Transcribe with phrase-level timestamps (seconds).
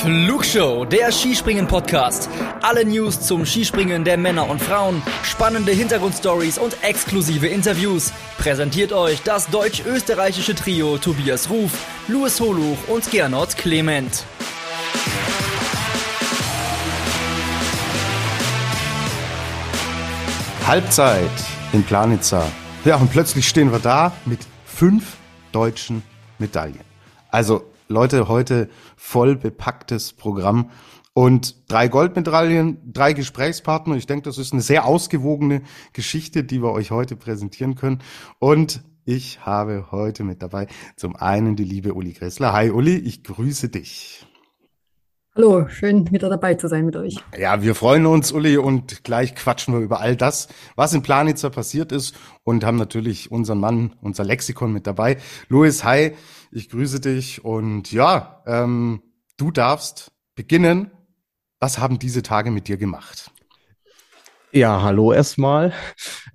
[0.00, 2.30] Flugshow, der Skispringen-Podcast.
[2.62, 8.10] Alle News zum Skispringen der Männer und Frauen, spannende Hintergrundstories und exklusive Interviews.
[8.38, 11.72] Präsentiert euch das deutsch-österreichische Trio Tobias Ruf,
[12.08, 14.24] Louis Holuch und Gernot Clement.
[20.66, 21.30] Halbzeit
[21.74, 22.50] in Planitza.
[22.86, 25.18] Ja, und plötzlich stehen wir da mit fünf
[25.52, 26.02] deutschen
[26.38, 26.80] Medaillen.
[27.30, 30.70] Also Leute, heute voll bepacktes Programm
[31.12, 33.96] und drei Goldmedaillen, drei Gesprächspartner.
[33.96, 37.98] Ich denke, das ist eine sehr ausgewogene Geschichte, die wir euch heute präsentieren können.
[38.38, 42.52] Und ich habe heute mit dabei zum einen die liebe Uli Gressler.
[42.52, 44.24] Hi Uli, ich grüße dich.
[45.36, 47.16] Hallo, schön wieder dabei zu sein mit euch.
[47.38, 51.50] Ja, wir freuen uns, Uli, und gleich quatschen wir über all das, was in Planitzer
[51.50, 55.18] passiert ist und haben natürlich unseren Mann, unser Lexikon mit dabei.
[55.48, 56.14] Louis, hi,
[56.52, 59.02] ich grüße dich und ja, ähm,
[59.36, 60.90] du darfst beginnen.
[61.58, 63.30] Was haben diese Tage mit dir gemacht?
[64.52, 65.72] Ja, hallo erstmal.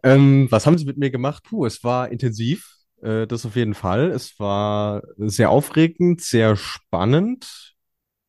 [0.03, 1.43] Ähm, was haben sie mit mir gemacht?
[1.43, 4.11] Puh, es war intensiv, äh, das auf jeden Fall.
[4.11, 7.75] Es war sehr aufregend, sehr spannend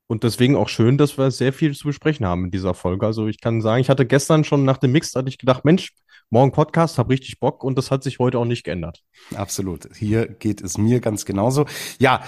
[0.08, 3.06] und deswegen auch schön, dass wir sehr viel zu besprechen haben in dieser Folge.
[3.06, 5.92] Also ich kann sagen, ich hatte gestern schon nach dem Mix, hatte ich gedacht, Mensch,
[6.30, 9.04] morgen Podcast, hab richtig Bock und das hat sich heute auch nicht geändert.
[9.34, 9.88] Absolut.
[9.94, 11.66] Hier geht es mir ganz genauso.
[11.98, 12.22] Ja,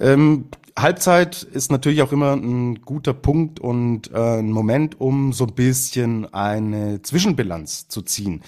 [0.00, 5.46] ähm, Halbzeit ist natürlich auch immer ein guter Punkt und äh, ein Moment, um so
[5.46, 8.42] ein bisschen eine Zwischenbilanz zu ziehen.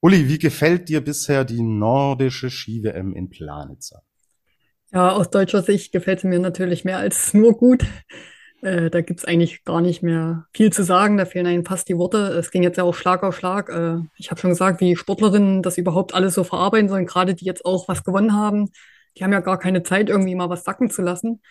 [0.00, 4.02] Uli, wie gefällt dir bisher die nordische Ski-WM in Planitzer?
[4.92, 7.86] Ja, aus deutscher Sicht gefällt sie mir natürlich mehr als nur gut.
[8.62, 11.16] Äh, da gibt's eigentlich gar nicht mehr viel zu sagen.
[11.16, 12.28] Da fehlen einem fast die Worte.
[12.28, 13.68] Es ging jetzt ja auch Schlag auf Schlag.
[13.68, 17.44] Äh, ich habe schon gesagt, wie Sportlerinnen das überhaupt alles so verarbeiten sollen, gerade die
[17.44, 18.70] jetzt auch was gewonnen haben.
[19.16, 21.42] Die haben ja gar keine Zeit, irgendwie mal was sacken zu lassen.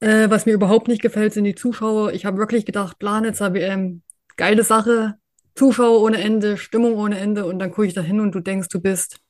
[0.00, 2.12] Äh, was mir überhaupt nicht gefällt, sind die Zuschauer.
[2.12, 4.02] Ich habe wirklich gedacht, Planitzer WM,
[4.36, 5.14] geile Sache.
[5.54, 7.46] Zuschauer ohne Ende, Stimmung ohne Ende.
[7.46, 9.20] Und dann gucke ich da hin und du denkst, du bist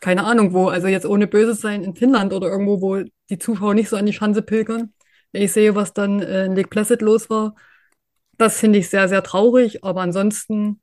[0.00, 3.74] keine Ahnung wo, also jetzt ohne Böses sein, in Finnland oder irgendwo, wo die Zuschauer
[3.74, 4.92] nicht so an die Schanze pilgern.
[5.32, 7.54] Wenn ich sehe, was dann äh, in Lake Placid los war,
[8.38, 9.84] das finde ich sehr, sehr traurig.
[9.84, 10.80] Aber ansonsten,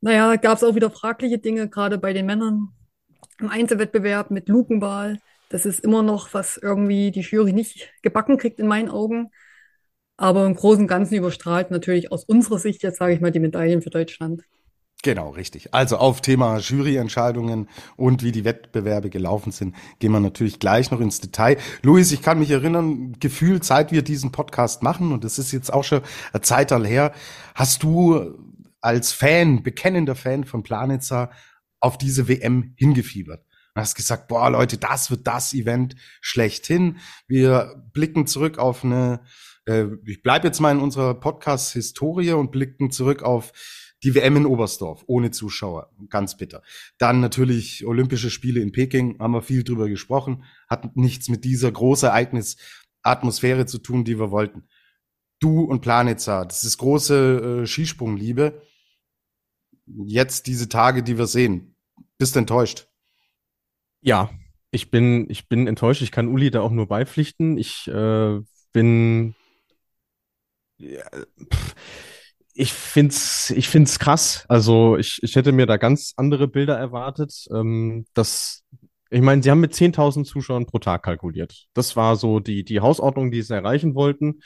[0.00, 2.70] naja, gab es auch wieder fragliche Dinge, gerade bei den Männern.
[3.38, 5.18] Im Einzelwettbewerb mit Lukenball.
[5.48, 9.30] Das ist immer noch, was irgendwie die Jury nicht gebacken kriegt in meinen Augen.
[10.16, 13.40] Aber im Großen und Ganzen überstrahlt natürlich aus unserer Sicht jetzt, sage ich mal, die
[13.40, 14.44] Medaillen für Deutschland.
[15.04, 15.74] Genau, richtig.
[15.74, 21.00] Also auf Thema Juryentscheidungen und wie die Wettbewerbe gelaufen sind, gehen wir natürlich gleich noch
[21.00, 21.56] ins Detail.
[21.82, 25.72] Luis, ich kann mich erinnern, gefühlt, seit wir diesen Podcast machen, und das ist jetzt
[25.72, 26.02] auch schon
[26.32, 27.12] eine Zeit her,
[27.56, 28.38] hast du
[28.80, 31.30] als Fan, bekennender Fan von Planitzer
[31.80, 33.44] auf diese WM hingefiebert.
[33.74, 36.98] Du hast gesagt, boah Leute, das wird das Event schlechthin.
[37.26, 39.22] Wir blicken zurück auf eine,
[39.66, 43.52] äh, ich bleibe jetzt mal in unserer Podcast-Historie und blicken zurück auf
[44.04, 46.62] die WM in Oberstdorf ohne Zuschauer, ganz bitter.
[46.98, 51.70] Dann natürlich Olympische Spiele in Peking, haben wir viel drüber gesprochen, hat nichts mit dieser
[51.70, 52.56] Großereignis
[53.02, 54.64] Atmosphäre zu tun, die wir wollten.
[55.40, 58.62] Du und Planitza, das ist große äh, Skisprungliebe.
[59.86, 61.74] Jetzt diese Tage, die wir sehen,
[62.18, 62.86] bist enttäuscht?
[64.00, 64.30] Ja,
[64.70, 66.02] ich bin, ich bin enttäuscht.
[66.02, 67.58] Ich kann Uli da auch nur beipflichten.
[67.58, 68.40] Ich äh,
[68.72, 69.34] bin
[70.78, 71.02] ja,
[71.52, 71.74] pff,
[72.54, 74.44] ich find's, ich find's krass.
[74.48, 77.46] Also ich, ich hätte mir da ganz andere Bilder erwartet.
[77.52, 78.64] Ähm, das,
[79.10, 81.66] ich meine, sie haben mit 10.000 Zuschauern pro Tag kalkuliert.
[81.74, 84.40] Das war so die, die Hausordnung, die sie erreichen wollten.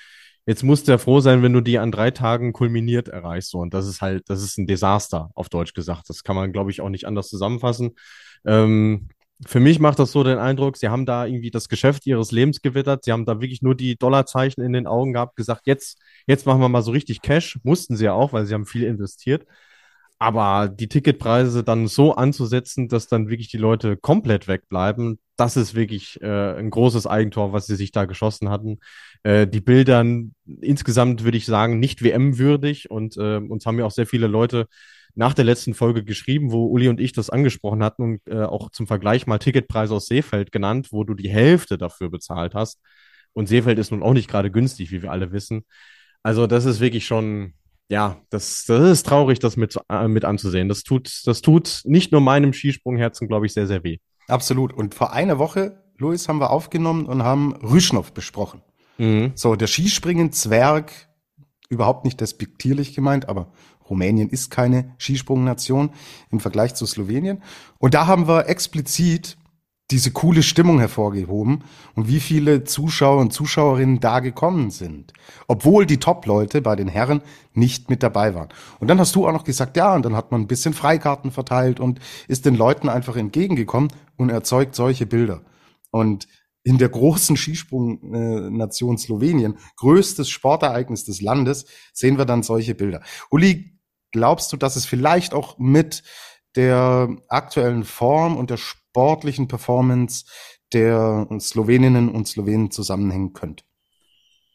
[0.46, 3.54] Jetzt musst du ja froh sein, wenn du die an drei Tagen kulminiert erreichst.
[3.54, 6.08] Und das ist halt, das ist ein Desaster, auf Deutsch gesagt.
[6.08, 7.96] Das kann man, glaube ich, auch nicht anders zusammenfassen.
[8.46, 9.08] Ähm,
[9.44, 12.62] für mich macht das so den Eindruck, sie haben da irgendwie das Geschäft ihres Lebens
[12.62, 13.04] gewittert.
[13.04, 16.60] Sie haben da wirklich nur die Dollarzeichen in den Augen gehabt, gesagt, jetzt, jetzt machen
[16.60, 17.58] wir mal so richtig Cash.
[17.62, 19.46] Mussten sie ja auch, weil sie haben viel investiert.
[20.18, 25.74] Aber die Ticketpreise dann so anzusetzen, dass dann wirklich die Leute komplett wegbleiben, das ist
[25.74, 28.78] wirklich äh, ein großes Eigentor, was sie sich da geschossen hatten.
[29.22, 30.02] Äh, die Bilder
[30.62, 34.66] insgesamt würde ich sagen nicht WM-würdig und äh, uns haben ja auch sehr viele Leute
[35.16, 38.70] nach der letzten Folge geschrieben, wo Uli und ich das angesprochen hatten und äh, auch
[38.70, 42.80] zum Vergleich mal Ticketpreise aus Seefeld genannt, wo du die Hälfte dafür bezahlt hast.
[43.32, 45.64] Und Seefeld ist nun auch nicht gerade günstig, wie wir alle wissen.
[46.22, 47.54] Also das ist wirklich schon,
[47.88, 50.68] ja, das, das ist traurig, das mit, äh, mit anzusehen.
[50.68, 53.98] Das tut, das tut nicht nur meinem Skisprungherzen, glaube ich, sehr, sehr weh.
[54.28, 54.72] Absolut.
[54.72, 58.60] Und vor einer Woche, Luis, haben wir aufgenommen und haben Rüschnow besprochen.
[58.98, 59.32] Mhm.
[59.34, 60.92] So, der Skispringen-Zwerg,
[61.68, 63.52] überhaupt nicht despektierlich gemeint, aber
[63.88, 65.90] Rumänien ist keine Skisprungnation
[66.30, 67.42] im Vergleich zu Slowenien.
[67.78, 69.36] Und da haben wir explizit
[69.92, 71.62] diese coole Stimmung hervorgehoben
[71.94, 75.12] und wie viele Zuschauer und Zuschauerinnen da gekommen sind.
[75.46, 77.22] Obwohl die Top-Leute bei den Herren
[77.54, 78.48] nicht mit dabei waren.
[78.80, 81.30] Und dann hast du auch noch gesagt, ja, und dann hat man ein bisschen Freikarten
[81.30, 85.42] verteilt und ist den Leuten einfach entgegengekommen und erzeugt solche Bilder.
[85.92, 86.26] Und
[86.64, 93.02] in der großen Skisprungnation Slowenien, größtes Sportereignis des Landes, sehen wir dann solche Bilder.
[93.30, 93.75] Uli,
[94.12, 96.02] glaubst du, dass es vielleicht auch mit
[96.56, 100.24] der aktuellen Form und der sportlichen Performance
[100.72, 103.64] der Sloweninnen und Slowenen zusammenhängen könnte?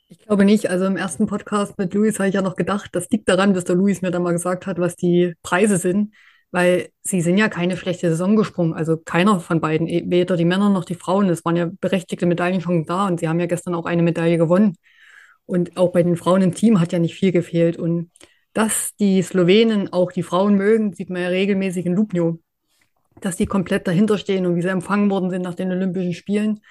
[0.09, 0.69] Ich glaube nicht.
[0.69, 3.63] Also im ersten Podcast mit Luis habe ich ja noch gedacht, das liegt daran, dass
[3.63, 6.13] der Luis mir dann mal gesagt hat, was die Preise sind,
[6.51, 8.73] weil sie sind ja keine schlechte Saison gesprungen.
[8.73, 11.29] Also keiner von beiden, e, weder die Männer noch die Frauen.
[11.29, 14.37] Es waren ja berechtigte Medaillen schon da und sie haben ja gestern auch eine Medaille
[14.37, 14.75] gewonnen.
[15.45, 17.77] Und auch bei den Frauen im Team hat ja nicht viel gefehlt.
[17.77, 18.11] Und
[18.53, 22.39] dass die Slowenen auch die Frauen mögen, sieht man ja regelmäßig in Lubnio,
[23.21, 26.61] dass die komplett dahinter stehen und wie sie empfangen worden sind nach den Olympischen Spielen.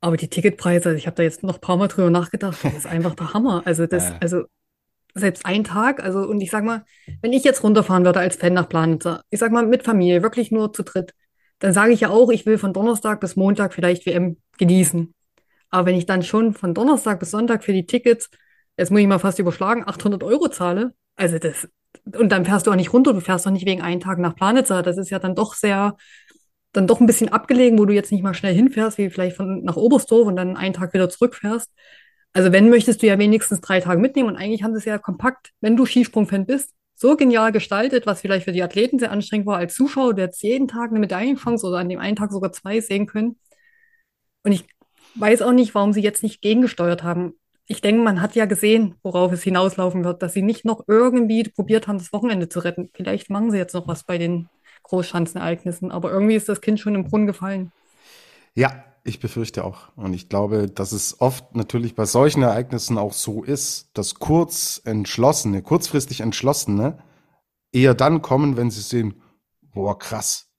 [0.00, 2.74] Aber die Ticketpreise, also ich habe da jetzt noch ein paar Mal drüber nachgedacht, das
[2.74, 3.62] ist einfach der Hammer.
[3.64, 4.18] Also das, ja.
[4.20, 4.44] also
[5.14, 6.84] selbst ein Tag, also und ich sag mal,
[7.22, 10.50] wenn ich jetzt runterfahren würde als Fan nach Planitzer, ich sag mal mit Familie, wirklich
[10.50, 11.14] nur zu dritt,
[11.60, 15.14] dann sage ich ja auch, ich will von Donnerstag bis Montag vielleicht WM genießen.
[15.70, 18.28] Aber wenn ich dann schon von Donnerstag bis Sonntag für die Tickets,
[18.76, 21.68] jetzt muss ich mal fast überschlagen, 800 Euro zahle, also das,
[22.12, 24.34] und dann fährst du auch nicht runter, du fährst doch nicht wegen einen Tag nach
[24.34, 24.82] Planitzer.
[24.82, 25.96] Das ist ja dann doch sehr,
[26.72, 29.62] dann doch ein bisschen abgelegen, wo du jetzt nicht mal schnell hinfährst, wie vielleicht von
[29.62, 31.70] nach Oberstdorf und dann einen Tag wieder zurückfährst.
[32.32, 34.98] Also wenn möchtest du ja wenigstens drei Tage mitnehmen und eigentlich haben sie es ja
[34.98, 39.46] kompakt, wenn du Skisprungfan bist, so genial gestaltet, was vielleicht für die Athleten sehr anstrengend
[39.46, 42.52] war als Zuschauer, der jetzt jeden Tag eine Medaillenchance oder an dem einen Tag sogar
[42.52, 43.38] zwei sehen können.
[44.42, 44.64] Und ich
[45.14, 47.34] weiß auch nicht, warum sie jetzt nicht gegengesteuert haben
[47.66, 51.44] ich denke, man hat ja gesehen, worauf es hinauslaufen wird, dass sie nicht noch irgendwie
[51.44, 52.90] probiert haben, das Wochenende zu retten.
[52.92, 54.48] Vielleicht machen sie jetzt noch was bei den
[54.82, 57.72] Großschanzenereignissen, aber irgendwie ist das Kind schon im Brunnen gefallen.
[58.54, 59.88] Ja, ich befürchte auch.
[59.96, 64.80] Und ich glaube, dass es oft natürlich bei solchen Ereignissen auch so ist, dass kurz
[64.84, 66.98] entschlossene, kurzfristig entschlossene
[67.72, 69.22] eher dann kommen, wenn sie sehen,
[69.62, 70.53] boah, krass,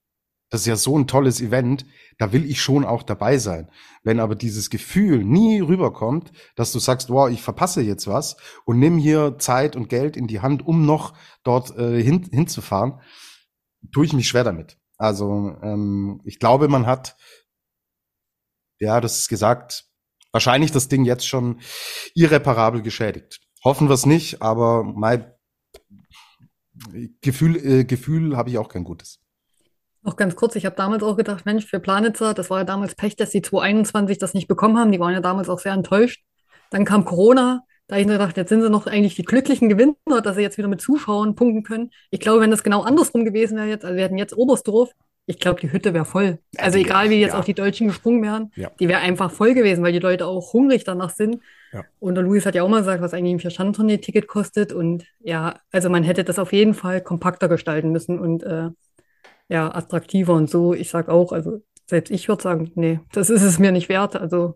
[0.50, 1.86] das ist ja so ein tolles Event,
[2.18, 3.70] da will ich schon auch dabei sein.
[4.04, 8.80] Wenn aber dieses Gefühl nie rüberkommt, dass du sagst, wow, ich verpasse jetzt was und
[8.80, 13.02] nimm hier Zeit und Geld in die Hand, um noch dort äh, hin, hinzufahren,
[13.92, 14.78] tue ich mich schwer damit.
[14.98, 17.18] Also ähm, ich glaube, man hat,
[18.80, 19.86] ja, das ist gesagt,
[20.32, 21.60] wahrscheinlich das Ding jetzt schon
[22.14, 23.42] irreparabel geschädigt.
[23.64, 25.32] Hoffen wir es nicht, aber mein
[27.22, 29.25] Gefühl, äh, Gefühl habe ich auch kein gutes.
[30.06, 32.94] Noch ganz kurz, ich habe damals auch gedacht, Mensch, für Planitzer, das war ja damals
[32.94, 34.92] Pech, dass die 2021 das nicht bekommen haben.
[34.92, 36.24] Die waren ja damals auch sehr enttäuscht.
[36.70, 39.68] Dann kam Corona, da habe ich mir gedacht, jetzt sind sie noch eigentlich die glücklichen
[39.68, 41.90] Gewinner, dass sie jetzt wieder mit Zuschauern punkten können.
[42.12, 44.92] Ich glaube, wenn das genau andersrum gewesen wäre jetzt, also wir hätten jetzt Oberstdorf,
[45.26, 46.38] ich glaube, die Hütte wäre voll.
[46.56, 47.40] Also egal, wie jetzt ja.
[47.40, 48.70] auch die Deutschen gesprungen wären, ja.
[48.80, 51.42] die wäre einfach voll gewesen, weil die Leute auch hungrig danach sind.
[51.74, 51.84] Ja.
[52.00, 54.72] Und der Luis hat ja auch mal gesagt, was eigentlich ein Vierschanzentournee-Ticket kostet.
[54.72, 58.70] Und ja, also man hätte das auf jeden Fall kompakter gestalten müssen und äh,
[59.50, 60.74] ja, attraktiver und so.
[60.74, 64.16] Ich sag auch, also selbst ich würde sagen, nee, das ist es mir nicht wert.
[64.16, 64.56] Also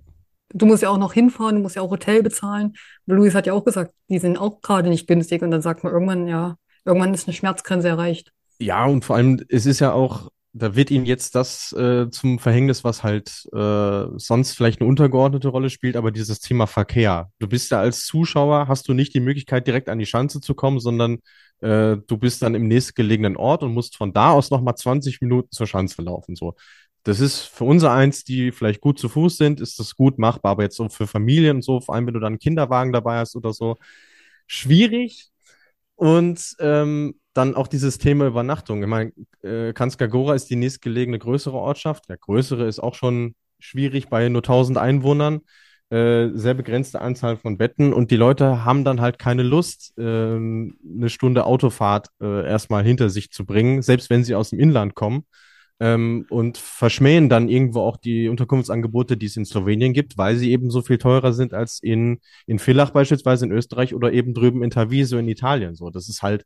[0.53, 2.75] du musst ja auch noch hinfahren, du musst ja auch Hotel bezahlen.
[3.05, 5.93] Luis hat ja auch gesagt, die sind auch gerade nicht günstig und dann sagt man
[5.93, 8.31] irgendwann, ja, irgendwann ist eine Schmerzgrenze erreicht.
[8.59, 12.39] Ja, und vor allem, es ist ja auch, da wird ihnen jetzt das äh, zum
[12.39, 17.31] Verhängnis, was halt äh, sonst vielleicht eine untergeordnete Rolle spielt, aber dieses Thema Verkehr.
[17.39, 20.55] Du bist ja als Zuschauer, hast du nicht die Möglichkeit, direkt an die Schanze zu
[20.55, 21.19] kommen, sondern
[21.61, 25.51] äh, du bist dann im nächstgelegenen Ort und musst von da aus nochmal 20 Minuten
[25.51, 26.35] zur Schanze laufen.
[26.35, 26.55] So.
[27.03, 30.51] Das ist für unser eins, die vielleicht gut zu Fuß sind, ist das gut machbar,
[30.51, 33.19] aber jetzt so für Familien und so, vor allem wenn du dann einen Kinderwagen dabei
[33.19, 33.77] hast oder so,
[34.47, 35.29] schwierig.
[35.95, 38.81] Und ähm, dann auch dieses Thema Übernachtung.
[38.81, 39.11] Ich meine,
[39.43, 42.09] äh, Kanskagora ist die nächstgelegene größere Ortschaft.
[42.09, 45.41] Der größere ist auch schon schwierig bei nur 1000 Einwohnern.
[45.91, 50.01] Äh, sehr begrenzte Anzahl von Betten und die Leute haben dann halt keine Lust, äh,
[50.03, 50.75] eine
[51.07, 55.25] Stunde Autofahrt äh, erstmal hinter sich zu bringen, selbst wenn sie aus dem Inland kommen.
[55.81, 60.51] Ähm, und verschmähen dann irgendwo auch die Unterkunftsangebote, die es in Slowenien gibt, weil sie
[60.51, 64.61] eben so viel teurer sind als in, in Villach beispielsweise in Österreich oder eben drüben
[64.61, 65.75] in Taviso in Italien.
[65.75, 66.45] So, das ist halt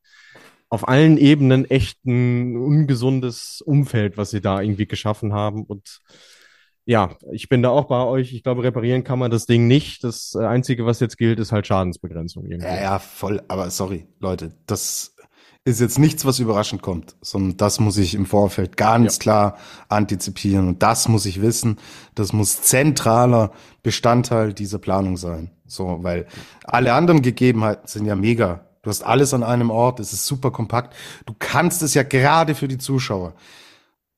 [0.69, 6.01] auf allen Ebenen echt ein ungesundes Umfeld, was sie da irgendwie geschaffen haben und
[6.85, 8.33] ja, ich bin da auch bei euch.
[8.33, 10.03] Ich glaube, reparieren kann man das Ding nicht.
[10.03, 12.45] Das äh, Einzige, was jetzt gilt, ist halt Schadensbegrenzung.
[12.45, 12.67] Irgendwie.
[12.67, 13.41] Ja, ja, voll.
[13.47, 15.15] Aber sorry, Leute, das
[15.65, 19.19] ist jetzt nichts, was überraschend kommt, sondern das muss ich im Vorfeld ganz ja.
[19.21, 21.77] klar antizipieren und das muss ich wissen.
[22.15, 25.51] Das muss zentraler Bestandteil dieser Planung sein.
[25.65, 26.27] So, weil
[26.65, 28.65] alle anderen Gegebenheiten sind ja mega.
[28.81, 30.93] Du hast alles an einem Ort, es ist super kompakt.
[31.25, 33.33] Du kannst es ja gerade für die Zuschauer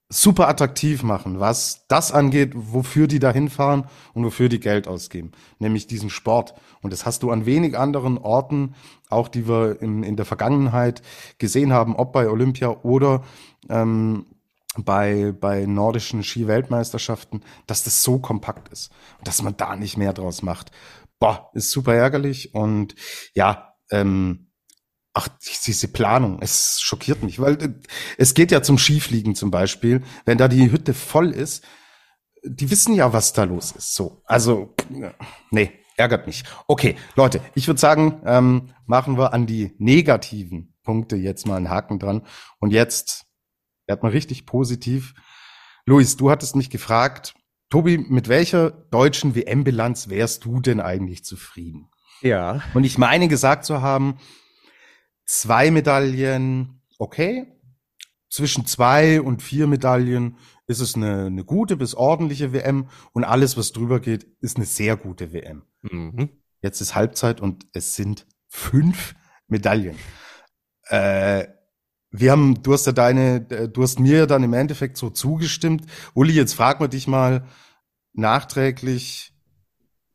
[0.10, 5.32] super attraktiv machen, was das angeht, wofür die da hinfahren und wofür die Geld ausgeben,
[5.58, 6.54] nämlich diesen Sport.
[6.82, 8.76] Und das hast du an wenig anderen Orten,
[9.10, 11.02] auch die wir in, in der Vergangenheit
[11.40, 13.24] gesehen haben, ob bei Olympia oder
[13.70, 14.28] ähm,
[14.78, 20.14] bei, bei nordischen Ski-Weltmeisterschaften, dass das so kompakt ist und dass man da nicht mehr
[20.14, 20.72] draus macht.
[21.18, 22.94] Boah, ist super ärgerlich und
[23.34, 24.48] ja, ähm,
[25.18, 25.30] Ach,
[25.66, 27.70] diese Planung, es schockiert mich, weil äh,
[28.18, 31.64] es geht ja zum Skifliegen zum Beispiel, wenn da die Hütte voll ist,
[32.44, 33.96] die wissen ja, was da los ist.
[33.96, 34.76] So, also,
[35.52, 36.44] nee, ärgert mich.
[36.68, 41.70] Okay, Leute, ich würde sagen, ähm, machen wir an die negativen Punkte jetzt mal einen
[41.70, 42.22] Haken dran.
[42.60, 43.26] Und jetzt
[43.88, 45.14] wird mal richtig positiv.
[45.86, 47.36] Luis, du hattest mich gefragt,
[47.70, 51.90] Tobi, mit welcher deutschen WM-Bilanz wärst du denn eigentlich zufrieden?
[52.22, 52.62] Ja.
[52.74, 54.18] Und ich meine gesagt zu haben,
[55.26, 57.52] zwei Medaillen okay.
[58.30, 63.56] Zwischen zwei und vier Medaillen ist es eine, eine gute bis ordentliche WM und alles,
[63.56, 65.64] was drüber geht, ist eine sehr gute WM.
[65.84, 66.30] Mhm.
[66.62, 69.16] Jetzt ist Halbzeit und es sind fünf
[69.48, 69.98] Medaillen.
[70.88, 71.48] Äh,
[72.10, 75.86] wir haben, du hast ja deine, du hast mir dann im Endeffekt so zugestimmt.
[76.14, 77.46] Uli, jetzt fragen wir dich mal
[78.14, 79.34] nachträglich,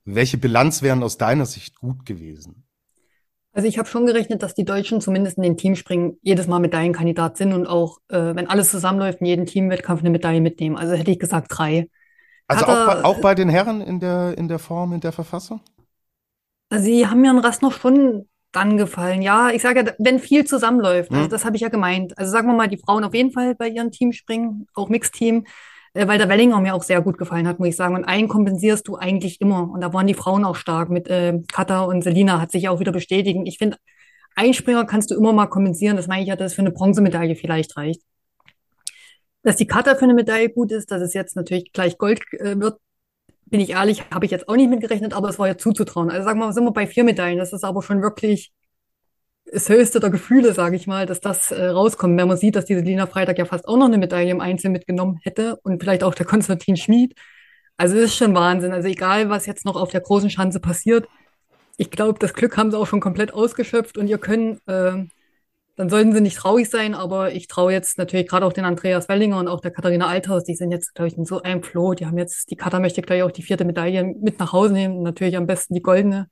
[0.05, 2.67] welche Bilanz wären aus deiner Sicht gut gewesen?
[3.52, 7.37] Also ich habe schon gerechnet, dass die Deutschen zumindest in den Teamspringen jedes Mal Medaillenkandidat
[7.37, 10.76] sind und auch, äh, wenn alles zusammenläuft, in jedem Teamwettkampf eine Medaille mitnehmen.
[10.76, 11.88] Also hätte ich gesagt drei.
[12.47, 15.61] Also auch bei, auch bei den Herren in der, in der Form, in der Verfassung?
[16.69, 19.23] Also sie haben mir ein Rast noch schon dann gefallen.
[19.23, 21.30] Ja, ich sage ja, wenn viel zusammenläuft, also hm.
[21.30, 22.16] das habe ich ja gemeint.
[22.19, 25.47] Also sagen wir mal, die Frauen auf jeden Fall bei ihren Teamspringen, auch Mixteam
[25.95, 27.95] weil der Wellinger mir auch sehr gut gefallen hat, muss ich sagen.
[27.95, 29.71] Und einen kompensierst du eigentlich immer.
[29.71, 32.81] Und da waren die Frauen auch stark mit äh, Katha und Selina, hat sich auch
[32.81, 33.39] wieder bestätigt.
[33.45, 33.77] Ich finde,
[34.37, 35.97] Einspringer kannst du immer mal kompensieren.
[35.97, 38.03] Das meine ich ja, dass es für eine Bronzemedaille vielleicht reicht.
[39.43, 42.59] Dass die Katha für eine Medaille gut ist, dass es jetzt natürlich gleich Gold äh,
[42.61, 42.79] wird,
[43.47, 46.11] bin ich ehrlich, habe ich jetzt auch nicht mitgerechnet, aber es war ja zuzutrauen.
[46.11, 47.39] Also sagen wir mal, sind wir bei vier Medaillen.
[47.39, 48.53] Das ist aber schon wirklich
[49.52, 52.66] das höchste der Gefühle, sage ich mal, dass das äh, rauskommt, wenn man sieht, dass
[52.66, 56.02] diese Lina Freitag ja fast auch noch eine Medaille im Einzel mitgenommen hätte und vielleicht
[56.04, 57.14] auch der Konstantin Schmid.
[57.76, 58.73] Also es ist schon Wahnsinn.
[58.73, 61.09] Also egal, was jetzt noch auf der großen Schanze passiert,
[61.76, 65.07] ich glaube, das Glück haben sie auch schon komplett ausgeschöpft und ihr können, äh,
[65.76, 69.09] dann sollten sie nicht traurig sein, aber ich traue jetzt natürlich gerade auch den Andreas
[69.09, 71.95] Wellinger und auch der Katharina Althaus, die sind jetzt, glaube ich, in so einem Flow.
[71.95, 75.02] Die haben jetzt, die Katar möchte gleich auch die vierte Medaille mit nach Hause nehmen,
[75.02, 76.28] natürlich am besten die goldene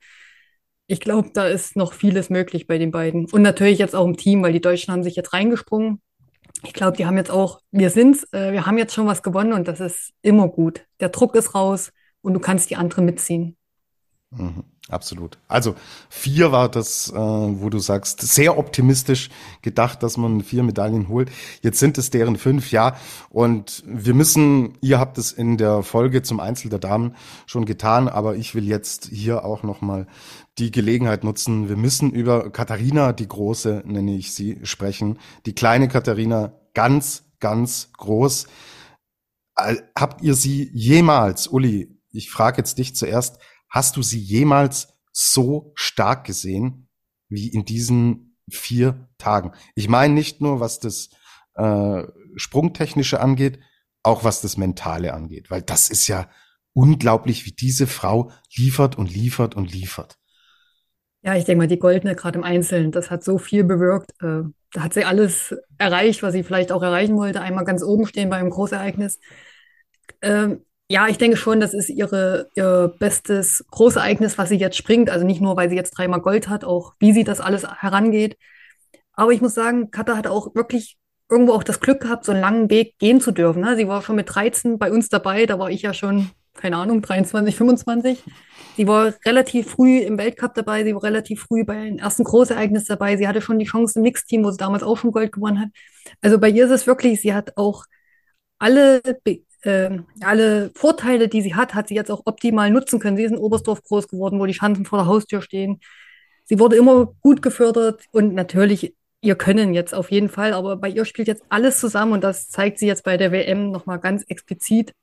[0.89, 3.25] ich glaube, da ist noch vieles möglich bei den beiden.
[3.31, 6.01] Und natürlich jetzt auch im Team, weil die Deutschen haben sich jetzt reingesprungen.
[6.63, 9.53] Ich glaube, die haben jetzt auch, wir sind's, äh, wir haben jetzt schon was gewonnen
[9.53, 10.85] und das ist immer gut.
[10.99, 11.91] Der Druck ist raus
[12.21, 13.55] und du kannst die anderen mitziehen.
[14.31, 14.63] Mhm.
[14.89, 15.37] Absolut.
[15.47, 15.75] Also
[16.09, 19.29] vier war das, äh, wo du sagst, sehr optimistisch
[19.61, 21.29] gedacht, dass man vier Medaillen holt.
[21.61, 22.95] Jetzt sind es deren fünf, ja.
[23.29, 27.15] Und wir müssen, ihr habt es in der Folge zum Einzel der Damen
[27.45, 30.07] schon getan, aber ich will jetzt hier auch nochmal
[30.59, 31.69] die Gelegenheit nutzen.
[31.69, 35.19] Wir müssen über Katharina, die Große, nenne ich sie, sprechen.
[35.45, 38.47] Die kleine Katharina, ganz, ganz groß.
[39.55, 43.39] Habt ihr sie jemals, Uli, ich frage jetzt dich zuerst,
[43.69, 46.89] Hast du sie jemals so stark gesehen
[47.29, 49.51] wie in diesen vier Tagen?
[49.75, 51.09] Ich meine nicht nur, was das
[51.53, 52.03] äh,
[52.35, 53.59] Sprungtechnische angeht,
[54.01, 56.29] auch was das Mentale angeht, weil das ist ja
[56.73, 60.18] unglaublich, wie diese Frau liefert und liefert und liefert.
[61.21, 64.11] Ja, ich denke mal, die Goldene gerade im Einzelnen, das hat so viel bewirkt.
[64.21, 67.41] Äh, da hat sie alles erreicht, was sie vielleicht auch erreichen wollte.
[67.41, 69.19] Einmal ganz oben stehen bei einem Großereignis.
[70.21, 75.09] Ähm, ja, ich denke schon, das ist ihre, ihr bestes Großereignis, was sie jetzt springt.
[75.09, 78.37] Also nicht nur, weil sie jetzt dreimal Gold hat, auch wie sie das alles herangeht.
[79.13, 80.97] Aber ich muss sagen, Katha hat auch wirklich
[81.29, 83.61] irgendwo auch das Glück gehabt, so einen langen Weg gehen zu dürfen.
[83.61, 83.75] Ne?
[83.75, 87.01] Sie war schon mit 13 bei uns dabei, da war ich ja schon, keine Ahnung,
[87.01, 88.23] 23, 25.
[88.77, 92.85] Sie war relativ früh im Weltcup dabei, sie war relativ früh bei den ersten Großereignis
[92.85, 93.17] dabei.
[93.17, 95.69] Sie hatte schon die Chance im Mixteam, wo sie damals auch schon Gold gewonnen hat.
[96.21, 97.85] Also bei ihr ist es wirklich, sie hat auch
[98.59, 99.01] alle
[99.63, 103.17] äh, alle Vorteile, die sie hat, hat sie jetzt auch optimal nutzen können.
[103.17, 105.79] Sie ist in Oberstdorf groß geworden, wo die Schanzen vor der Haustür stehen.
[106.45, 110.89] Sie wurde immer gut gefördert und natürlich ihr Können jetzt auf jeden Fall, aber bei
[110.89, 114.23] ihr spielt jetzt alles zusammen und das zeigt sie jetzt bei der WM nochmal ganz
[114.23, 114.93] explizit.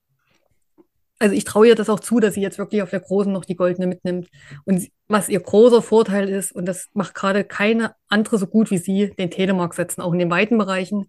[1.19, 3.45] Also ich traue ihr das auch zu, dass sie jetzt wirklich auf der Großen noch
[3.45, 4.29] die Goldene mitnimmt.
[4.65, 8.79] Und was ihr großer Vorteil ist, und das macht gerade keine andere so gut wie
[8.79, 11.07] sie, den Telemark setzen, auch in den weiten Bereichen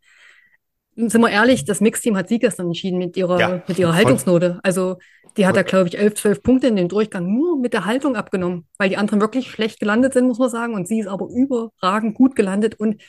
[0.98, 4.60] sind wir ehrlich, das Mixteam hat sie gestern entschieden mit ihrer, ja, mit ihrer Haltungsnote.
[4.64, 4.98] Also
[5.38, 8.16] die hat da, glaube ich, elf, zwölf Punkte in dem Durchgang nur mit der Haltung
[8.16, 10.74] abgenommen, weil die anderen wirklich schlecht gelandet sind, muss man sagen.
[10.74, 13.00] Und sie ist aber überragend gut gelandet und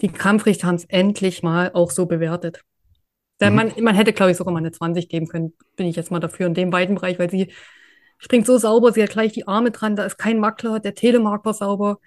[0.00, 2.62] die Kampfrichter haben es endlich mal auch so bewertet.
[3.50, 3.56] Mhm.
[3.56, 6.20] Man, man hätte, glaube ich, sogar mal eine 20 geben können, bin ich jetzt mal
[6.20, 7.52] dafür in dem beiden Bereich, weil sie
[8.18, 11.44] springt so sauber, sie hat gleich die Arme dran, da ist kein Makler, der Telemark
[11.44, 11.98] war sauber.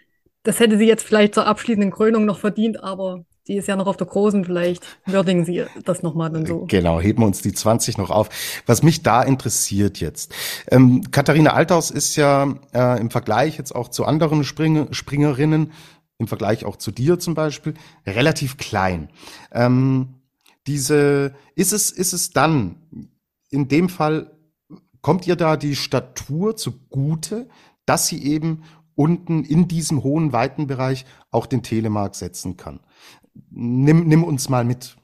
[0.43, 3.87] Das hätte sie jetzt vielleicht zur abschließenden Krönung noch verdient, aber die ist ja noch
[3.87, 6.65] auf der großen, vielleicht würdigen sie das nochmal dann so.
[6.67, 8.29] Genau, heben wir uns die 20 noch auf.
[8.65, 10.33] Was mich da interessiert jetzt,
[10.71, 15.73] ähm, Katharina Althaus ist ja äh, im Vergleich jetzt auch zu anderen Spring Springerinnen,
[16.17, 17.75] im Vergleich auch zu dir zum Beispiel,
[18.07, 19.09] relativ klein.
[19.51, 20.15] Ähm,
[20.67, 22.75] diese, ist es, ist es dann
[23.49, 24.31] in dem Fall,
[25.01, 27.47] kommt ihr da die Statur zugute,
[27.85, 28.63] dass sie eben
[28.95, 32.79] unten in diesem hohen Weitenbereich auch den Telemark setzen kann?
[33.49, 34.97] Nimm, nimm uns mal mit.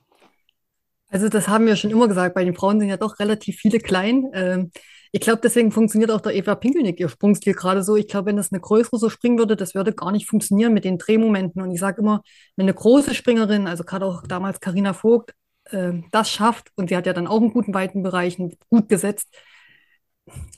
[1.10, 3.80] Also das haben wir schon immer gesagt, bei den Frauen sind ja doch relativ viele
[3.80, 4.30] klein.
[4.34, 4.72] Ähm,
[5.12, 7.98] ich glaube, deswegen funktioniert auch der Eva Pinkelnick ihr Sprungstil gerade so.
[7.98, 10.86] Ich glaube, wenn das eine größere so springen würde, das würde gar nicht funktionieren mit
[10.86, 11.62] den Drehmomenten.
[11.62, 12.24] Und ich sage immer,
[12.56, 15.34] wenn eine große Springerin, also gerade auch damals Karina Vogt,
[15.72, 18.38] äh, das schafft, und sie hat ja dann auch einen guten weiten Bereich
[18.70, 19.30] gut gesetzt,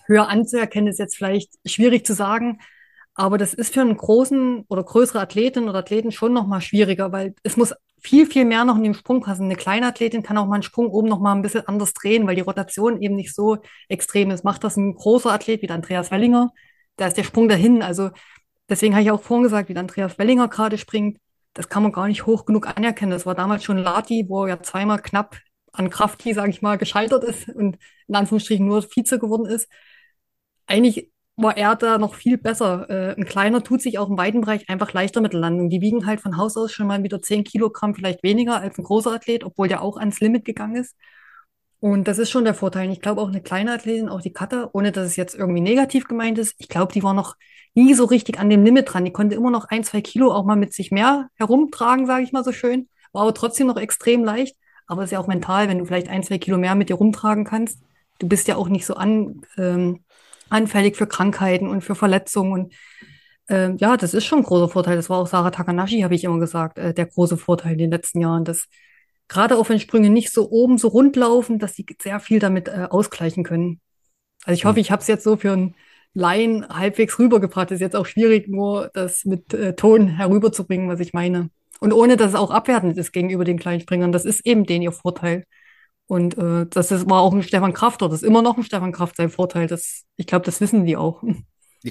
[0.07, 2.59] höher anzuerkennen ist jetzt vielleicht schwierig zu sagen,
[3.15, 7.35] aber das ist für einen großen oder größere Athletin oder Athleten schon nochmal schwieriger, weil
[7.43, 9.45] es muss viel, viel mehr noch in den Sprung passen.
[9.45, 12.27] Eine kleine Athletin kann auch mal einen Sprung oben noch mal ein bisschen anders drehen,
[12.27, 14.43] weil die Rotation eben nicht so extrem ist.
[14.43, 16.51] Macht das ein großer Athlet wie Andreas Wellinger,
[16.97, 17.81] da ist der Sprung dahin.
[17.81, 18.09] Also
[18.67, 21.17] deswegen habe ich auch vorhin gesagt, wie Andreas Wellinger gerade springt,
[21.53, 23.11] das kann man gar nicht hoch genug anerkennen.
[23.11, 25.37] Das war damals schon Lati, wo er ja zweimal knapp
[25.71, 29.69] an Kraft, sage ich mal, gescheitert ist und in Anführungsstrichen nur Vize geworden ist.
[30.67, 32.89] Eigentlich war er da noch viel besser.
[32.89, 35.69] Äh, ein kleiner tut sich auch im weiten Bereich einfach leichter mit der Landung.
[35.69, 38.83] Die wiegen halt von Haus aus schon mal wieder 10 Kilogramm, vielleicht weniger als ein
[38.83, 40.95] großer Athlet, obwohl der auch ans Limit gegangen ist.
[41.83, 42.89] Und das ist schon der Vorteil.
[42.91, 46.07] Ich glaube auch eine kleine Athletin, auch die Kata, ohne dass es jetzt irgendwie negativ
[46.07, 47.35] gemeint ist, ich glaube, die war noch
[47.73, 49.03] nie so richtig an dem Limit dran.
[49.03, 52.31] Die konnte immer noch ein, zwei Kilo auch mal mit sich mehr herumtragen, sage ich
[52.31, 52.87] mal so schön.
[53.11, 54.55] War aber trotzdem noch extrem leicht.
[54.87, 57.43] Aber ist ja auch mental, wenn du vielleicht ein, zwei Kilo mehr mit dir rumtragen
[57.43, 57.79] kannst.
[58.17, 60.05] Du bist ja auch nicht so an, ähm,
[60.47, 62.53] anfällig für Krankheiten und für Verletzungen.
[62.53, 62.73] Und
[63.49, 64.95] äh, ja, das ist schon ein großer Vorteil.
[64.95, 67.91] Das war auch Sarah Takanashi, habe ich immer gesagt, äh, der große Vorteil in den
[67.91, 68.69] letzten Jahren, dass
[69.27, 72.67] gerade auf den Sprüngen nicht so oben so rund laufen, dass sie sehr viel damit
[72.67, 73.79] äh, ausgleichen können.
[74.45, 75.75] Also ich hoffe, ich habe es jetzt so für einen
[76.13, 77.71] Laien halbwegs rübergebracht.
[77.71, 81.49] Es ist jetzt auch schwierig, nur das mit äh, Ton herüberzubringen, was ich meine.
[81.79, 84.11] Und ohne, dass es auch abwertend ist gegenüber den kleinen Springern.
[84.11, 85.45] Das ist eben den ihr Vorteil.
[86.05, 88.63] Und äh, das ist, war auch ein Stefan Kraft, oder das ist immer noch ein
[88.63, 89.67] Stefan Kraft sein Vorteil.
[89.67, 91.23] Das, ich glaube, das wissen die auch.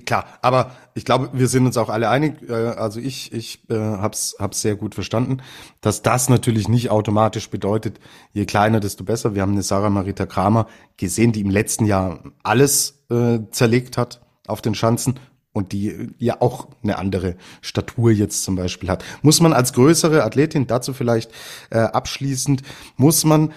[0.00, 3.74] Klar, aber ich glaube, wir sind uns auch alle einig, äh, also ich, ich äh,
[3.74, 5.42] hab's, hab's sehr gut verstanden,
[5.82, 8.00] dass das natürlich nicht automatisch bedeutet,
[8.32, 9.34] je kleiner, desto besser.
[9.34, 14.22] Wir haben eine Sarah Marita Kramer gesehen, die im letzten Jahr alles äh, zerlegt hat
[14.46, 15.20] auf den Schanzen
[15.52, 19.04] und die ja auch eine andere Statur jetzt zum Beispiel hat.
[19.20, 21.30] Muss man als größere Athletin, dazu vielleicht
[21.68, 22.62] äh, abschließend,
[22.96, 23.52] muss man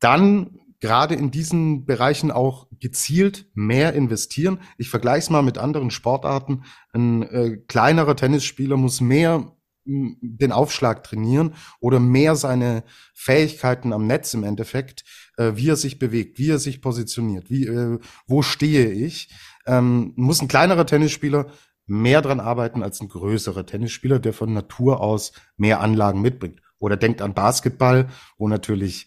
[0.00, 4.60] dann gerade in diesen Bereichen auch gezielt mehr investieren.
[4.78, 6.64] Ich vergleiche es mal mit anderen Sportarten.
[6.92, 9.52] Ein äh, kleinerer Tennisspieler muss mehr
[9.86, 12.82] den Aufschlag trainieren oder mehr seine
[13.14, 15.04] Fähigkeiten am Netz im Endeffekt,
[15.36, 19.30] äh, wie er sich bewegt, wie er sich positioniert, wie, äh, wo stehe ich.
[19.66, 21.46] Ähm, muss ein kleinerer Tennisspieler
[21.86, 26.60] mehr dran arbeiten als ein größerer Tennisspieler, der von Natur aus mehr Anlagen mitbringt.
[26.78, 28.08] Oder denkt an Basketball,
[28.38, 29.06] wo natürlich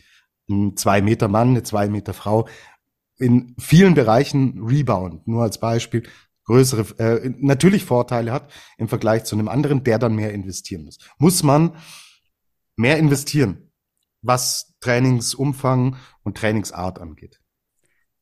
[0.49, 2.47] ein zwei Meter Mann, eine zwei Meter Frau
[3.17, 6.03] in vielen Bereichen Rebound, nur als Beispiel,
[6.45, 10.97] größere, äh, natürlich Vorteile hat im Vergleich zu einem anderen, der dann mehr investieren muss.
[11.17, 11.75] Muss man
[12.75, 13.71] mehr investieren,
[14.21, 17.39] was Trainingsumfang und Trainingsart angeht?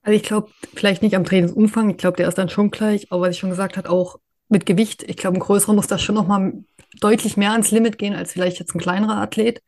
[0.01, 3.23] Also ich glaube, vielleicht nicht am Trainingsumfang, ich glaube, der ist dann schon gleich, aber
[3.23, 5.03] was ich schon gesagt habe, auch mit Gewicht.
[5.03, 6.53] Ich glaube, ein größerer muss da schon noch mal
[6.99, 9.61] deutlich mehr ans Limit gehen als vielleicht jetzt ein kleinerer Athlet.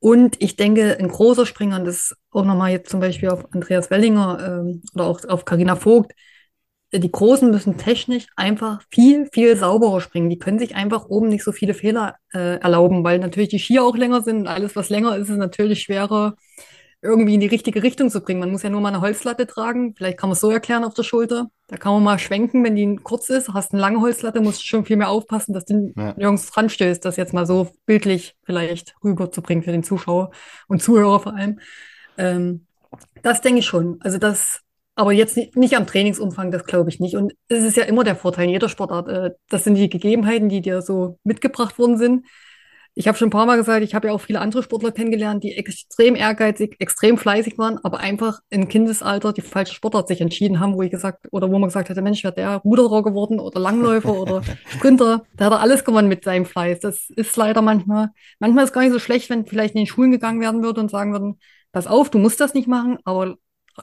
[0.00, 4.62] Und ich denke, ein großer Springer, das auch nochmal jetzt zum Beispiel auf Andreas Wellinger
[4.62, 6.12] ähm, oder auch auf Karina Vogt,
[6.90, 10.30] äh, die Großen müssen technisch einfach viel, viel sauberer springen.
[10.30, 13.84] Die können sich einfach oben nicht so viele Fehler äh, erlauben, weil natürlich die Skier
[13.84, 16.36] auch länger sind und alles, was länger ist, ist natürlich schwerer
[17.00, 18.40] irgendwie in die richtige Richtung zu bringen.
[18.40, 19.94] Man muss ja nur mal eine Holzlatte tragen.
[19.94, 21.48] Vielleicht kann man es so erklären auf der Schulter.
[21.68, 23.52] Da kann man mal schwenken, wenn die kurz ist.
[23.52, 26.14] Hast eine lange Holzlatte, musst du schon viel mehr aufpassen, dass du ja.
[26.16, 27.04] nirgends dran stößt.
[27.04, 30.32] Das jetzt mal so bildlich vielleicht rüberzubringen für den Zuschauer
[30.66, 31.60] und Zuhörer vor allem.
[32.16, 32.66] Ähm,
[33.22, 33.98] das denke ich schon.
[34.00, 34.62] Also das,
[34.96, 37.14] aber jetzt nicht, nicht am Trainingsumfang, das glaube ich nicht.
[37.14, 39.08] Und es ist ja immer der Vorteil in jeder Sportart.
[39.08, 42.24] Äh, das sind die Gegebenheiten, die dir so mitgebracht worden sind
[42.94, 45.44] ich habe schon ein paar Mal gesagt, ich habe ja auch viele andere Sportler kennengelernt,
[45.44, 50.58] die extrem ehrgeizig, extrem fleißig waren, aber einfach im Kindesalter die falsche Sportart sich entschieden
[50.58, 53.60] haben, wo ich gesagt, oder wo man gesagt hätte, Mensch, wäre der Ruderer geworden oder
[53.60, 56.80] Langläufer oder Sprinter, da hat er alles gewonnen mit seinem Fleiß.
[56.80, 60.10] Das ist leider manchmal, manchmal ist gar nicht so schlecht, wenn vielleicht in den Schulen
[60.10, 61.38] gegangen werden würde und sagen würden,
[61.72, 63.36] pass auf, du musst das nicht machen, aber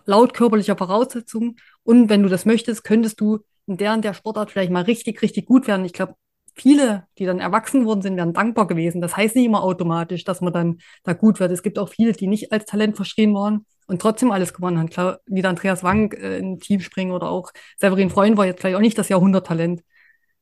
[0.06, 4.52] laut körperlicher Voraussetzungen und wenn du das möchtest, könntest du in der und der Sportart
[4.52, 5.86] vielleicht mal richtig, richtig gut werden.
[5.86, 6.16] Ich glaube,
[6.56, 9.02] viele, die dann erwachsen worden sind, wären dankbar gewesen.
[9.02, 11.52] Das heißt nicht immer automatisch, dass man dann da gut wird.
[11.52, 14.90] Es gibt auch viele, die nicht als Talent verschrien waren und trotzdem alles gewonnen haben.
[14.90, 18.78] Klar, wie der Andreas Wank äh, in Teamspringen oder auch Severin Freund war jetzt vielleicht
[18.78, 19.84] auch nicht das Jahrhunderttalent.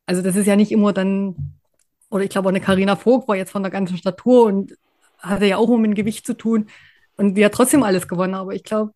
[0.06, 1.56] Also das ist ja nicht immer dann,
[2.10, 4.78] oder ich glaube auch eine Karina Vogt war jetzt von der ganzen Statur und
[5.20, 6.68] hatte ja auch um ein Gewicht zu tun
[7.18, 8.36] und die hat trotzdem alles gewonnen.
[8.36, 8.94] Aber ich glaube,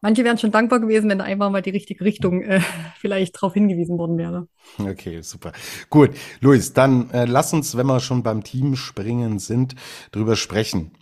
[0.00, 2.60] manche wären schon dankbar gewesen, wenn da einfach mal die richtige Richtung äh,
[2.98, 4.48] vielleicht darauf hingewiesen worden wäre.
[4.78, 5.52] Okay, super.
[5.88, 6.10] Gut,
[6.40, 9.74] Luis, dann äh, lass uns, wenn wir schon beim Teamspringen sind,
[10.12, 10.92] drüber sprechen.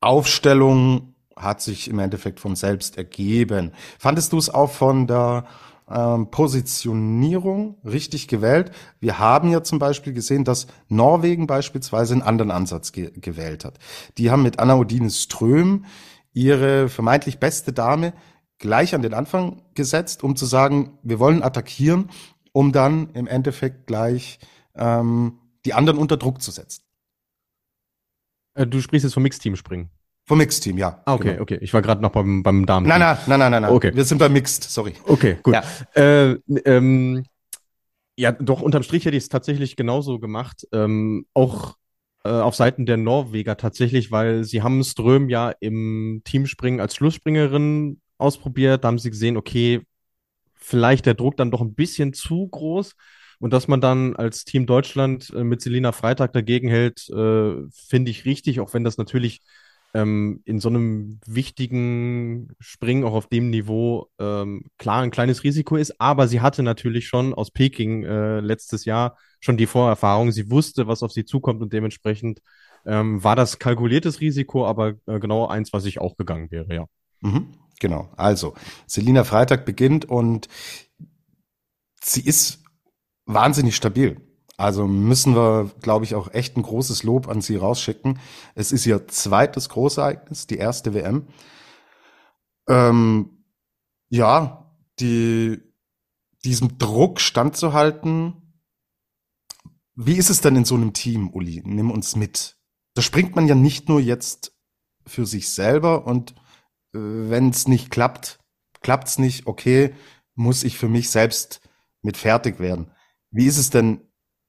[0.00, 3.72] Aufstellung hat sich im Endeffekt von selbst ergeben.
[3.98, 5.46] Fandest du es auch von der
[5.90, 8.70] ähm, Positionierung richtig gewählt?
[9.00, 13.78] Wir haben ja zum Beispiel gesehen, dass Norwegen beispielsweise einen anderen Ansatz ge gewählt hat.
[14.18, 15.84] Die haben mit Anna Odine Ström
[16.34, 18.12] ihre vermeintlich beste Dame
[18.58, 22.10] gleich an den Anfang gesetzt, um zu sagen, wir wollen attackieren,
[22.52, 24.38] um dann im Endeffekt gleich
[24.74, 26.82] ähm, die anderen unter Druck zu setzen.
[28.54, 29.90] Äh, du sprichst jetzt vom Mixteam springen.
[30.26, 31.02] Vom Mixteam, ja.
[31.04, 31.42] Ah, okay, genau.
[31.42, 31.58] okay.
[31.60, 32.86] Ich war gerade noch beim, beim Damen.
[32.86, 33.72] Nein, nein, nein, nein, nein, nein.
[33.72, 33.94] Okay.
[33.94, 34.94] Wir sind beim Mixed, sorry.
[35.06, 35.54] Okay, gut.
[35.54, 35.62] Ja,
[35.94, 37.24] äh, ähm,
[38.16, 40.66] ja doch, unterm Strich hätte ich es tatsächlich genauso gemacht.
[40.72, 41.76] Ähm, auch
[42.24, 48.00] äh, auf Seiten der Norweger tatsächlich, weil sie haben Ström ja im Teamspringen als Schlussspringerin
[48.18, 48.84] ausprobiert.
[48.84, 49.82] Da haben sie gesehen, okay,
[50.54, 52.94] vielleicht der Druck dann doch ein bisschen zu groß.
[53.40, 58.10] Und dass man dann als Team Deutschland äh, mit Selina Freitag dagegen hält, äh, finde
[58.10, 59.40] ich richtig, auch wenn das natürlich
[59.94, 65.76] ähm, in so einem wichtigen Springen auch auf dem Niveau ähm, klar ein kleines Risiko
[65.76, 66.00] ist.
[66.00, 70.32] Aber sie hatte natürlich schon aus Peking äh, letztes Jahr schon die Vorerfahrung.
[70.32, 72.40] Sie wusste, was auf sie zukommt und dementsprechend
[72.86, 76.86] ähm, war das kalkuliertes Risiko, aber äh, genau eins, was ich auch gegangen wäre, ja.
[77.20, 78.12] Mhm, genau.
[78.16, 78.54] Also,
[78.86, 80.48] Selina Freitag beginnt und
[82.02, 82.62] sie ist
[83.26, 84.20] wahnsinnig stabil.
[84.56, 88.20] Also müssen wir, glaube ich, auch echt ein großes Lob an sie rausschicken.
[88.54, 91.26] Es ist ihr zweites Großereignis, die erste WM.
[92.68, 93.44] Ähm,
[94.08, 95.60] ja, die,
[96.44, 98.62] diesem Druck standzuhalten.
[99.96, 101.62] Wie ist es denn in so einem Team, Uli?
[101.64, 102.56] Nimm uns mit.
[102.94, 104.52] Da springt man ja nicht nur jetzt
[105.06, 106.32] für sich selber und
[106.94, 108.38] äh, wenn es nicht klappt,
[108.80, 109.94] klappt's nicht, okay,
[110.34, 111.60] muss ich für mich selbst
[112.02, 112.92] mit fertig werden.
[113.30, 114.00] Wie ist es denn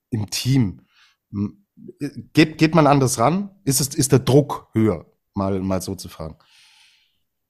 [0.10, 0.82] im Team.
[2.34, 3.50] Geht, geht man anders ran?
[3.64, 5.06] Ist, es, ist der Druck höher?
[5.34, 6.38] Mal, mal so zu fragen.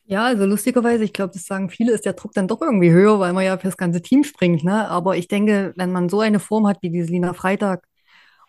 [0.08, 3.20] Ja, also lustigerweise, ich glaube, das sagen viele, ist der Druck dann doch irgendwie höher,
[3.20, 4.64] weil man ja fürs ganze Team springt.
[4.64, 4.88] Ne?
[4.88, 7.88] Aber ich denke, wenn man so eine Form hat wie diese Lina Freitag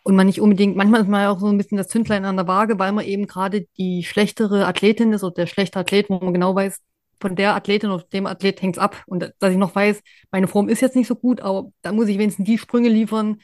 [0.02, 2.36] und man nicht unbedingt, manchmal ist man ja auch so ein bisschen das Zündlein an
[2.36, 6.18] der Waage, weil man eben gerade die schlechtere Athletin ist oder der schlechte Athlet, wo
[6.18, 6.78] man genau weiß,
[7.20, 9.02] von der Athletin oder dem Athlet hängt es ab.
[9.06, 12.08] Und dass ich noch weiß, meine Form ist jetzt nicht so gut, aber da muss
[12.08, 13.38] ich wenigstens die Sprünge liefern,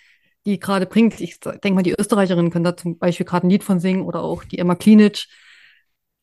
[0.46, 1.20] die gerade bringt.
[1.20, 4.22] Ich denke mal, die Österreicherinnen können da zum Beispiel gerade ein Lied von singen oder
[4.22, 5.26] auch die Emma Klinic.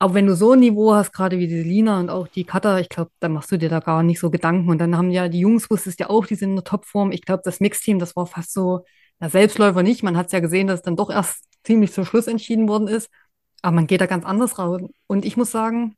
[0.02, 2.80] Aber wenn du so ein Niveau hast, gerade wie die Lina und auch die Kata,
[2.80, 4.70] ich glaube, dann machst du dir da gar nicht so Gedanken.
[4.70, 7.12] Und dann haben ja die Jungs, wusstest ja auch, die sind in der Topform.
[7.12, 8.86] Ich glaube, das Mixteam, das war fast so,
[9.20, 10.04] ja, Selbstläufer nicht.
[10.04, 12.88] Man hat es ja gesehen, dass es dann doch erst ziemlich zum Schluss entschieden worden
[12.88, 13.10] ist.
[13.62, 14.82] Aber man geht da ganz anders raus.
[15.08, 15.96] Und ich muss sagen,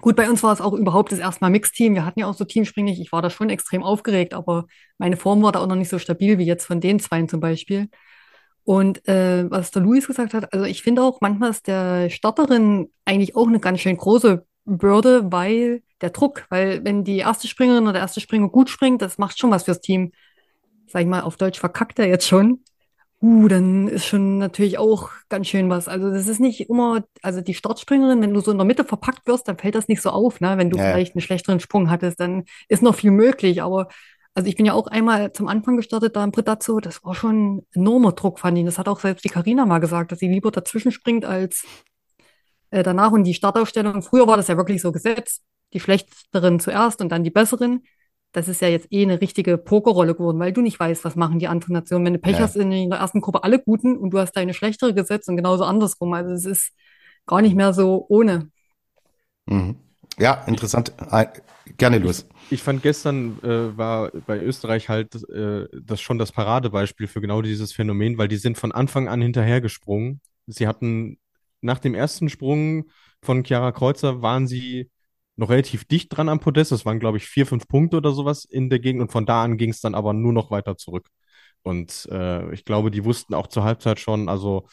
[0.00, 1.94] Gut, bei uns war es auch überhaupt das erste Mal Mixteam.
[1.94, 4.66] Wir hatten ja auch so Teamspringen Ich war da schon extrem aufgeregt, aber
[4.98, 7.40] meine Form war da auch noch nicht so stabil wie jetzt von den zwei zum
[7.40, 7.88] Beispiel.
[8.64, 12.90] Und äh, was der Luis gesagt hat, also ich finde auch, manchmal ist der Starterin
[13.04, 17.84] eigentlich auch eine ganz schön große Bürde, weil der Druck, weil wenn die erste Springerin
[17.84, 20.12] oder der erste Springer gut springt, das macht schon was fürs Team.
[20.86, 22.60] Sag ich mal, auf Deutsch verkackt er jetzt schon
[23.24, 25.88] uh, dann ist schon natürlich auch ganz schön was.
[25.88, 29.26] Also das ist nicht immer, also die Startspringerin, wenn du so in der Mitte verpackt
[29.26, 30.58] wirst, dann fällt das nicht so auf, ne?
[30.58, 30.92] Wenn du ja.
[30.92, 33.62] vielleicht einen schlechteren Sprung hattest, dann ist noch viel möglich.
[33.62, 33.88] Aber
[34.34, 37.66] also ich bin ja auch einmal zum Anfang gestartet da im Bredazzo, das war schon
[37.72, 38.64] enormer Druck, fand ich.
[38.64, 41.64] Das hat auch selbst die Karina mal gesagt, dass sie lieber dazwischen springt als
[42.70, 43.12] äh, danach.
[43.12, 47.24] Und die Startaufstellung, früher war das ja wirklich so gesetzt, die schlechteren zuerst und dann
[47.24, 47.84] die besseren
[48.34, 51.38] das ist ja jetzt eh eine richtige Pokerrolle geworden, weil du nicht weißt, was machen
[51.38, 52.04] die anderen Nationen.
[52.04, 52.40] Wenn du Pech ja.
[52.40, 55.64] hast, in der ersten Gruppe alle Guten und du hast deine schlechtere gesetzt und genauso
[55.64, 56.12] andersrum.
[56.12, 56.72] Also es ist
[57.26, 58.50] gar nicht mehr so ohne.
[59.46, 59.76] Mhm.
[60.18, 60.92] Ja, interessant.
[61.78, 62.26] Gerne los.
[62.46, 67.20] Ich, ich fand gestern äh, war bei Österreich halt äh, das schon das Paradebeispiel für
[67.20, 70.20] genau dieses Phänomen, weil die sind von Anfang an hinterhergesprungen.
[70.46, 71.18] Sie hatten
[71.60, 72.86] nach dem ersten Sprung
[73.22, 74.90] von Chiara Kreuzer waren sie
[75.36, 76.72] noch relativ dicht dran am Podest.
[76.72, 79.02] Das waren, glaube ich, vier, fünf Punkte oder sowas in der Gegend.
[79.02, 81.08] Und von da an ging es dann aber nur noch weiter zurück.
[81.62, 84.68] Und äh, ich glaube, die wussten auch zur Halbzeit schon, also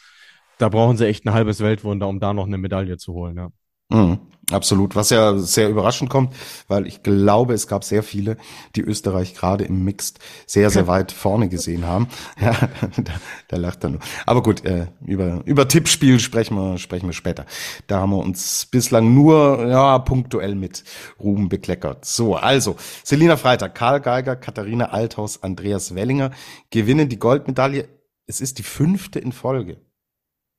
[0.58, 3.36] da brauchen sie echt ein halbes Weltwunder, um da noch eine Medaille zu holen.
[3.36, 3.48] Ja.
[3.88, 4.31] Mhm.
[4.50, 4.96] Absolut.
[4.96, 6.34] Was ja sehr überraschend kommt,
[6.68, 8.36] weil ich glaube, es gab sehr viele,
[8.76, 12.08] die Österreich gerade im Mixed sehr, sehr weit vorne gesehen haben.
[12.40, 13.12] Ja, da,
[13.48, 14.00] da lacht er nur.
[14.26, 17.46] Aber gut, äh, über, über Tippspiel sprechen wir, sprechen wir später.
[17.86, 20.82] Da haben wir uns bislang nur, ja, punktuell mit
[21.20, 22.04] Ruben bekleckert.
[22.04, 26.32] So, also, Selina Freitag, Karl Geiger, Katharina Althaus, Andreas Wellinger
[26.70, 27.88] gewinnen die Goldmedaille.
[28.26, 29.80] Es ist die fünfte in Folge.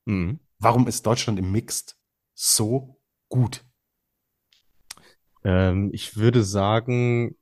[0.05, 0.39] Mhm.
[0.59, 1.97] Warum ist Deutschland im Mixed
[2.33, 3.65] so gut?
[5.43, 7.35] Ähm, ich würde sagen,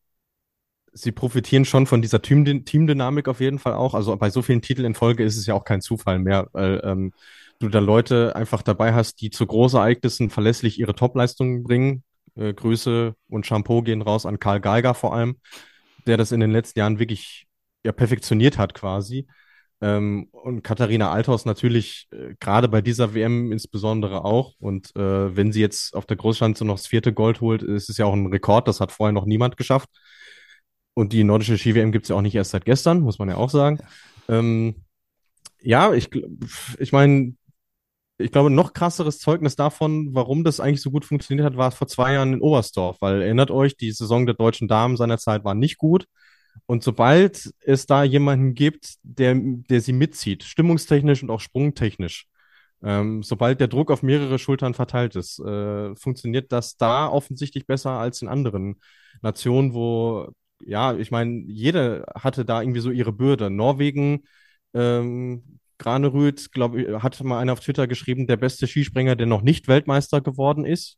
[0.94, 3.94] sie profitieren schon von dieser Team Teamdynamik auf jeden Fall auch.
[3.94, 6.82] Also bei so vielen Titeln in Folge ist es ja auch kein Zufall mehr, weil
[6.84, 7.14] ähm,
[7.60, 12.04] du da Leute einfach dabei hast, die zu Großereignissen verlässlich ihre Topleistungen bringen.
[12.36, 15.38] Äh, Grüße und Shampoo gehen raus an Karl Geiger vor allem,
[16.08, 17.48] der das in den letzten Jahren wirklich
[17.84, 19.28] ja perfektioniert hat quasi.
[19.82, 24.54] Ähm, und Katharina Althaus natürlich äh, gerade bei dieser WM insbesondere auch.
[24.60, 27.98] Und äh, wenn sie jetzt auf der Großschanze noch das vierte Gold holt, ist es
[27.98, 28.68] ja auch ein Rekord.
[28.68, 29.90] Das hat vorher noch niemand geschafft.
[30.94, 33.38] Und die nordische Ski-WM gibt es ja auch nicht erst seit gestern, muss man ja
[33.38, 33.80] auch sagen.
[34.30, 34.84] Ähm,
[35.62, 36.10] ja, ich,
[36.80, 37.36] ich meine,
[38.18, 41.88] ich glaube, noch krasseres Zeugnis davon, warum das eigentlich so gut funktioniert hat, war vor
[41.88, 42.98] zwei Jahren in Oberstdorf.
[43.00, 46.06] Weil erinnert euch, die Saison der deutschen Damen seinerzeit war nicht gut.
[46.66, 52.28] Und sobald es da jemanden gibt, der, der sie mitzieht, stimmungstechnisch und auch sprungtechnisch,
[52.84, 57.92] ähm, sobald der Druck auf mehrere Schultern verteilt ist, äh, funktioniert das da offensichtlich besser
[57.92, 58.80] als in anderen
[59.22, 60.32] Nationen, wo,
[60.64, 63.50] ja, ich meine, jede hatte da irgendwie so ihre Bürde.
[63.50, 64.24] Norwegen,
[64.74, 69.42] ähm, Granerüth, glaube ich, hat mal einer auf Twitter geschrieben, der beste Skispringer, der noch
[69.42, 70.98] nicht Weltmeister geworden ist.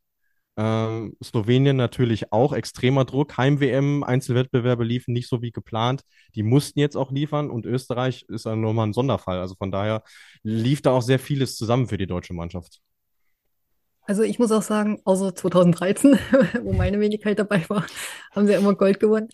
[0.55, 3.37] Ähm, Slowenien natürlich auch extremer Druck.
[3.37, 6.03] Heim-WM, Einzelwettbewerbe liefen nicht so wie geplant.
[6.35, 9.39] Die mussten jetzt auch liefern und Österreich ist dann nochmal ein Sonderfall.
[9.39, 10.03] Also von daher
[10.43, 12.81] lief da auch sehr vieles zusammen für die deutsche Mannschaft.
[14.05, 16.19] Also ich muss auch sagen, außer 2013,
[16.63, 17.85] wo meine Wenigkeit dabei war,
[18.31, 19.29] haben sie immer Gold gewonnen.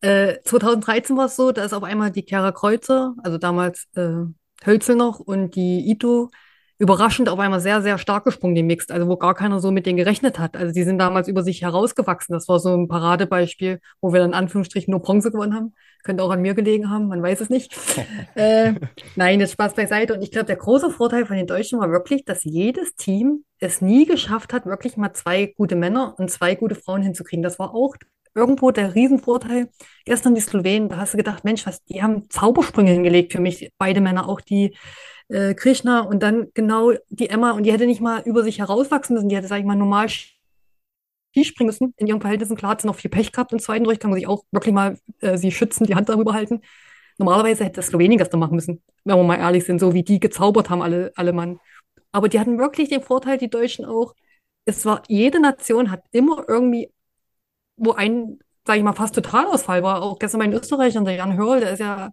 [0.00, 4.24] Äh, 2013 war es so, da ist auf einmal die Kera Kreuzer, also damals äh,
[4.64, 6.30] Hölzel noch und die Ito
[6.78, 9.86] überraschend auf einmal sehr, sehr stark gesprungen, die Mixed, also wo gar keiner so mit
[9.86, 10.56] denen gerechnet hat.
[10.56, 12.32] Also die sind damals über sich herausgewachsen.
[12.32, 15.74] Das war so ein Paradebeispiel, wo wir dann in Anführungsstrichen nur Bronze gewonnen haben.
[16.02, 17.76] Könnte auch an mir gelegen haben, man weiß es nicht.
[18.34, 18.74] äh,
[19.14, 20.14] nein, jetzt Spaß beiseite.
[20.14, 23.80] Und ich glaube, der große Vorteil von den Deutschen war wirklich, dass jedes Team es
[23.80, 27.42] nie geschafft hat, wirklich mal zwei gute Männer und zwei gute Frauen hinzukriegen.
[27.42, 27.94] Das war auch
[28.34, 29.68] irgendwo der Riesenvorteil.
[30.04, 33.70] Gestern die Slowenen, da hast du gedacht, Mensch, was, die haben Zaubersprünge hingelegt für mich,
[33.78, 34.76] beide Männer, auch die
[35.28, 39.14] äh, Krishna und dann genau die Emma und die hätte nicht mal über sich herauswachsen
[39.14, 42.56] müssen, die hätte, sag ich mal, normal Skispringen müssen in ihren Verhältnissen.
[42.56, 44.98] Klar hat sie noch viel Pech gehabt im zweiten Durchgang, muss ich auch wirklich mal
[45.20, 46.60] äh, sie schützen, die Hand darüber halten.
[47.18, 50.20] Normalerweise hätte das Slowenien gestern machen müssen, wenn wir mal ehrlich sind, so wie die
[50.20, 51.60] gezaubert haben, alle, alle Mann.
[52.12, 54.14] Aber die hatten wirklich den Vorteil, die Deutschen auch.
[54.64, 56.90] Es war, jede Nation hat immer irgendwie,
[57.76, 60.02] wo ein, sag ich mal, fast Totalausfall war.
[60.02, 62.12] Auch gestern mein Österreicher, der Jan Hörl, der ist ja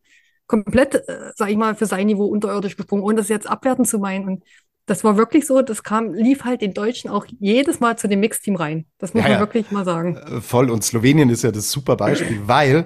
[0.52, 4.00] komplett, äh, sag ich mal, für sein Niveau unterirdisch gesprungen, ohne das jetzt abwerten zu
[4.00, 4.28] meinen.
[4.28, 4.44] Und
[4.86, 8.20] das war wirklich so, das kam, lief halt den Deutschen auch jedes Mal zu dem
[8.20, 8.86] Mixteam rein.
[8.98, 9.40] Das muss ja, man ja.
[9.40, 10.18] wirklich mal sagen.
[10.18, 10.70] Äh, voll.
[10.70, 12.86] Und Slowenien ist ja das super Beispiel, weil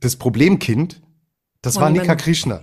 [0.00, 1.00] das Problemkind,
[1.62, 2.60] das war, war Nika Krishna.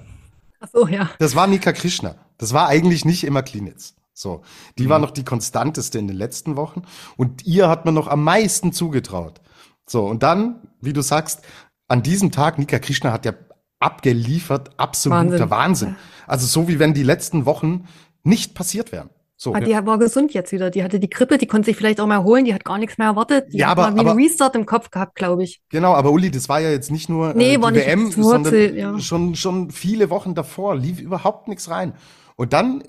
[0.60, 1.10] Ach so, ja.
[1.18, 2.16] Das war Nika Krishna.
[2.38, 3.96] Das war eigentlich nicht immer Klinitz.
[4.14, 4.44] So.
[4.78, 4.90] Die mhm.
[4.90, 6.84] war noch die konstanteste in den letzten Wochen.
[7.18, 9.42] Und ihr hat man noch am meisten zugetraut.
[9.88, 10.06] So.
[10.06, 11.42] Und dann, wie du sagst,
[11.88, 13.34] an diesem Tag, Nika Krishna hat ja
[13.80, 15.50] abgeliefert, absoluter Wahnsinn.
[15.50, 15.96] Wahnsinn.
[16.28, 17.88] Also so wie wenn die letzten Wochen
[18.24, 19.10] nicht passiert wären.
[19.38, 19.54] So.
[19.54, 20.70] Aber die war gesund jetzt wieder.
[20.70, 22.98] Die hatte die Grippe, die konnte sich vielleicht auch mal holen, die hat gar nichts
[22.98, 23.52] mehr erwartet.
[23.52, 25.62] Die ja, aber, hat mal wie aber, Restart im Kopf gehabt, glaube ich.
[25.70, 28.76] Genau, aber Uli, das war ja jetzt nicht nur äh, nee, die nicht WM, sondern
[28.76, 29.00] ja.
[29.00, 31.94] schon, schon viele Wochen davor lief überhaupt nichts rein.
[32.38, 32.84] Und dann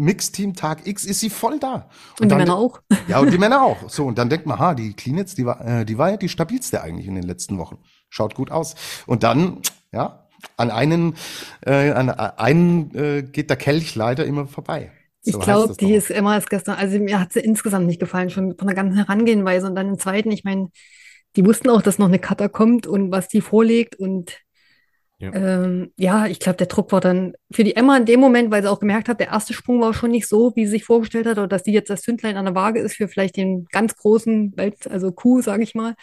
[0.00, 1.88] Mixteam Tag X ist sie voll da.
[2.18, 2.80] Und, und die Männer auch.
[3.06, 3.88] Ja, und die Männer auch.
[3.88, 6.28] So, und dann denkt man, ha, die Cleanets, die war, äh, die war ja die
[6.28, 7.78] stabilste eigentlich in den letzten Wochen.
[8.08, 8.74] Schaut gut aus.
[9.06, 9.60] Und dann,
[9.92, 10.26] ja,
[10.56, 11.14] an einen,
[11.66, 14.90] äh, an einen äh, geht der Kelch leider immer vorbei.
[15.22, 18.30] So ich glaube, die ist immer als gestern, also mir hat sie insgesamt nicht gefallen,
[18.30, 19.66] schon von der ganzen Herangehenweise.
[19.66, 20.70] Und dann im zweiten, ich meine,
[21.36, 23.96] die wussten auch, dass noch eine Cutter kommt und was die vorlegt.
[23.96, 24.38] Und
[25.18, 28.50] ja, ähm, ja ich glaube, der Druck war dann für die Emma in dem Moment,
[28.50, 30.84] weil sie auch gemerkt hat, der erste Sprung war schon nicht so, wie sie sich
[30.84, 33.66] vorgestellt hat, oder dass die jetzt das Zündlein an der Waage ist für vielleicht den
[33.66, 35.96] ganz großen Welt, also Kuh, sage ich mal.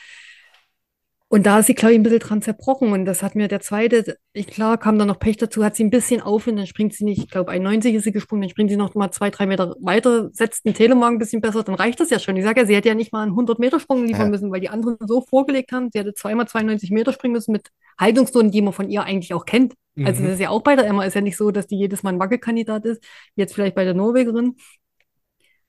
[1.29, 2.93] Und da ist sie, glaube ich, ein bisschen dran zerbrochen.
[2.93, 5.83] Und das hat mir der zweite, ich, klar, kam dann noch Pech dazu, hat sie
[5.83, 8.49] ein bisschen auf und dann springt sie nicht, ich glaube, 91 ist sie gesprungen, dann
[8.49, 11.75] springt sie noch mal zwei, drei Meter weiter, setzt den Telemark ein bisschen besser, dann
[11.75, 12.37] reicht das ja schon.
[12.37, 14.29] Ich sage ja, sie hätte ja nicht mal einen 100-Meter-Sprung liefern ja.
[14.29, 15.89] müssen, weil die anderen so vorgelegt haben.
[15.91, 19.43] Sie hätte zweimal 92 Meter springen müssen mit Haltungszonen, die man von ihr eigentlich auch
[19.43, 19.73] kennt.
[19.97, 20.07] Also mhm.
[20.07, 22.03] Also das ist ja auch bei der Emma, ist ja nicht so, dass die jedes
[22.03, 23.03] Mal ein Wackelkandidat ist,
[23.35, 24.55] jetzt vielleicht bei der Norwegerin.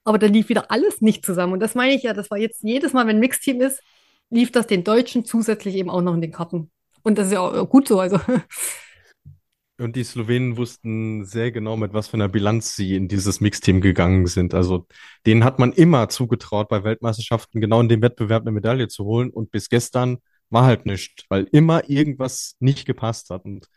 [0.05, 1.55] aber da lief wieder alles nicht zusammen.
[1.55, 3.83] Und das meine ich ja, das war jetzt jedes Mal, wenn Mixteam ist,
[4.31, 6.71] lief das den Deutschen zusätzlich eben auch noch in den Karten.
[7.03, 8.01] Und das ist ja auch gut so.
[8.01, 8.21] Also
[9.81, 13.81] Und die Slowenen wussten sehr genau, mit was für einer Bilanz sie in dieses Mixteam
[13.81, 14.53] gegangen sind.
[14.53, 14.88] Also
[15.25, 19.31] denen hat man immer zugetraut, bei Weltmeisterschaften genau in dem Wettbewerb eine Medaille zu holen.
[19.31, 20.19] Und bis gestern
[20.51, 23.45] war halt nichts, weil immer irgendwas nicht gepasst hat.
[23.45, 23.69] Und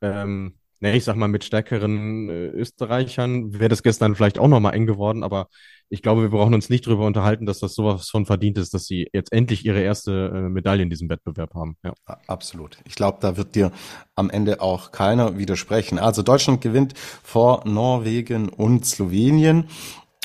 [0.00, 4.74] ähm, ne, ich sag mal, mit stärkeren äh, Österreichern wäre das gestern vielleicht auch nochmal
[4.74, 5.48] eng geworden, aber
[5.88, 8.84] ich glaube, wir brauchen uns nicht darüber unterhalten, dass das sowas von verdient ist, dass
[8.84, 11.76] sie jetzt endlich ihre erste äh, Medaille in diesem Wettbewerb haben.
[11.82, 11.94] Ja.
[12.26, 12.76] Absolut.
[12.84, 13.72] Ich glaube, da wird dir
[14.14, 15.98] am Ende auch keiner widersprechen.
[15.98, 19.68] Also Deutschland gewinnt vor Norwegen und Slowenien.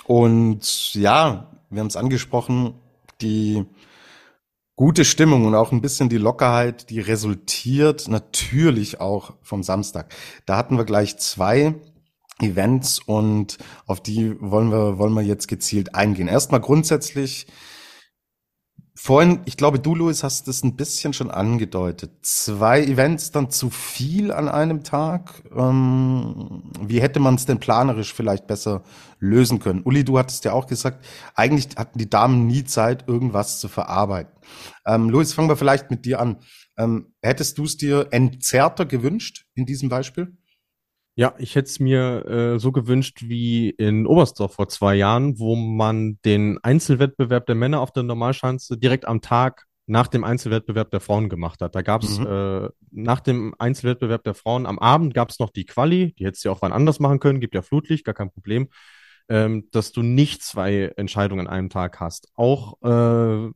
[0.06, 2.74] Und ja, wir haben es angesprochen,
[3.22, 3.66] die
[4.80, 10.10] gute Stimmung und auch ein bisschen die Lockerheit, die resultiert natürlich auch vom Samstag.
[10.46, 11.76] Da hatten wir gleich zwei
[12.40, 16.30] Events und auf die wollen wir, wollen wir jetzt gezielt eingehen.
[16.30, 17.46] Erstmal grundsätzlich,
[19.02, 22.12] vorhin, ich glaube, du, Luis, hast das ein bisschen schon angedeutet.
[22.22, 25.42] Zwei Events dann zu viel an einem Tag.
[25.56, 28.84] Ähm, wie hätte man es denn planerisch vielleicht besser
[29.20, 29.84] lösen können?
[29.84, 34.34] Uli, du hattest ja auch gesagt, eigentlich hatten die Damen nie Zeit, irgendwas zu verarbeiten.
[34.86, 36.38] Ähm, Luis, fangen wir vielleicht mit dir an.
[36.78, 40.38] Ähm, hättest du es dir entzerrter gewünscht in diesem Beispiel?
[41.20, 45.58] Ja, ich hätte es mir äh, so gewünscht wie in Oberstdorf vor zwei Jahren, wo
[45.58, 51.02] man den Einzelwettbewerb der Männer auf der Normalschanze direkt am Tag nach dem Einzelwettbewerb der
[51.02, 51.76] Frauen gemacht hat.
[51.76, 52.26] Da gab es mhm.
[52.26, 56.46] äh, nach dem Einzelwettbewerb der Frauen am Abend gab es noch die Quali, die hättest
[56.46, 58.70] du ja auch wann anders machen können, gibt ja Flutlicht, gar kein Problem,
[59.28, 62.30] ähm, dass du nicht zwei Entscheidungen an einem Tag hast.
[62.36, 63.52] Auch äh,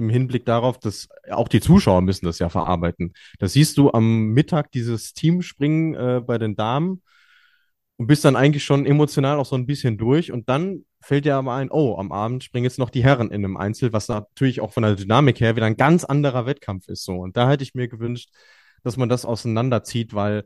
[0.00, 3.12] im Hinblick darauf, dass auch die Zuschauer müssen das ja verarbeiten.
[3.38, 7.02] Das siehst du am Mittag dieses Teamspringen äh, bei den Damen
[7.96, 11.36] und bist dann eigentlich schon emotional auch so ein bisschen durch und dann fällt dir
[11.36, 14.60] aber ein, oh, am Abend springen jetzt noch die Herren in einem Einzel, was natürlich
[14.60, 17.16] auch von der Dynamik her wieder ein ganz anderer Wettkampf ist so.
[17.16, 18.30] Und da hätte ich mir gewünscht,
[18.82, 20.44] dass man das auseinanderzieht, weil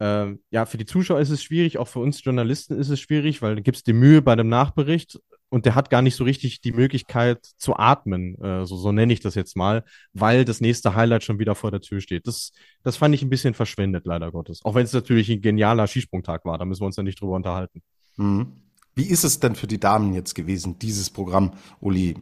[0.00, 3.42] äh, ja, für die Zuschauer ist es schwierig, auch für uns Journalisten ist es schwierig,
[3.42, 6.60] weil du gibst dir Mühe bei dem Nachbericht und der hat gar nicht so richtig
[6.60, 10.94] die Möglichkeit zu atmen, äh, so, so nenne ich das jetzt mal, weil das nächste
[10.94, 12.26] Highlight schon wieder vor der Tür steht.
[12.26, 14.64] Das, das fand ich ein bisschen verschwendet, leider Gottes.
[14.64, 17.36] Auch wenn es natürlich ein genialer Skisprungtag war, da müssen wir uns ja nicht drüber
[17.36, 17.82] unterhalten.
[18.16, 18.52] Mhm.
[18.94, 22.16] Wie ist es denn für die Damen jetzt gewesen, dieses Programm, Uli?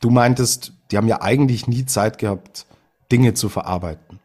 [0.00, 2.66] Du meintest, die haben ja eigentlich nie Zeit gehabt,
[3.10, 4.20] Dinge zu verarbeiten.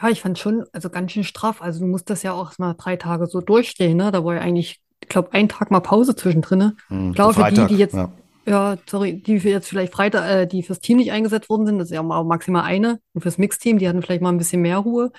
[0.00, 1.60] Ja, ich fand schon, also ganz schön straff.
[1.60, 4.10] Also du musst das ja auch mal drei Tage so durchstehen, ne?
[4.10, 6.72] Da war ja eigentlich ich glaube, einen Tag mal Pause zwischendrin.
[6.88, 8.12] Hm, klar, für die, die jetzt, ja.
[8.46, 8.76] ja.
[8.86, 11.88] sorry, die für jetzt vielleicht Freitag, äh, die fürs Team nicht eingesetzt worden sind, das
[11.88, 13.00] ist ja auch maximal eine.
[13.12, 15.12] Und fürs Mixteam, die hatten vielleicht mal ein bisschen mehr Ruhe.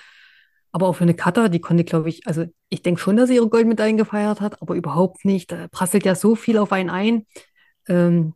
[0.72, 3.34] Aber auch für eine Cutter, die konnte, glaube ich, also ich denke schon, dass sie
[3.36, 5.50] ihre Goldmedaillen gefeiert hat, aber überhaupt nicht.
[5.50, 7.26] Da prasselt ja so viel auf einen ein.
[7.88, 8.34] Ähm,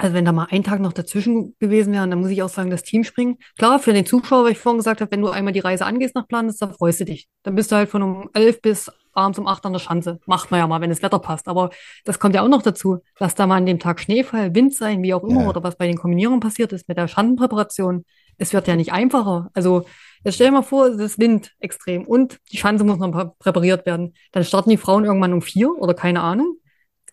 [0.00, 2.70] also wenn da mal ein Tag noch dazwischen gewesen wäre, dann muss ich auch sagen,
[2.70, 3.36] das Teamspringen.
[3.58, 6.14] Klar, für den Zuschauer, weil ich vorhin gesagt habe, wenn du einmal die Reise angehst
[6.14, 7.28] nach Plan, dann freust du dich.
[7.42, 10.18] Dann bist du halt von um elf bis abends um acht an der Schanze.
[10.24, 11.48] Macht man ja mal, wenn das Wetter passt.
[11.48, 11.68] Aber
[12.06, 13.00] das kommt ja auch noch dazu.
[13.18, 15.48] Lass da mal an dem Tag Schneefall, Wind sein, wie auch immer, ja.
[15.48, 18.04] oder was bei den Kombinierungen passiert ist mit der Schandenpräparation.
[18.38, 19.50] Es wird ja nicht einfacher.
[19.52, 19.84] Also
[20.24, 23.84] jetzt stell dir mal vor, es ist Wind extrem und die Schanze muss noch präpariert
[23.84, 24.14] werden.
[24.32, 26.56] Dann starten die Frauen irgendwann um vier oder keine Ahnung.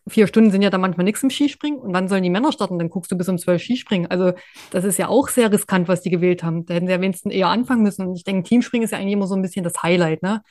[0.08, 2.80] Vier Stunden sind ja dann manchmal nichts im Skispringen und wann sollen die Männer starten?
[2.80, 4.10] Dann guckst du bis um zwölf Skispringen.
[4.10, 4.34] Also
[4.72, 6.66] das ist ja auch sehr riskant, was die gewählt haben.
[6.66, 8.08] Da hätten sie ja wenigstens eher anfangen müssen.
[8.08, 10.42] Und ich denke, Teamspringen ist ja eigentlich immer so ein bisschen das Highlight, ne?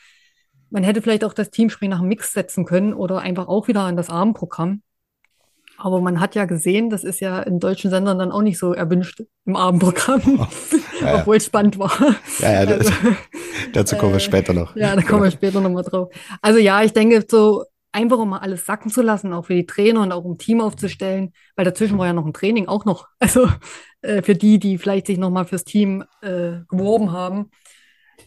[0.71, 3.83] Man hätte vielleicht auch das Teamspringen nach dem Mix setzen können oder einfach auch wieder
[3.83, 4.83] an das Abendprogramm.
[5.79, 8.73] Aber man hat ja gesehen, das ist ja in deutschen Sendern dann auch nicht so
[8.73, 10.47] erwünscht im Abendprogramm, oh,
[11.05, 11.92] ja, obwohl es spannend war.
[12.38, 12.90] Ja, ja, also,
[13.73, 14.75] dazu kommen wir äh, später noch.
[14.75, 16.09] Ja, da kommen wir später nochmal drauf.
[16.40, 17.64] Also ja, ich denke, so
[17.97, 20.61] einfach um mal alles sacken zu lassen, auch für die Trainer und auch um Team
[20.61, 23.09] aufzustellen, weil dazwischen war ja noch ein Training auch noch.
[23.19, 23.49] Also
[24.03, 27.51] äh, für die, die vielleicht sich nochmal fürs Team äh, geworben haben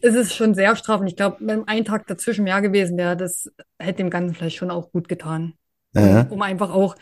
[0.02, 1.02] es ist schon sehr straff.
[1.02, 4.58] Und ich glaube, wenn ein Tag dazwischen mehr gewesen wäre, das hätte dem Ganzen vielleicht
[4.58, 5.54] schon auch gut getan.
[5.94, 6.22] Ja.
[6.30, 6.96] Um einfach auch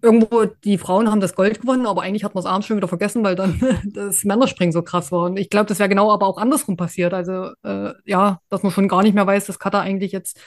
[0.00, 2.88] irgendwo, die Frauen haben das Gold gewonnen, aber eigentlich hat man es abends schon wieder
[2.88, 5.24] vergessen, weil dann das Männerspringen so krass war.
[5.26, 7.14] Und ich glaube, das wäre genau aber auch andersrum passiert.
[7.14, 10.40] Also äh, ja, dass man schon gar nicht mehr weiß, dass Katar eigentlich jetzt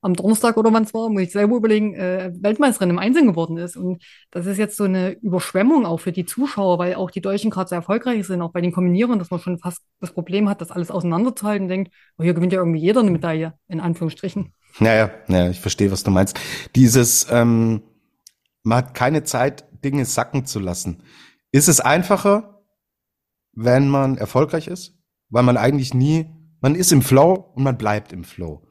[0.00, 3.56] am Donnerstag oder wann es war, muss ich selber überlegen, äh, Weltmeisterin im Einzelnen geworden
[3.56, 3.76] ist.
[3.76, 7.50] Und das ist jetzt so eine Überschwemmung auch für die Zuschauer, weil auch die Deutschen
[7.50, 10.60] gerade sehr erfolgreich sind, auch bei den Kombinierern, dass man schon fast das Problem hat,
[10.60, 14.52] das alles auseinanderzuhalten und denkt, oh, hier gewinnt ja irgendwie jeder eine Medaille, in Anführungsstrichen.
[14.78, 16.38] Naja, naja, ich verstehe, was du meinst.
[16.76, 17.82] Dieses, ähm,
[18.62, 21.02] man hat keine Zeit, Dinge sacken zu lassen.
[21.50, 22.62] Ist es einfacher,
[23.52, 24.94] wenn man erfolgreich ist?
[25.30, 26.26] Weil man eigentlich nie,
[26.60, 28.67] man ist im Flow und man bleibt im Flow.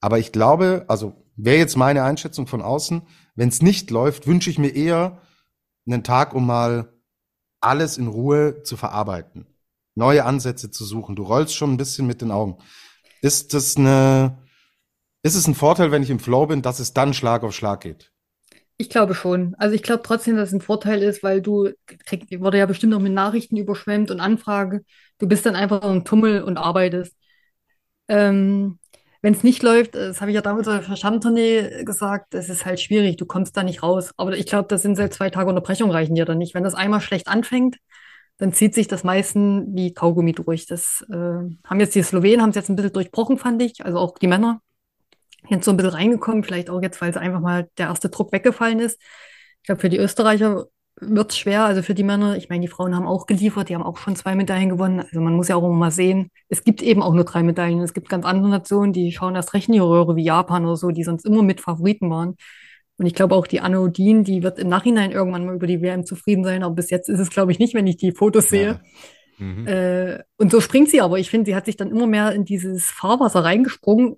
[0.00, 3.02] Aber ich glaube, also wäre jetzt meine Einschätzung von außen.
[3.34, 5.20] Wenn es nicht läuft, wünsche ich mir eher
[5.86, 6.92] einen Tag, um mal
[7.60, 9.46] alles in Ruhe zu verarbeiten,
[9.94, 11.16] neue Ansätze zu suchen.
[11.16, 12.58] Du rollst schon ein bisschen mit den Augen.
[13.20, 14.38] Ist das eine,
[15.22, 17.82] ist es ein Vorteil, wenn ich im Flow bin, dass es dann Schlag auf Schlag
[17.82, 18.12] geht?
[18.78, 19.54] Ich glaube schon.
[19.58, 21.68] Also ich glaube trotzdem, dass es ein Vorteil ist, weil du
[22.06, 24.86] krieg, wurde ja bestimmt noch mit Nachrichten überschwemmt und Anfragen.
[25.18, 27.14] Du bist dann einfach im Tummel und arbeitest.
[28.08, 28.78] Ähm,
[29.22, 32.64] wenn es nicht läuft, das habe ich ja damals auf der Stammtournee gesagt, es ist
[32.64, 34.12] halt schwierig, du kommst da nicht raus.
[34.16, 36.54] Aber ich glaube, das sind seit zwei Tage Unterbrechung reichen dir dann nicht.
[36.54, 37.76] Wenn das einmal schlecht anfängt,
[38.38, 40.66] dann zieht sich das meisten wie Kaugummi durch.
[40.66, 43.98] Das äh, haben jetzt die Slowenen, haben es jetzt ein bisschen durchbrochen, fand ich, also
[43.98, 44.62] auch die Männer.
[45.48, 48.32] Jetzt so ein bisschen reingekommen, vielleicht auch jetzt, weil es einfach mal der erste Druck
[48.32, 49.00] weggefallen ist.
[49.60, 50.66] Ich glaube, für die Österreicher
[51.00, 52.36] wird es schwer, also für die Männer.
[52.36, 55.00] Ich meine, die Frauen haben auch geliefert, die haben auch schon zwei Medaillen gewonnen.
[55.00, 57.80] Also man muss ja auch immer mal sehen, es gibt eben auch nur drei Medaillen.
[57.80, 60.76] Es gibt ganz andere Nationen, die schauen erst recht in die Röhre, wie Japan oder
[60.76, 62.36] so, die sonst immer mit Favoriten waren.
[62.98, 65.80] Und ich glaube auch die Anne Odin, die wird im Nachhinein irgendwann mal über die
[65.80, 68.50] WM zufrieden sein, aber bis jetzt ist es, glaube ich, nicht, wenn ich die Fotos
[68.50, 68.80] sehe.
[69.38, 69.46] Ja.
[69.46, 69.66] Mhm.
[69.66, 71.18] Äh, und so springt sie aber.
[71.18, 74.16] Ich finde, sie hat sich dann immer mehr in dieses Fahrwasser reingesprungen,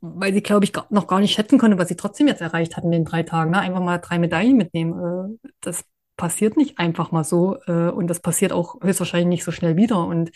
[0.00, 2.82] weil sie, glaube ich, noch gar nicht schätzen konnte, was sie trotzdem jetzt erreicht hat
[2.82, 3.52] in den drei Tagen.
[3.52, 3.60] Ne?
[3.60, 5.38] Einfach mal drei Medaillen mitnehmen.
[5.40, 5.84] Äh, das
[6.16, 10.04] passiert nicht einfach mal so äh, und das passiert auch höchstwahrscheinlich nicht so schnell wieder.
[10.04, 10.30] Und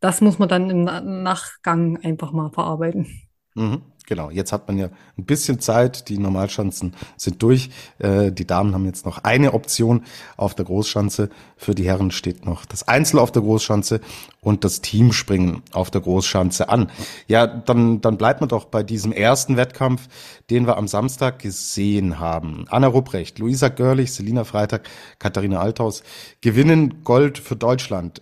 [0.00, 3.06] das muss man dann im Nachgang einfach mal verarbeiten.
[3.54, 3.82] Mhm.
[4.08, 4.88] Genau, jetzt hat man ja
[5.18, 6.08] ein bisschen Zeit.
[6.08, 7.70] Die Normalschanzen sind durch.
[7.98, 10.04] Äh, die Damen haben jetzt noch eine Option
[10.36, 11.28] auf der Großschanze.
[11.56, 14.00] Für die Herren steht noch das Einzel auf der Großschanze
[14.40, 16.88] und das Teamspringen auf der Großschanze an.
[17.26, 20.08] Ja, dann, dann bleibt man doch bei diesem ersten Wettkampf,
[20.50, 22.66] den wir am Samstag gesehen haben.
[22.68, 24.88] Anna Rupprecht, Luisa Görlich, Selina Freitag,
[25.18, 26.04] Katharina Althaus
[26.40, 28.20] gewinnen Gold für Deutschland.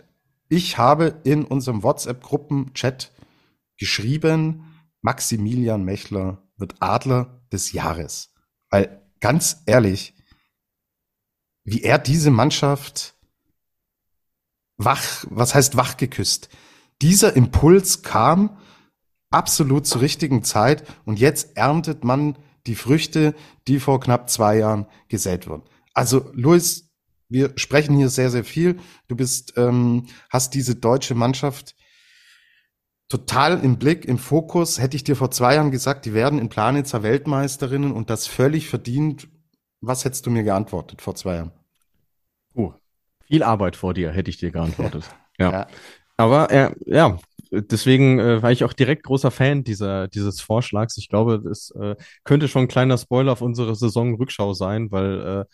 [0.49, 3.13] Ich habe in unserem WhatsApp-Gruppen-Chat
[3.77, 4.74] geschrieben,
[5.05, 8.33] Maximilian Mechler wird Adler des Jahres.
[8.71, 10.15] Weil ganz ehrlich,
[11.63, 13.15] wie er diese Mannschaft
[14.79, 16.49] wach, was heißt wach geküsst?
[17.03, 18.57] Dieser Impuls kam
[19.31, 23.35] absolut zur richtigen Zeit und jetzt erntet man die Früchte,
[23.69, 25.65] die vor knapp zwei Jahren gesät wurden.
[25.93, 26.89] Also Luis,
[27.29, 28.81] wir sprechen hier sehr, sehr viel.
[29.09, 31.77] Du bist, ähm, hast diese deutsche Mannschaft
[33.09, 34.81] total im Blick, im Fokus.
[34.81, 38.69] Hätte ich dir vor zwei Jahren gesagt, die werden in Planitzer Weltmeisterinnen und das völlig
[38.69, 39.29] verdient,
[39.81, 41.53] was hättest du mir geantwortet vor zwei Jahren?
[42.55, 42.73] Oh,
[43.27, 45.05] viel Arbeit vor dir, hätte ich dir geantwortet.
[45.39, 45.53] ja.
[45.53, 45.67] ja.
[46.17, 47.19] Aber äh, ja,
[47.51, 50.97] deswegen äh, war ich auch direkt großer Fan dieser, dieses Vorschlags.
[50.97, 55.45] Ich glaube, es äh, könnte schon ein kleiner Spoiler auf unsere Saison-Rückschau sein, weil äh,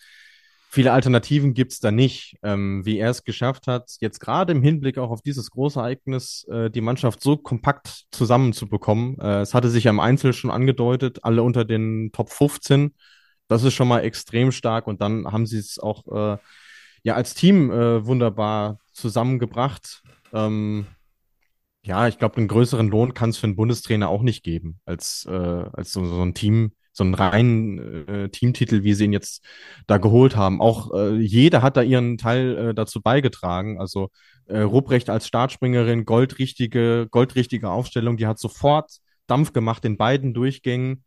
[0.71, 2.37] viele Alternativen gibt es da nicht.
[2.43, 6.47] Ähm, wie er es geschafft hat, jetzt gerade im Hinblick auch auf dieses große Ereignis,
[6.51, 9.19] äh, die Mannschaft so kompakt zusammenzubekommen.
[9.19, 12.95] Äh, es hatte sich am Einzel schon angedeutet, alle unter den Top 15.
[13.49, 16.39] Das ist schon mal extrem stark und dann haben sie es auch äh,
[17.03, 20.03] ja als Team äh, wunderbar zusammengebracht.
[20.33, 20.87] Ähm,
[21.83, 25.27] ja, ich glaube, einen größeren Lohn kann es für einen Bundestrainer auch nicht geben, als,
[25.29, 29.45] äh, als so, so ein Team so einen reinen äh, Teamtitel, wie sie ihn jetzt
[29.87, 30.61] da geholt haben.
[30.61, 33.81] Auch äh, jeder hat da ihren Teil äh, dazu beigetragen.
[33.81, 34.11] Also
[34.47, 38.91] äh, Rupprecht als Startspringerin, goldrichtige, goldrichtige Aufstellung, die hat sofort
[39.27, 41.05] Dampf gemacht in beiden Durchgängen.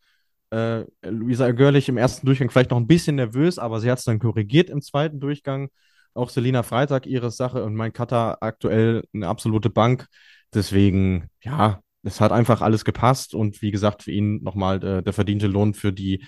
[0.52, 4.06] Äh, Luisa Görlich im ersten Durchgang vielleicht noch ein bisschen nervös, aber sie hat es
[4.06, 5.70] dann korrigiert im zweiten Durchgang.
[6.14, 10.08] Auch Selina Freitag ihre Sache und mein Cutter aktuell eine absolute Bank.
[10.54, 15.14] Deswegen, ja, es hat einfach alles gepasst und wie gesagt, für ihn nochmal der, der
[15.14, 16.26] verdiente Lohn für die,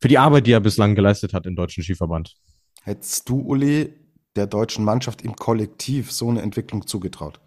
[0.00, 2.34] für die Arbeit, die er bislang geleistet hat im Deutschen Skiverband.
[2.82, 3.92] Hättest du, Uli,
[4.36, 7.40] der deutschen Mannschaft im Kollektiv so eine Entwicklung zugetraut?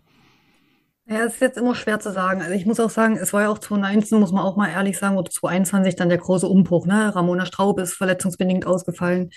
[1.07, 2.41] Ja, es ist jetzt immer schwer zu sagen.
[2.41, 4.97] Also ich muss auch sagen, es war ja auch 2019, muss man auch mal ehrlich
[4.97, 6.85] sagen, oder 2021 dann der große Umbruch.
[6.85, 7.13] Ne?
[7.13, 9.31] Ramona Straub ist verletzungsbedingt ausgefallen.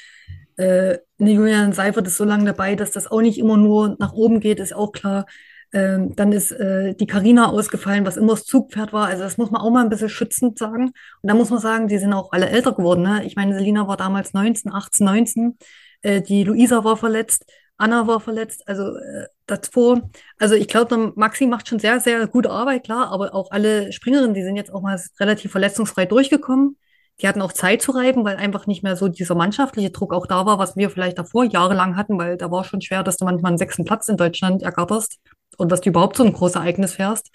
[0.56, 4.40] Äh, Julian Seifert ist so lange dabei, dass das auch nicht immer nur nach oben
[4.40, 5.26] geht, ist auch klar.
[5.74, 9.08] Ähm, dann ist äh, die Karina ausgefallen, was immer das Zugpferd war.
[9.08, 10.92] Also das muss man auch mal ein bisschen schützend sagen.
[11.20, 13.02] Und da muss man sagen, die sind auch alle älter geworden.
[13.02, 13.24] Ne?
[13.26, 15.58] Ich meine, Selina war damals 19, 18, 19.
[16.02, 17.44] Äh, die Luisa war verletzt.
[17.76, 20.10] Anna war verletzt, also äh, davor.
[20.38, 24.32] Also ich glaube, Maxi macht schon sehr, sehr gute Arbeit, klar, aber auch alle Springerinnen,
[24.32, 26.76] die sind jetzt auch mal relativ verletzungsfrei durchgekommen.
[27.20, 30.28] Die hatten auch Zeit zu reiben, weil einfach nicht mehr so dieser mannschaftliche Druck auch
[30.28, 33.24] da war, was wir vielleicht davor jahrelang hatten, weil da war schon schwer, dass du
[33.24, 35.18] manchmal einen sechsten Platz in Deutschland ergatterst
[35.54, 37.30] und dass du überhaupt so ein großes Ereignis fährst.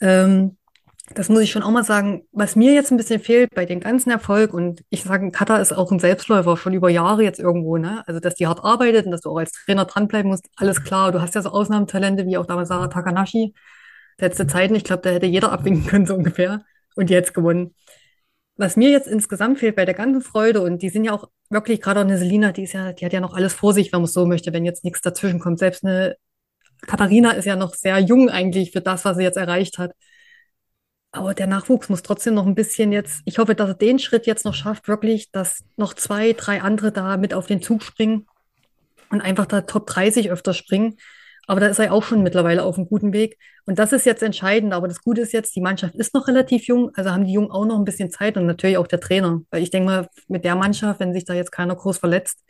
[0.00, 0.56] Ähm,
[1.14, 3.80] das muss ich schon auch mal sagen, was mir jetzt ein bisschen fehlt bei dem
[3.80, 7.78] ganzen Erfolg, und ich sage, Kata ist auch ein Selbstläufer schon über Jahre jetzt irgendwo,
[7.78, 8.04] ne?
[8.06, 11.10] Also, dass die hart arbeitet und dass du auch als Trainer dranbleiben musst, alles klar.
[11.12, 13.54] Du hast ja so Ausnahmetalente wie auch damals Sarah Takanashi.
[14.18, 16.62] Letzte Zeiten, ich glaube, da hätte jeder abwinken können, so ungefähr.
[16.96, 17.74] Und jetzt gewonnen.
[18.58, 21.80] was mir jetzt insgesamt fehlt bei der ganzen Freude, und die sind ja auch wirklich,
[21.80, 24.00] gerade auch eine Selina, die ist ja, die hat ja noch alles vor sich, wenn
[24.00, 25.60] man es so möchte, wenn jetzt nichts dazwischen kommt.
[25.60, 26.16] Selbst eine
[26.86, 29.92] Katharina ist ja noch sehr jung eigentlich für das, was sie jetzt erreicht hat.
[31.10, 34.26] Aber der Nachwuchs muss trotzdem noch ein bisschen jetzt, ich hoffe, dass er den Schritt
[34.26, 38.26] jetzt noch schafft, wirklich, dass noch zwei, drei andere da mit auf den Zug springen
[39.10, 40.96] und einfach da Top 30 öfter springen.
[41.46, 43.38] Aber da ist er auch schon mittlerweile auf einem guten Weg.
[43.64, 44.74] Und das ist jetzt entscheidend.
[44.74, 46.90] Aber das Gute ist jetzt, die Mannschaft ist noch relativ jung.
[46.94, 49.40] Also haben die Jungen auch noch ein bisschen Zeit und natürlich auch der Trainer.
[49.50, 52.44] Weil ich denke mal, mit der Mannschaft, wenn sich da jetzt keiner groß verletzt,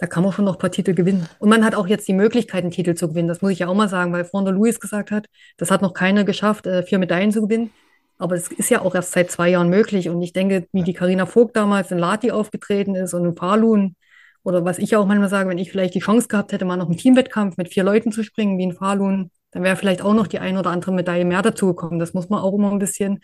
[0.00, 1.28] da kann man schon noch ein paar Titel gewinnen.
[1.38, 3.28] Und man hat auch jetzt die Möglichkeit, einen Titel zu gewinnen.
[3.28, 5.26] Das muss ich ja auch mal sagen, weil der Luis gesagt hat,
[5.58, 7.70] das hat noch keiner geschafft, äh, vier Medaillen zu gewinnen.
[8.16, 10.08] Aber es ist ja auch erst seit zwei Jahren möglich.
[10.08, 13.94] Und ich denke, wie die Karina Vogt damals in Lati aufgetreten ist und in Falun,
[14.42, 16.86] oder was ich auch manchmal sage, wenn ich vielleicht die Chance gehabt hätte, mal noch
[16.86, 20.28] einen Teamwettkampf mit vier Leuten zu springen, wie in Falun, dann wäre vielleicht auch noch
[20.28, 21.98] die ein oder andere Medaille mehr dazu gekommen.
[21.98, 23.20] Das muss man auch immer ein bisschen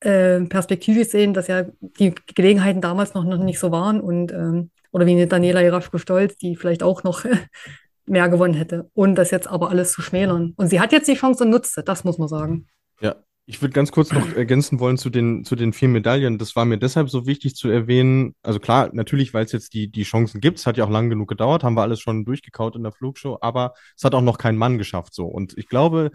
[0.00, 4.70] äh, perspektivisch sehen, dass ja die Gelegenheiten damals noch, noch nicht so waren und ähm,
[4.90, 7.24] oder wie eine Daniela Jaraschko-Stolz, die vielleicht auch noch
[8.06, 8.90] mehr gewonnen hätte.
[8.94, 10.54] Und das jetzt aber alles zu schmälern.
[10.56, 12.66] Und sie hat jetzt die Chance und nutzt das, muss man sagen.
[13.00, 16.38] Ja, ich würde ganz kurz noch ergänzen wollen zu den, zu den vier Medaillen.
[16.38, 18.34] Das war mir deshalb so wichtig zu erwähnen.
[18.42, 20.58] Also klar, natürlich, weil es jetzt die, die Chancen gibt.
[20.58, 23.38] Es hat ja auch lang genug gedauert, haben wir alles schon durchgekaut in der Flugshow,
[23.40, 25.26] aber es hat auch noch kein Mann geschafft so.
[25.26, 26.10] Und ich glaube,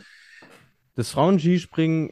[0.95, 2.11] das Frauen-Skispringen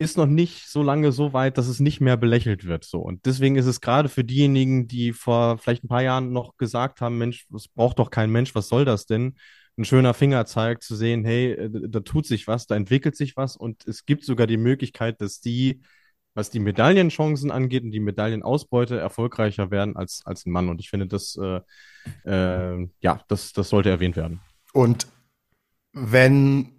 [0.00, 2.84] ist noch nicht so lange so weit, dass es nicht mehr belächelt wird.
[2.84, 3.00] So.
[3.00, 7.00] Und deswegen ist es gerade für diejenigen, die vor vielleicht ein paar Jahren noch gesagt
[7.00, 9.34] haben, Mensch, das braucht doch kein Mensch, was soll das denn?
[9.78, 13.56] ein schöner Fingerzeig zu sehen, hey, äh, da tut sich was, da entwickelt sich was
[13.56, 15.80] und es gibt sogar die Möglichkeit, dass die,
[16.34, 20.68] was die Medaillenchancen angeht und die Medaillenausbeute erfolgreicher werden als, als ein Mann.
[20.68, 21.60] Und ich finde, das, äh,
[22.24, 24.40] äh, ja, das, das sollte erwähnt werden.
[24.72, 25.06] Und
[25.92, 26.72] wenn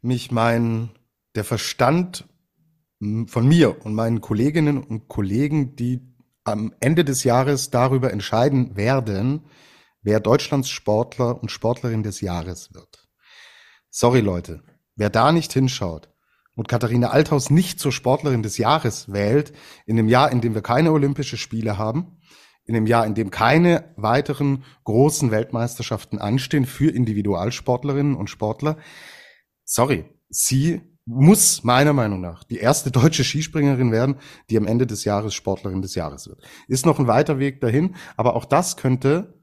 [0.00, 0.90] mich mein,
[1.34, 2.26] der Verstand
[3.00, 6.00] von mir und meinen Kolleginnen und Kollegen, die
[6.44, 9.46] am Ende des Jahres darüber entscheiden werden,
[10.02, 13.08] wer Deutschlands Sportler und Sportlerin des Jahres wird.
[13.90, 14.62] Sorry Leute,
[14.96, 16.10] wer da nicht hinschaut
[16.54, 19.52] und Katharina Althaus nicht zur Sportlerin des Jahres wählt,
[19.86, 22.18] in dem Jahr, in dem wir keine Olympische Spiele haben,
[22.66, 28.78] in dem Jahr, in dem keine weiteren großen Weltmeisterschaften anstehen für Individualsportlerinnen und Sportler,
[29.64, 34.16] sorry, sie muss meiner Meinung nach die erste deutsche Skispringerin werden,
[34.50, 36.42] die am Ende des Jahres Sportlerin des Jahres wird.
[36.68, 39.40] Ist noch ein weiter Weg dahin, aber auch das könnte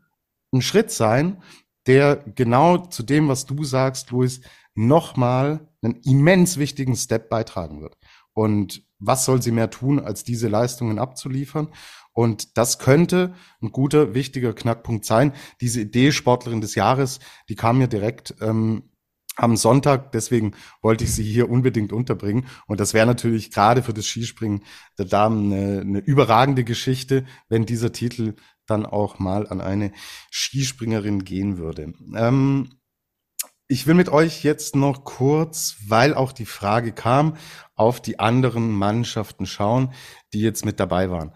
[0.54, 1.42] ein Schritt sein,
[1.88, 4.42] der genau zu dem, was du sagst, Luis,
[4.76, 7.98] nochmal einen immens wichtigen Step beitragen wird.
[8.34, 11.70] Und was soll sie mehr tun, als diese Leistungen abzuliefern?
[12.14, 15.34] Und das könnte ein guter, wichtiger Knackpunkt sein.
[15.60, 18.91] Diese Idee Sportlerin des Jahres, die kam mir direkt ähm,
[19.38, 22.48] am Sonntag, deswegen wollte ich sie hier unbedingt unterbringen.
[22.68, 24.64] Und das wäre natürlich gerade für das Skispringen
[24.98, 29.92] der Damen eine, eine überragende Geschichte, wenn dieser Titel dann auch mal an eine
[30.32, 31.94] Skispringerin gehen würde.
[32.16, 32.70] Ähm,
[33.68, 37.38] ich will mit euch jetzt noch kurz, weil auch die Frage kam,
[37.76, 39.94] auf die anderen Mannschaften schauen,
[40.34, 41.34] die jetzt mit dabei waren.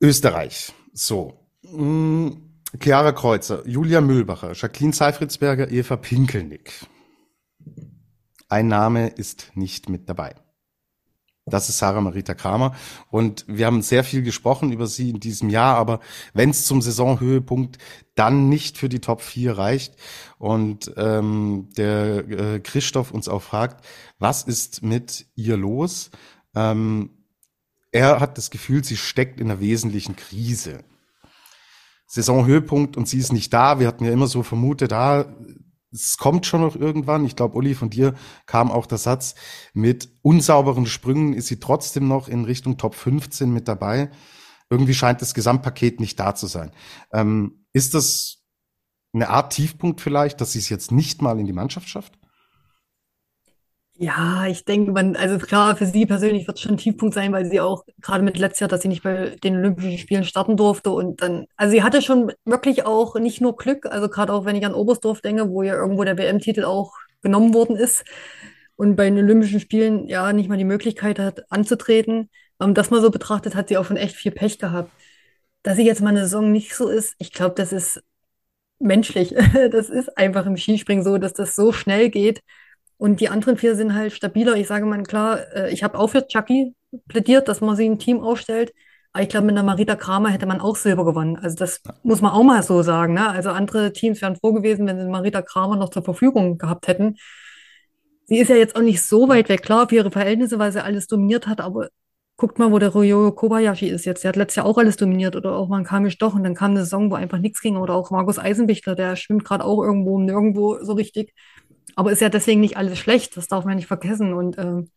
[0.00, 0.72] Österreich.
[0.94, 1.46] So.
[1.62, 2.43] Hm,
[2.80, 6.72] Chiara Kreuzer, Julia Mühlbacher, Jacqueline Seifritzberger, Eva Pinkelnick.
[8.48, 10.34] Ein Name ist nicht mit dabei.
[11.46, 12.74] Das ist Sarah Marita Kramer.
[13.10, 16.00] Und wir haben sehr viel gesprochen über sie in diesem Jahr, aber
[16.32, 17.78] wenn es zum Saisonhöhepunkt
[18.14, 19.94] dann nicht für die Top 4 reicht
[20.38, 23.84] und ähm, der äh, Christoph uns auch fragt,
[24.18, 26.10] was ist mit ihr los?
[26.54, 27.10] Ähm,
[27.92, 30.82] er hat das Gefühl, sie steckt in einer wesentlichen Krise.
[32.14, 33.80] Saisonhöhepunkt und sie ist nicht da.
[33.80, 35.26] Wir hatten ja immer so vermutet, da
[35.92, 37.24] es kommt schon noch irgendwann.
[37.24, 38.14] Ich glaube, Uli, von dir
[38.46, 39.34] kam auch der Satz,
[39.72, 44.10] mit unsauberen Sprüngen ist sie trotzdem noch in Richtung Top 15 mit dabei.
[44.70, 46.70] Irgendwie scheint das Gesamtpaket nicht da zu sein.
[47.12, 48.44] Ähm, ist das
[49.12, 52.18] eine Art Tiefpunkt vielleicht, dass sie es jetzt nicht mal in die Mannschaft schafft?
[53.96, 57.32] Ja, ich denke, man, also klar, für sie persönlich wird es schon ein Tiefpunkt sein,
[57.32, 60.56] weil sie auch gerade mit letztes Jahr, dass sie nicht bei den Olympischen Spielen starten
[60.56, 64.44] durfte und dann, also sie hatte schon wirklich auch nicht nur Glück, also gerade auch
[64.46, 66.92] wenn ich an Oberstdorf denke, wo ja irgendwo der WM-Titel auch
[67.22, 68.04] genommen worden ist
[68.74, 72.30] und bei den Olympischen Spielen ja nicht mal die Möglichkeit hat anzutreten.
[72.58, 74.90] Wenn man das mal so betrachtet, hat sie auch schon echt viel Pech gehabt.
[75.62, 78.02] Dass sie jetzt mal eine Saison nicht so ist, ich glaube, das ist
[78.78, 79.34] menschlich.
[79.72, 82.42] Das ist einfach im Skispringen so, dass das so schnell geht
[82.96, 84.56] und die anderen vier sind halt stabiler.
[84.56, 86.74] Ich sage mal klar, äh, ich habe auch für Chucky
[87.08, 88.72] plädiert, dass man sie ein Team aufstellt.
[89.12, 91.36] Aber ich glaube, mit einer Marita Kramer hätte man auch Silber gewonnen.
[91.36, 93.14] Also das muss man auch mal so sagen.
[93.14, 93.28] Ne?
[93.30, 97.16] Also andere Teams wären froh gewesen, wenn sie Marita Kramer noch zur Verfügung gehabt hätten.
[98.26, 100.82] sie ist ja jetzt auch nicht so weit weg, klar, für ihre Verhältnisse, weil sie
[100.82, 101.88] alles dominiert hat, aber
[102.36, 104.24] guckt mal, wo der Ryoyo Kobayashi ist jetzt.
[104.24, 106.72] Der hat letztes Jahr auch alles dominiert oder auch ein Kamisch doch und dann kam
[106.72, 110.18] eine Saison, wo einfach nichts ging oder auch Markus Eisenbichler, der schwimmt gerade auch irgendwo
[110.18, 111.34] nirgendwo so richtig.
[111.96, 114.90] Aber ist ja deswegen nicht alles schlecht, das darf man nicht vergessen und ähm,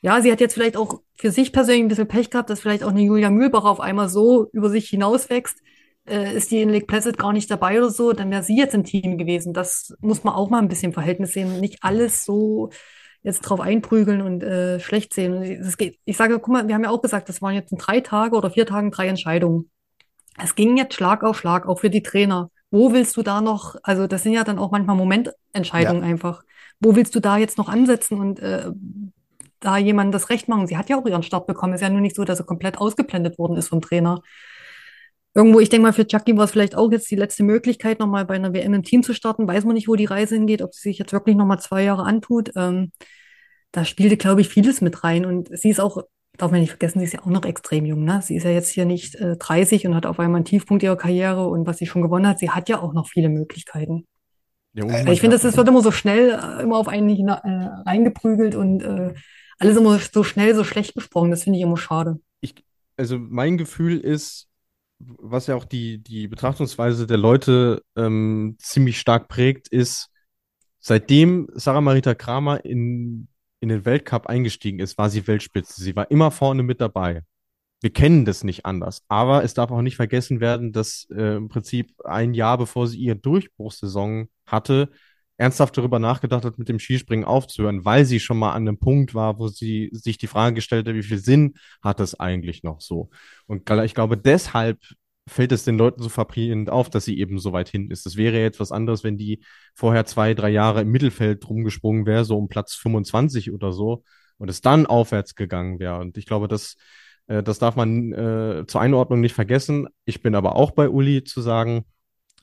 [0.00, 2.84] ja, sie hat jetzt vielleicht auch für sich persönlich ein bisschen Pech gehabt, dass vielleicht
[2.84, 5.58] auch eine Julia Mühlbach auf einmal so über sich hinauswächst.
[6.06, 8.74] Äh, ist die in Lake Placid gar nicht dabei oder so, dann wäre sie jetzt
[8.74, 9.52] im Team gewesen.
[9.52, 11.60] Das muss man auch mal ein bisschen Verhältnis sehen.
[11.60, 12.70] Nicht alles so
[13.22, 15.34] jetzt drauf einprügeln und äh, schlecht sehen.
[15.34, 17.72] Und es geht, ich sage, guck mal, wir haben ja auch gesagt, das waren jetzt
[17.72, 19.70] in drei Tage oder vier Tagen drei Entscheidungen.
[20.40, 22.50] Es ging jetzt Schlag auf Schlag, auch für die Trainer.
[22.70, 26.08] Wo willst du da noch, also das sind ja dann auch manchmal Momententscheidungen ja.
[26.08, 26.42] einfach.
[26.80, 28.70] Wo willst du da jetzt noch ansetzen und äh,
[29.60, 30.66] da jemandem das Recht machen?
[30.66, 31.74] Sie hat ja auch ihren Start bekommen.
[31.74, 34.22] Ist ja nur nicht so, dass sie komplett ausgeblendet worden ist vom Trainer.
[35.34, 38.24] Irgendwo, ich denke mal, für Chucky war es vielleicht auch jetzt die letzte Möglichkeit, nochmal
[38.24, 39.46] bei einer WM im Team zu starten.
[39.46, 42.02] Weiß man nicht, wo die Reise hingeht, ob sie sich jetzt wirklich nochmal zwei Jahre
[42.02, 42.50] antut.
[42.56, 42.92] Ähm,
[43.72, 45.24] da spielte, glaube ich, vieles mit rein.
[45.24, 46.02] Und sie ist auch,
[46.38, 48.04] darf man nicht vergessen, sie ist ja auch noch extrem jung.
[48.04, 48.20] Ne?
[48.22, 50.96] Sie ist ja jetzt hier nicht äh, 30 und hat auf einmal einen Tiefpunkt ihrer
[50.96, 51.48] Karriere.
[51.48, 54.06] Und was sie schon gewonnen hat, sie hat ja auch noch viele Möglichkeiten.
[54.72, 57.32] Ja, also ich finde, das wird immer so schnell äh, immer auf einen äh,
[57.86, 59.14] reingeprügelt und äh,
[59.58, 61.30] alles immer so schnell, so schlecht besprochen.
[61.30, 62.20] Das finde ich immer schade.
[62.40, 62.54] Ich,
[62.96, 64.48] also mein Gefühl ist,
[64.98, 70.10] was ja auch die, die Betrachtungsweise der Leute ähm, ziemlich stark prägt, ist,
[70.78, 73.28] seitdem Sarah Marita Kramer in
[73.60, 75.82] in den Weltcup eingestiegen ist, war sie Weltspitze.
[75.82, 77.22] Sie war immer vorne mit dabei.
[77.80, 79.02] Wir kennen das nicht anders.
[79.08, 82.98] Aber es darf auch nicht vergessen werden, dass äh, im Prinzip ein Jahr bevor sie
[82.98, 84.90] ihre Durchbruchssaison hatte,
[85.36, 89.14] ernsthaft darüber nachgedacht hat, mit dem Skispringen aufzuhören, weil sie schon mal an einem Punkt
[89.14, 92.80] war, wo sie sich die Frage gestellt hat, wie viel Sinn hat es eigentlich noch
[92.80, 93.10] so?
[93.46, 94.80] Und ich glaube, deshalb
[95.28, 98.06] fällt es den Leuten so verprägend auf, dass sie eben so weit hinten ist.
[98.06, 99.40] Das wäre jetzt was anderes, wenn die
[99.74, 104.02] vorher zwei, drei Jahre im Mittelfeld rumgesprungen wäre, so um Platz 25 oder so,
[104.38, 105.98] und es dann aufwärts gegangen wäre.
[105.98, 106.76] Und ich glaube, das,
[107.26, 109.88] äh, das darf man äh, zur Einordnung nicht vergessen.
[110.04, 111.84] Ich bin aber auch bei Uli zu sagen,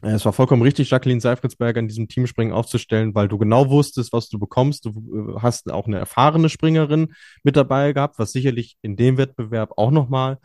[0.02, 4.14] äh, es war vollkommen richtig, Jacqueline Seifritzberger in diesem Teamspringen aufzustellen, weil du genau wusstest,
[4.14, 4.86] was du bekommst.
[4.86, 7.14] Du äh, hast auch eine erfahrene Springerin
[7.44, 10.38] mit dabei gehabt, was sicherlich in dem Wettbewerb auch nochmal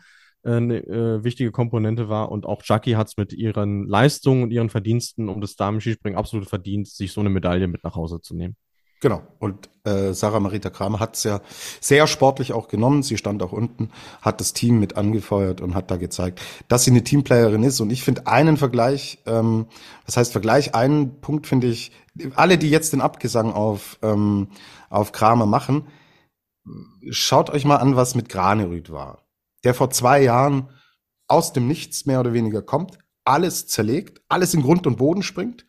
[0.43, 2.31] eine äh, wichtige Komponente war.
[2.31, 6.49] Und auch Jackie hat es mit ihren Leistungen und ihren Verdiensten um das Damen-Skispringen absolut
[6.49, 8.55] verdient, sich so eine Medaille mit nach Hause zu nehmen.
[9.01, 9.23] Genau.
[9.39, 11.41] Und äh, Sarah Marita Kramer hat es ja
[11.79, 13.01] sehr sportlich auch genommen.
[13.01, 13.89] Sie stand auch unten,
[14.21, 17.79] hat das Team mit angefeuert und hat da gezeigt, dass sie eine Teamplayerin ist.
[17.79, 19.65] Und ich finde einen Vergleich, ähm,
[20.05, 21.91] das heißt Vergleich, einen Punkt finde ich,
[22.35, 24.49] alle, die jetzt den Abgesang auf, ähm,
[24.91, 25.87] auf Kramer machen,
[27.09, 29.20] schaut euch mal an, was mit Granerüth war
[29.63, 30.69] der vor zwei Jahren
[31.27, 35.65] aus dem Nichts mehr oder weniger kommt, alles zerlegt, alles in Grund und Boden springt.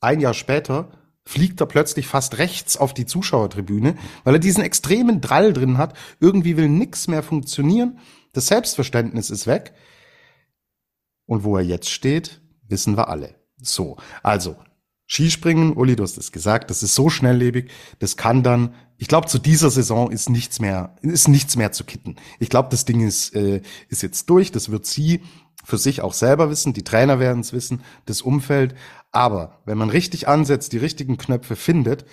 [0.00, 0.92] Ein Jahr später
[1.24, 5.96] fliegt er plötzlich fast rechts auf die Zuschauertribüne, weil er diesen extremen Drall drin hat.
[6.20, 7.98] Irgendwie will nichts mehr funktionieren.
[8.32, 9.74] Das Selbstverständnis ist weg.
[11.26, 13.34] Und wo er jetzt steht, wissen wir alle.
[13.60, 14.56] So, also
[15.08, 19.28] Skispringen, Uli, du hast es gesagt, das ist so schnelllebig, das kann dann ich glaube,
[19.28, 22.16] zu dieser Saison ist nichts mehr, ist nichts mehr zu kitten.
[22.40, 24.50] Ich glaube, das Ding ist, äh, ist jetzt durch.
[24.50, 25.22] Das wird sie
[25.64, 26.72] für sich auch selber wissen.
[26.72, 28.74] Die Trainer werden es wissen, das Umfeld.
[29.12, 32.04] Aber wenn man richtig ansetzt, die richtigen Knöpfe findet,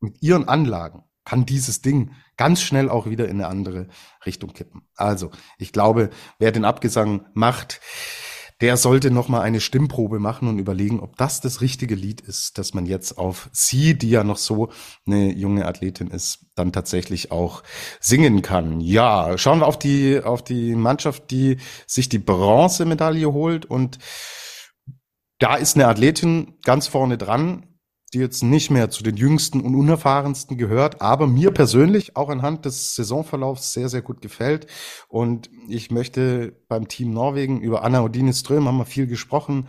[0.00, 3.86] mit ihren Anlagen, kann dieses Ding ganz schnell auch wieder in eine andere
[4.26, 4.82] Richtung kippen.
[4.96, 6.10] Also, ich glaube,
[6.40, 7.80] wer den Abgesang macht,
[8.60, 12.58] der sollte noch mal eine Stimmprobe machen und überlegen, ob das das richtige Lied ist,
[12.58, 14.70] dass man jetzt auf sie, die ja noch so
[15.06, 17.62] eine junge Athletin ist, dann tatsächlich auch
[18.00, 18.80] singen kann.
[18.80, 23.98] Ja, schauen wir auf die auf die Mannschaft, die sich die Bronzemedaille holt und
[25.38, 27.66] da ist eine Athletin ganz vorne dran,
[28.12, 32.66] die jetzt nicht mehr zu den jüngsten und unerfahrensten gehört, aber mir persönlich auch anhand
[32.66, 34.66] des Saisonverlaufs sehr, sehr gut gefällt.
[35.08, 39.68] Und ich möchte beim Team Norwegen über Anna Odine Ström haben wir viel gesprochen.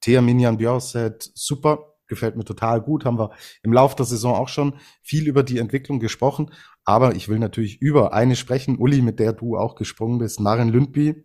[0.00, 3.04] Thea Minjan Björset, super, gefällt mir total gut.
[3.04, 3.32] Haben wir
[3.62, 6.50] im Laufe der Saison auch schon viel über die Entwicklung gesprochen.
[6.84, 10.70] Aber ich will natürlich über eine sprechen, Uli, mit der du auch gesprungen bist, Maren
[10.70, 11.24] Lündby,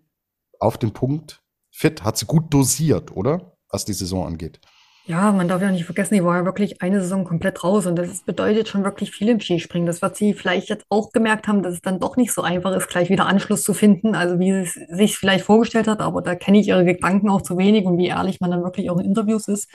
[0.59, 3.57] auf den Punkt, fit, hat sie gut dosiert, oder?
[3.69, 4.59] Was die Saison angeht.
[5.07, 7.95] Ja, man darf ja nicht vergessen, die war ja wirklich eine Saison komplett raus und
[7.95, 9.85] das bedeutet schon wirklich viel im Skispringen.
[9.85, 12.75] Das wird sie vielleicht jetzt auch gemerkt haben, dass es dann doch nicht so einfach
[12.75, 16.21] ist, gleich wieder Anschluss zu finden, also wie sie es sich vielleicht vorgestellt hat, aber
[16.21, 18.99] da kenne ich ihre Gedanken auch zu wenig und wie ehrlich man dann wirklich auch
[18.99, 19.69] in Interviews ist.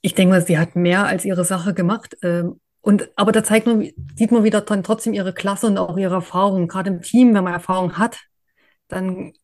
[0.00, 2.16] Ich denke mal, sie hat mehr als ihre Sache gemacht.
[2.22, 5.96] Ähm, und, aber da zeigt man, sieht man wieder dann trotzdem ihre Klasse und auch
[5.96, 6.66] ihre Erfahrung.
[6.66, 8.18] Gerade im Team, wenn man Erfahrung hat,
[8.88, 9.34] dann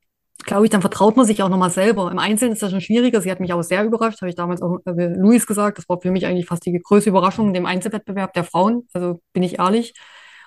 [0.46, 2.10] glaube ich, dann vertraut man sich auch nochmal selber.
[2.10, 3.20] Im Einzelnen ist das schon schwieriger.
[3.20, 5.78] Sie hat mich auch sehr überrascht, habe ich damals auch äh, Luis gesagt.
[5.78, 8.88] Das war für mich eigentlich fast die größte Überraschung in dem Einzelwettbewerb der Frauen.
[8.92, 9.94] Also bin ich ehrlich.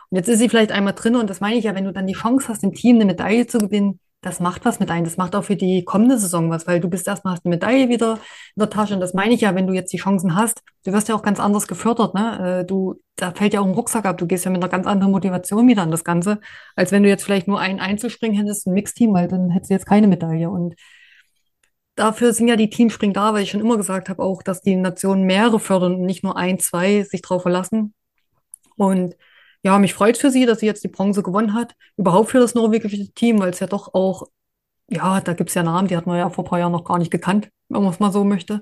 [0.10, 2.08] Und jetzt ist sie vielleicht einmal drin und das meine ich ja, wenn du dann
[2.08, 5.06] die Chance hast, im Team eine Medaille zu gewinnen, das macht was mit einem.
[5.06, 7.88] Das macht auch für die kommende Saison was, weil du bist erstmal hast eine Medaille
[7.88, 8.16] wieder
[8.56, 8.94] in der Tasche.
[8.94, 11.22] Und das meine ich ja, wenn du jetzt die Chancen hast, du wirst ja auch
[11.22, 12.62] ganz anders gefördert, ne?
[12.62, 14.18] Äh, du, da fällt ja auch ein Rucksack ab.
[14.18, 16.40] Du gehst ja mit einer ganz anderen Motivation wieder an das Ganze,
[16.76, 19.76] als wenn du jetzt vielleicht nur ein Einzelspringen hättest, ein Mixteam, weil dann hättest du
[19.76, 20.50] jetzt keine Medaille.
[20.50, 20.76] Und
[21.96, 24.76] dafür sind ja die Teamspringen da, weil ich schon immer gesagt habe auch, dass die
[24.76, 27.94] Nationen mehrere fördern und nicht nur ein, zwei sich drauf verlassen.
[28.76, 29.16] Und
[29.64, 31.76] ja, mich freut für sie, dass sie jetzt die Bronze gewonnen hat.
[31.98, 34.28] Überhaupt für das norwegische Team, weil es ja doch auch,
[34.90, 36.86] ja, da gibt es ja Namen, die hat man ja vor ein paar Jahren noch
[36.86, 38.62] gar nicht gekannt, wenn man es mal so möchte.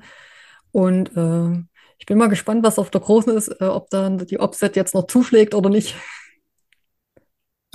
[0.72, 1.64] Und äh,
[2.00, 4.96] ich bin mal gespannt, was auf der Großen ist, äh, ob dann die Opset jetzt
[4.96, 5.96] noch zuschlägt oder nicht.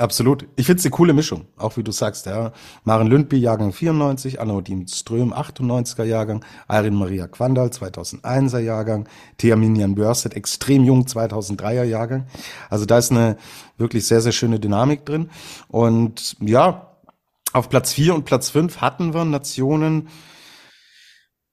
[0.02, 0.48] Absolut.
[0.56, 2.52] Ich finde es eine coole Mischung, auch wie du sagst, ja.
[2.82, 9.94] Maren Lündby, Jahrgang 94, Anna-Odin Ström, 98er Jahrgang, Irin Maria Quandal, 2001er Jahrgang, Thea Minjan
[9.94, 12.26] Börset, extrem jung, 2003er Jahrgang.
[12.68, 13.36] Also da ist eine
[13.78, 15.30] wirklich sehr, sehr schöne Dynamik drin.
[15.68, 16.96] Und ja,
[17.52, 20.08] auf Platz 4 und Platz 5 hatten wir Nationen,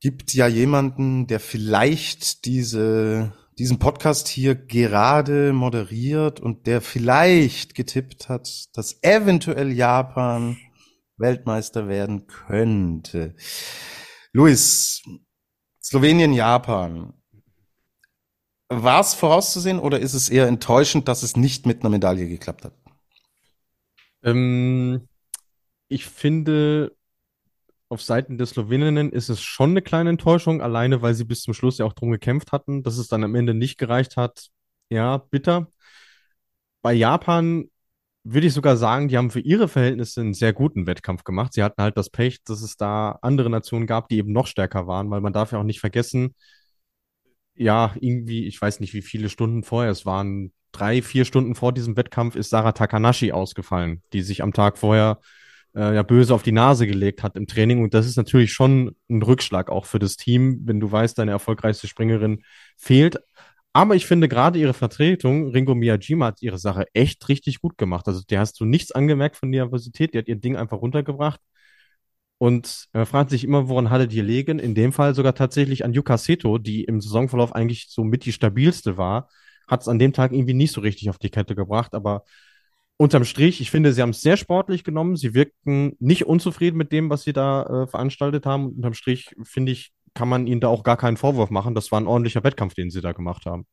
[0.01, 8.29] gibt ja jemanden, der vielleicht diese diesen Podcast hier gerade moderiert und der vielleicht getippt
[8.29, 10.57] hat, dass eventuell Japan
[11.17, 13.35] Weltmeister werden könnte.
[14.31, 15.03] Luis,
[15.83, 17.13] Slowenien, Japan.
[18.69, 22.63] War es vorauszusehen oder ist es eher enttäuschend, dass es nicht mit einer Medaille geklappt
[22.63, 22.73] hat?
[24.23, 25.07] Ähm,
[25.89, 26.95] ich finde,
[27.89, 31.53] auf Seiten der Sloweninnen ist es schon eine kleine Enttäuschung, alleine weil sie bis zum
[31.53, 34.49] Schluss ja auch drum gekämpft hatten, dass es dann am Ende nicht gereicht hat.
[34.89, 35.67] Ja, bitter.
[36.81, 37.65] Bei Japan
[38.23, 41.53] würde ich sogar sagen, die haben für ihre Verhältnisse einen sehr guten Wettkampf gemacht.
[41.53, 44.87] Sie hatten halt das Pech, dass es da andere Nationen gab, die eben noch stärker
[44.87, 46.35] waren, weil man darf ja auch nicht vergessen,
[47.55, 51.73] ja, irgendwie, ich weiß nicht, wie viele Stunden vorher, es waren drei, vier Stunden vor
[51.73, 55.19] diesem Wettkampf, ist Sarah Takanashi ausgefallen, die sich am Tag vorher
[55.75, 57.83] äh, ja böse auf die Nase gelegt hat im Training.
[57.83, 61.31] Und das ist natürlich schon ein Rückschlag auch für das Team, wenn du weißt, deine
[61.31, 62.43] erfolgreichste Springerin
[62.77, 63.19] fehlt.
[63.73, 68.07] Aber ich finde gerade ihre Vertretung, Ringo Miyajima, hat ihre Sache echt richtig gut gemacht.
[68.07, 71.39] Also der hast du nichts angemerkt von Nervosität, die hat ihr Ding einfach runtergebracht.
[72.39, 74.59] Und man fragt sich immer, woran hatte die legen?
[74.59, 78.31] In dem Fall sogar tatsächlich an Yuka Seto, die im Saisonverlauf eigentlich so mit die
[78.31, 79.29] stabilste war,
[79.67, 81.93] hat es an dem Tag irgendwie nicht so richtig auf die Kette gebracht.
[81.93, 82.23] Aber
[82.99, 85.15] unterm Strich, ich finde, sie haben es sehr sportlich genommen.
[85.15, 88.67] Sie wirkten nicht unzufrieden mit dem, was sie da äh, veranstaltet haben.
[88.75, 91.75] Unterm Strich, finde ich, kann man ihnen da auch gar keinen Vorwurf machen.
[91.75, 93.65] Das war ein ordentlicher Wettkampf, den sie da gemacht haben.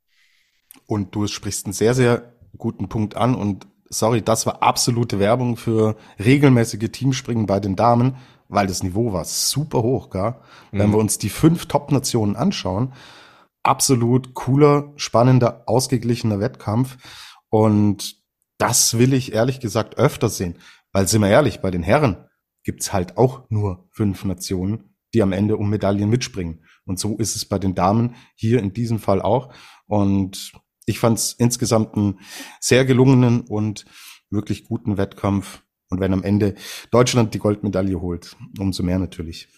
[0.87, 3.35] Und du sprichst einen sehr, sehr guten Punkt an.
[3.35, 8.17] Und sorry, das war absolute Werbung für regelmäßige Teamspringen bei den Damen,
[8.49, 10.37] weil das Niveau war super hoch, gell?
[10.71, 10.79] Mhm.
[10.79, 12.93] Wenn wir uns die fünf Top-Nationen anschauen,
[13.65, 16.97] absolut cooler, spannender, ausgeglichener Wettkampf.
[17.49, 18.25] Und
[18.59, 20.59] das will ich ehrlich gesagt öfter sehen.
[20.93, 22.17] Weil sind wir ehrlich, bei den Herren
[22.65, 26.65] gibt's halt auch nur fünf Nationen, die am Ende um Medaillen mitspringen.
[26.85, 29.53] Und so ist es bei den Damen hier in diesem Fall auch.
[29.87, 30.53] Und
[30.87, 32.21] ich fand es insgesamt einen
[32.61, 33.85] sehr gelungenen und
[34.31, 35.63] wirklich guten Wettkampf.
[35.89, 36.55] Und wenn am Ende
[36.91, 39.49] Deutschland die Goldmedaille holt, umso mehr natürlich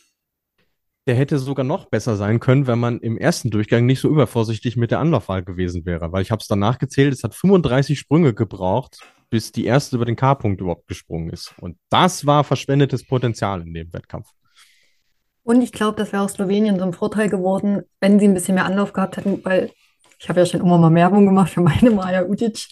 [1.08, 4.76] der hätte sogar noch besser sein können, wenn man im ersten Durchgang nicht so übervorsichtig
[4.76, 6.12] mit der Anlaufwahl gewesen wäre.
[6.12, 9.00] Weil ich habe es danach gezählt, es hat 35 Sprünge gebraucht,
[9.30, 11.54] bis die erste über den K-Punkt überhaupt gesprungen ist.
[11.60, 14.28] Und das war verschwendetes Potenzial in dem Wettkampf.
[15.44, 18.56] Und ich glaube, das wäre auch Slowenien so ein Vorteil geworden, wenn sie ein bisschen
[18.56, 19.70] mehr Anlauf gehabt hätten, weil
[20.18, 22.66] ich habe ja schon immer mal Werbung gemacht für meine Maja Utic.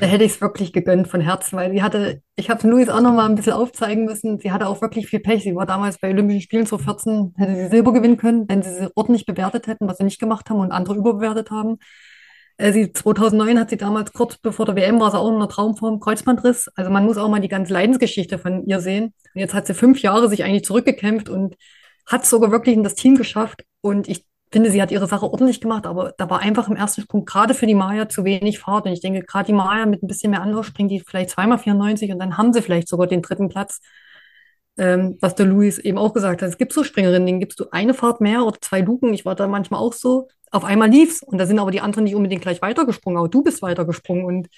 [0.00, 3.00] Da hätte ich es wirklich gegönnt von Herzen, weil sie hatte, ich habe Luis auch
[3.00, 5.44] noch mal ein bisschen aufzeigen müssen, sie hatte auch wirklich viel Pech.
[5.44, 8.72] Sie war damals bei Olympischen Spielen zu 14, hätte sie Silber gewinnen können, wenn sie
[8.74, 11.78] sie ordentlich bewertet hätten, was sie nicht gemacht haben und andere überbewertet haben.
[12.56, 15.48] Äh, sie, 2009 hat sie damals kurz bevor der WM war sie auch in einer
[15.48, 16.68] Traumform Kreuzbandriss.
[16.74, 19.14] Also man muss auch mal die ganze Leidensgeschichte von ihr sehen.
[19.34, 21.56] Und jetzt hat sie fünf Jahre sich eigentlich zurückgekämpft und
[22.06, 23.64] hat sogar wirklich in das Team geschafft.
[23.80, 27.02] Und ich finde, sie hat ihre Sache ordentlich gemacht, aber da war einfach im ersten
[27.02, 28.86] Sprung gerade für die Maya zu wenig Fahrt.
[28.86, 31.58] Und ich denke, gerade die Maya mit ein bisschen mehr Anlauf springt die vielleicht zweimal
[31.58, 33.80] 94 und dann haben sie vielleicht sogar den dritten Platz.
[34.78, 36.48] Ähm, was der Luis eben auch gesagt hat.
[36.48, 39.12] Es gibt so Springerinnen, denen gibst du eine Fahrt mehr oder zwei Luken.
[39.12, 40.28] Ich war da manchmal auch so.
[40.52, 43.42] Auf einmal lief's und da sind aber die anderen nicht unbedingt gleich weitergesprungen, aber du
[43.42, 44.48] bist weitergesprungen und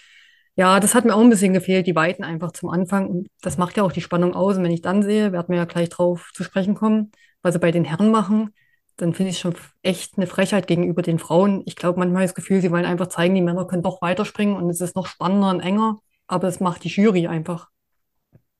[0.56, 3.08] ja, das hat mir auch ein bisschen gefehlt, die Weiten einfach zum Anfang.
[3.08, 4.56] Und das macht ja auch die Spannung aus.
[4.56, 7.12] Und wenn ich dann sehe, werden wir ja gleich drauf zu sprechen kommen,
[7.42, 8.50] was sie bei den Herren machen,
[9.00, 11.62] dann finde ich schon echt eine Frechheit gegenüber den Frauen.
[11.66, 14.68] Ich glaube, manchmal das Gefühl, sie wollen einfach zeigen, die Männer können doch weiterspringen und
[14.68, 17.68] es ist noch spannender und enger, aber es macht die Jury einfach.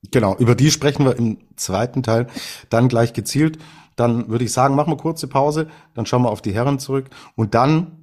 [0.09, 2.27] Genau, über die sprechen wir im zweiten Teil
[2.69, 3.59] dann gleich gezielt.
[3.95, 7.09] Dann würde ich sagen, machen wir kurze Pause, dann schauen wir auf die Herren zurück
[7.35, 7.97] und dann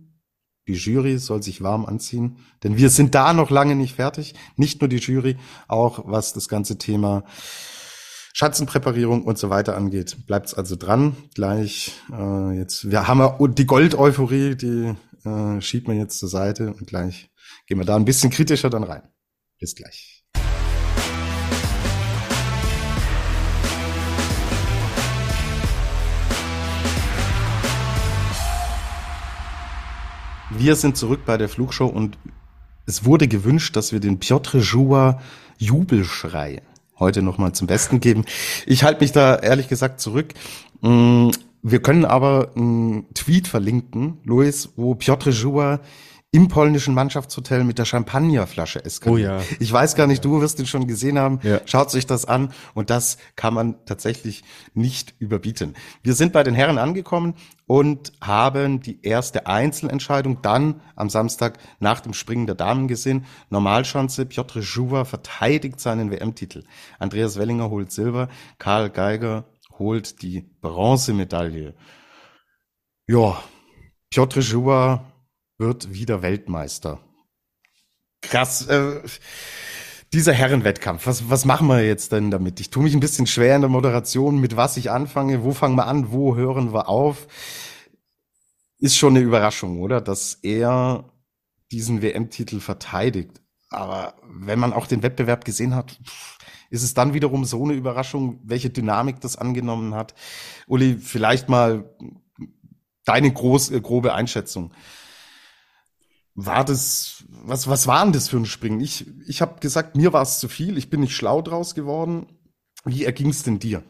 [0.68, 4.34] die Jury soll sich warm anziehen, denn wir sind da noch lange nicht fertig.
[4.56, 7.24] Nicht nur die Jury, auch was das ganze Thema
[8.38, 10.16] Schatzenpräparierung und so weiter angeht.
[10.28, 11.16] Bleibt's also dran.
[11.34, 16.72] Gleich äh, jetzt, wir haben ja die Gold-Euphorie, die äh, schiebt man jetzt zur Seite
[16.72, 17.32] und gleich
[17.66, 19.02] gehen wir da ein bisschen kritischer dann rein.
[19.58, 20.24] Bis gleich.
[30.50, 32.18] Wir sind zurück bei der Flugshow und
[32.86, 35.20] es wurde gewünscht, dass wir den Piotr Joua
[35.56, 36.62] Jubelschrei
[36.98, 38.24] heute nochmal zum Besten geben.
[38.66, 40.34] Ich halte mich da ehrlich gesagt zurück.
[40.80, 41.30] Mm,
[41.62, 45.80] wir können aber einen Tweet verlinken, Luis, wo Piotr Joua
[46.30, 49.30] im polnischen Mannschaftshotel mit der Champagnerflasche eskaliert.
[49.30, 49.42] Oh ja.
[49.60, 51.40] Ich weiß gar nicht, du wirst ihn schon gesehen haben.
[51.42, 51.60] Ja.
[51.64, 55.74] Schaut sich das an und das kann man tatsächlich nicht überbieten.
[56.02, 57.34] Wir sind bei den Herren angekommen
[57.66, 63.24] und haben die erste Einzelentscheidung dann am Samstag nach dem Springen der Damen gesehen.
[63.48, 66.64] Normalschanze, Piotr Juva verteidigt seinen WM-Titel.
[66.98, 69.46] Andreas Wellinger holt Silber, Karl Geiger
[69.78, 71.74] holt die Bronzemedaille.
[73.06, 73.42] Ja,
[74.10, 75.06] Piotr Juva
[75.58, 77.00] wird wieder Weltmeister.
[78.22, 78.66] Krass.
[78.66, 79.02] Äh,
[80.12, 82.60] dieser Herrenwettkampf, was, was machen wir jetzt denn damit?
[82.60, 85.76] Ich tue mich ein bisschen schwer in der Moderation, mit was ich anfange, wo fangen
[85.76, 87.26] wir an, wo hören wir auf.
[88.78, 90.00] Ist schon eine Überraschung, oder?
[90.00, 91.12] Dass er
[91.70, 93.42] diesen WM-Titel verteidigt.
[93.68, 95.98] Aber wenn man auch den Wettbewerb gesehen hat,
[96.70, 100.14] ist es dann wiederum so eine Überraschung, welche Dynamik das angenommen hat.
[100.66, 101.94] Uli, vielleicht mal
[103.04, 104.72] deine groß, äh, grobe Einschätzung
[106.40, 108.80] war das, was, was war denn das für ein Springen?
[108.80, 112.26] Ich, ich habe gesagt, mir war es zu viel, ich bin nicht schlau draus geworden.
[112.84, 113.82] Wie erging es denn dir?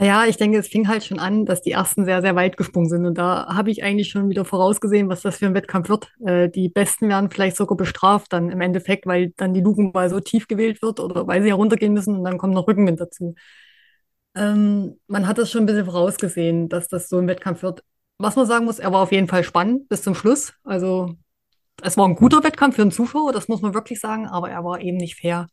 [0.00, 2.88] Ja, ich denke, es fing halt schon an, dass die ersten sehr, sehr weit gesprungen
[2.88, 3.06] sind.
[3.06, 6.08] Und da habe ich eigentlich schon wieder vorausgesehen, was das für ein Wettkampf wird.
[6.26, 10.18] Äh, die Besten werden vielleicht sogar bestraft dann im Endeffekt, weil dann die Lugenwahl so
[10.18, 13.36] tief gewählt wird oder weil sie heruntergehen müssen und dann kommt noch Rückenwind dazu.
[14.34, 17.84] Ähm, man hat das schon ein bisschen vorausgesehen, dass das so ein Wettkampf wird
[18.20, 20.52] was man sagen muss, er war auf jeden Fall spannend bis zum Schluss.
[20.64, 21.14] Also
[21.82, 24.64] es war ein guter Wettkampf für einen Zuschauer, das muss man wirklich sagen, aber er
[24.64, 25.46] war eben nicht fair.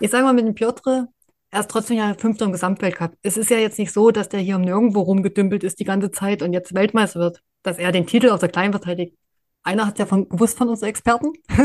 [0.00, 1.08] Ich sage mal mit dem Piotr,
[1.50, 3.12] er ist trotzdem ja Fünfter im Gesamtweltcup.
[3.22, 6.42] Es ist ja jetzt nicht so, dass der hier nirgendwo rumgedümpelt ist die ganze Zeit
[6.42, 9.16] und jetzt Weltmeister wird, dass er den Titel aus der Kleinen verteidigt.
[9.64, 11.32] Einer hat ja von, gewusst von uns Experten.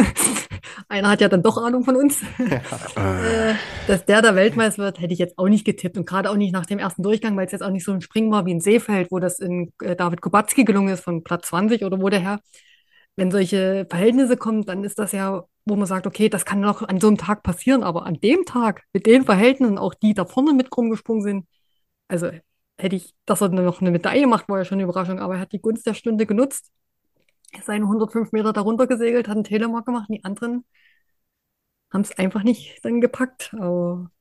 [0.87, 2.21] Einer hat ja dann doch Ahnung von uns.
[2.37, 2.61] Ja.
[3.51, 3.55] äh,
[3.87, 5.97] dass der da Weltmeister wird, hätte ich jetzt auch nicht getippt.
[5.97, 8.01] Und gerade auch nicht nach dem ersten Durchgang, weil es jetzt auch nicht so ein
[8.01, 11.47] Springen war wie in Seefeld, wo das in äh, David Kubacki gelungen ist von Platz
[11.47, 12.39] 20 oder wo der Herr.
[13.15, 16.83] Wenn solche Verhältnisse kommen, dann ist das ja, wo man sagt, okay, das kann noch
[16.83, 20.25] an so einem Tag passieren, aber an dem Tag, mit den Verhältnissen, auch die da
[20.25, 21.47] vorne mit rumgesprungen sind,
[22.07, 22.29] also
[22.79, 25.39] hätte ich, dass er noch eine Medaille macht, war ja schon eine Überraschung, aber er
[25.39, 26.71] hat die Gunst der Stunde genutzt
[27.63, 30.09] seine 105 Meter darunter gesegelt, hat einen Telemark gemacht.
[30.09, 30.65] Die anderen
[31.91, 33.53] haben es einfach nicht dann gepackt.
[33.53, 34.11] Aber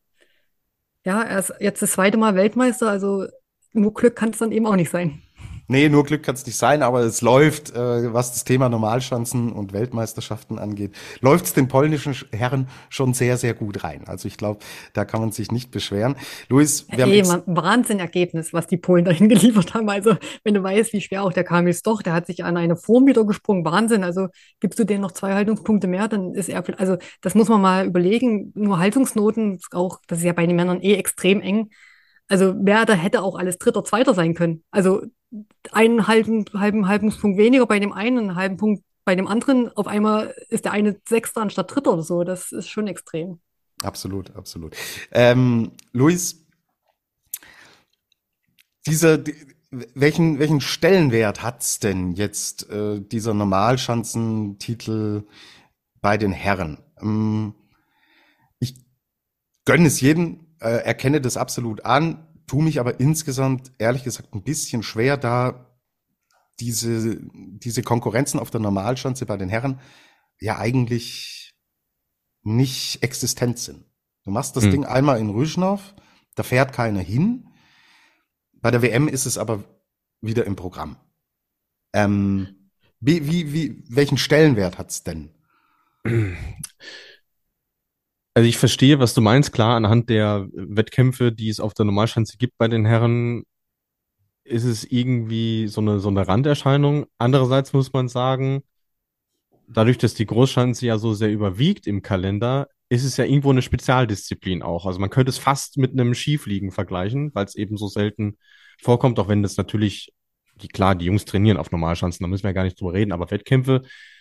[1.04, 3.26] ja, er ist jetzt das zweite Mal Weltmeister, also
[3.72, 5.22] nur Glück kann es dann eben auch nicht sein.
[5.68, 9.52] Nee, nur Glück kann es nicht sein, aber es läuft, äh, was das Thema Normalschanzen
[9.52, 14.04] und Weltmeisterschaften angeht, läuft es den polnischen Herren schon sehr, sehr gut rein.
[14.06, 14.60] Also ich glaube,
[14.92, 16.14] da kann man sich nicht beschweren.
[16.48, 19.88] Luis, wir hey, haben Wahnsinn-Ergebnis, was die Polen dahin geliefert haben.
[19.88, 22.76] Also wenn du weißt, wie schwer auch der Kamil doch, der hat sich an eine
[22.76, 23.64] Form wieder gesprungen.
[23.64, 24.04] Wahnsinn.
[24.04, 24.28] Also
[24.60, 27.86] gibst du denen noch zwei Haltungspunkte mehr, dann ist er, also das muss man mal
[27.86, 28.52] überlegen.
[28.54, 31.70] Nur Haltungsnoten, auch, das ist ja bei den Männern eh extrem eng.
[32.28, 34.64] Also wer da hätte auch alles Dritter, Zweiter sein können.
[34.70, 35.02] Also
[35.72, 39.74] einen halben, halben, halben Punkt weniger bei dem einen, einen halben Punkt bei dem anderen.
[39.76, 42.24] Auf einmal ist der eine Sechster anstatt Dritter oder so.
[42.24, 43.40] Das ist schon extrem.
[43.82, 44.74] Absolut, absolut.
[45.12, 46.46] Ähm, Luis,
[48.86, 49.22] dieser,
[49.70, 55.24] welchen, welchen Stellenwert hat's denn jetzt, äh, dieser Normalschanzentitel
[56.00, 56.78] bei den Herren?
[57.00, 57.54] Ähm,
[58.58, 58.76] ich
[59.64, 64.42] gönne es jedem, äh, erkenne das absolut an tue mich aber insgesamt ehrlich gesagt ein
[64.42, 65.66] bisschen schwer, da
[66.60, 69.80] diese, diese Konkurrenzen auf der Normalschanze bei den Herren
[70.40, 71.54] ja eigentlich
[72.42, 73.84] nicht existent sind.
[74.24, 74.70] Du machst das hm.
[74.70, 75.94] Ding einmal in Rüschnow,
[76.34, 77.48] da fährt keiner hin.
[78.52, 79.64] Bei der WM ist es aber
[80.20, 80.96] wieder im Programm.
[81.92, 82.70] Ähm,
[83.00, 85.30] wie, wie, wie, welchen Stellenwert hat's denn?
[88.36, 89.50] Also ich verstehe, was du meinst.
[89.54, 93.44] Klar, anhand der Wettkämpfe, die es auf der Normalschanze gibt bei den Herren,
[94.44, 97.06] ist es irgendwie so eine, so eine Randerscheinung.
[97.16, 98.62] Andererseits muss man sagen,
[99.68, 103.62] dadurch, dass die Großschanze ja so sehr überwiegt im Kalender, ist es ja irgendwo eine
[103.62, 104.84] Spezialdisziplin auch.
[104.84, 108.36] Also man könnte es fast mit einem Skifliegen vergleichen, weil es eben so selten
[108.82, 110.12] vorkommt, auch wenn das natürlich,
[110.56, 113.12] die, klar, die Jungs trainieren auf Normalschanzen, da müssen wir ja gar nicht drüber reden,
[113.12, 113.80] aber Wettkämpfe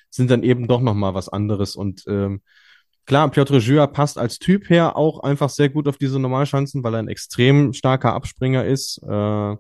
[0.09, 2.41] sind dann eben doch nochmal was anderes und ähm,
[3.05, 6.95] Klar, Piotr Jura passt als Typ her auch einfach sehr gut auf diese Normalschanzen, weil
[6.95, 9.01] er ein extrem starker Abspringer ist.
[9.03, 9.55] Äh,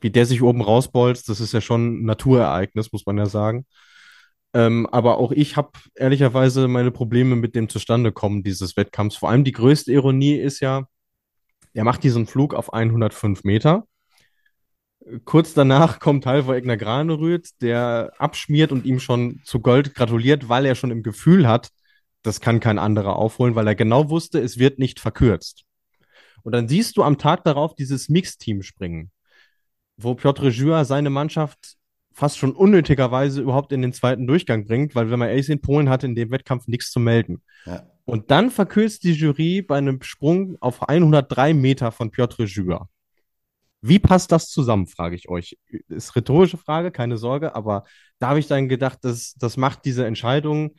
[0.00, 3.66] wie der sich oben rausbolzt, das ist ja schon ein Naturereignis, muss man ja sagen.
[4.54, 9.16] Ähm, aber auch ich habe ehrlicherweise meine Probleme mit dem Zustandekommen dieses Wettkampfs.
[9.16, 10.86] Vor allem die größte Ironie ist ja,
[11.74, 13.84] er macht diesen Flug auf 105 Meter.
[15.24, 20.66] Kurz danach kommt Halvor Egner Granerüth, der abschmiert und ihm schon zu Gold gratuliert, weil
[20.66, 21.70] er schon im Gefühl hat,
[22.26, 25.64] das kann kein anderer aufholen, weil er genau wusste, es wird nicht verkürzt.
[26.42, 29.10] Und dann siehst du am Tag darauf dieses Mixteam springen,
[29.96, 31.76] wo Piotr Jura seine Mannschaft
[32.12, 35.88] fast schon unnötigerweise überhaupt in den zweiten Durchgang bringt, weil wenn man ehrlich ist, Polen
[35.88, 37.42] hatte in dem Wettkampf nichts zu melden.
[37.64, 37.86] Ja.
[38.04, 42.88] Und dann verkürzt die Jury bei einem Sprung auf 103 Meter von Piotr Jura.
[43.82, 45.58] Wie passt das zusammen, frage ich euch.
[45.88, 47.84] Ist rhetorische Frage, keine Sorge, aber
[48.18, 50.74] da habe ich dann gedacht, das, das macht diese Entscheidung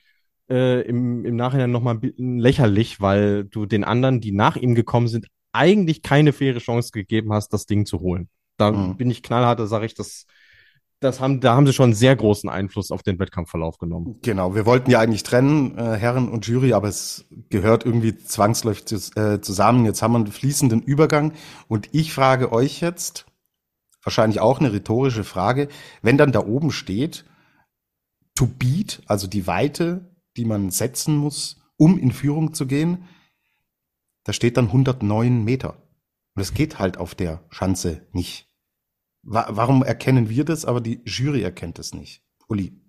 [0.50, 5.28] äh, im, im Nachhinein nochmal lächerlich, weil du den anderen, die nach ihm gekommen sind,
[5.54, 8.30] eigentlich keine faire Chance gegeben hast, das Ding zu holen.
[8.58, 8.98] Da mhm.
[8.98, 10.26] bin ich knallhart, da sage ich, das,
[11.00, 14.20] das haben, da haben sie schon einen sehr großen Einfluss auf den Wettkampfverlauf genommen.
[14.24, 19.16] Genau, wir wollten ja eigentlich trennen, äh, Herren und Jury, aber es gehört irgendwie zwangsläufig
[19.16, 19.86] äh, zusammen.
[19.86, 21.34] Jetzt haben wir einen fließenden Übergang
[21.68, 23.26] und ich frage euch jetzt,
[24.04, 25.68] wahrscheinlich auch eine rhetorische Frage,
[26.02, 27.26] wenn dann da oben steht,
[28.36, 33.06] to beat, also die Weite die man setzen muss, um in Führung zu gehen,
[34.24, 35.82] da steht dann 109 Meter.
[36.36, 38.48] Und es geht halt auf der Schanze nicht.
[39.24, 42.24] warum erkennen wir das, aber die Jury erkennt es nicht?
[42.48, 42.80] Uli,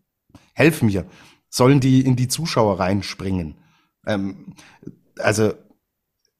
[0.53, 1.07] helf mir.
[1.49, 3.57] Sollen die in die Zuschauer reinspringen?
[4.07, 4.55] Ähm,
[5.18, 5.53] also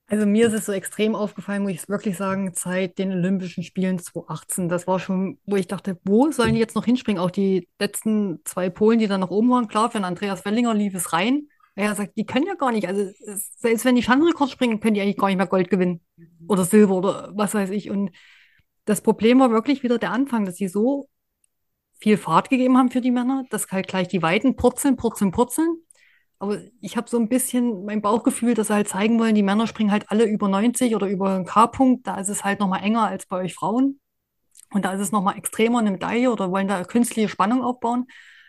[0.09, 3.99] also mir ist es so extrem aufgefallen, muss ich wirklich sagen, seit den Olympischen Spielen
[3.99, 4.67] 2018.
[4.67, 7.21] Das war schon, wo ich dachte, wo sollen die jetzt noch hinspringen?
[7.21, 10.95] Auch die letzten zwei Polen, die dann noch oben waren, klar, für Andreas Wellinger lief
[10.95, 11.47] es rein.
[11.75, 12.87] Er sagt, die können ja gar nicht.
[12.87, 13.09] Also
[13.57, 16.01] selbst wenn die Schanzenrekord springen, können die eigentlich gar nicht mehr Gold gewinnen.
[16.47, 17.89] Oder Silber oder was weiß ich.
[17.89, 18.11] Und
[18.85, 21.07] das Problem war wirklich wieder der Anfang, dass sie so
[21.99, 25.77] viel Fahrt gegeben haben für die Männer, dass halt gleich die Weiten purzeln, purzeln, purzeln.
[26.39, 29.67] Aber ich habe so ein bisschen mein Bauchgefühl, dass sie halt zeigen wollen, die Männer
[29.67, 32.07] springen halt alle über 90 oder über einen K-Punkt.
[32.07, 33.99] Da ist es halt nochmal enger als bei euch Frauen.
[34.71, 38.05] Und da ist es nochmal extremer eine Medaille oder wollen da künstliche Spannung aufbauen.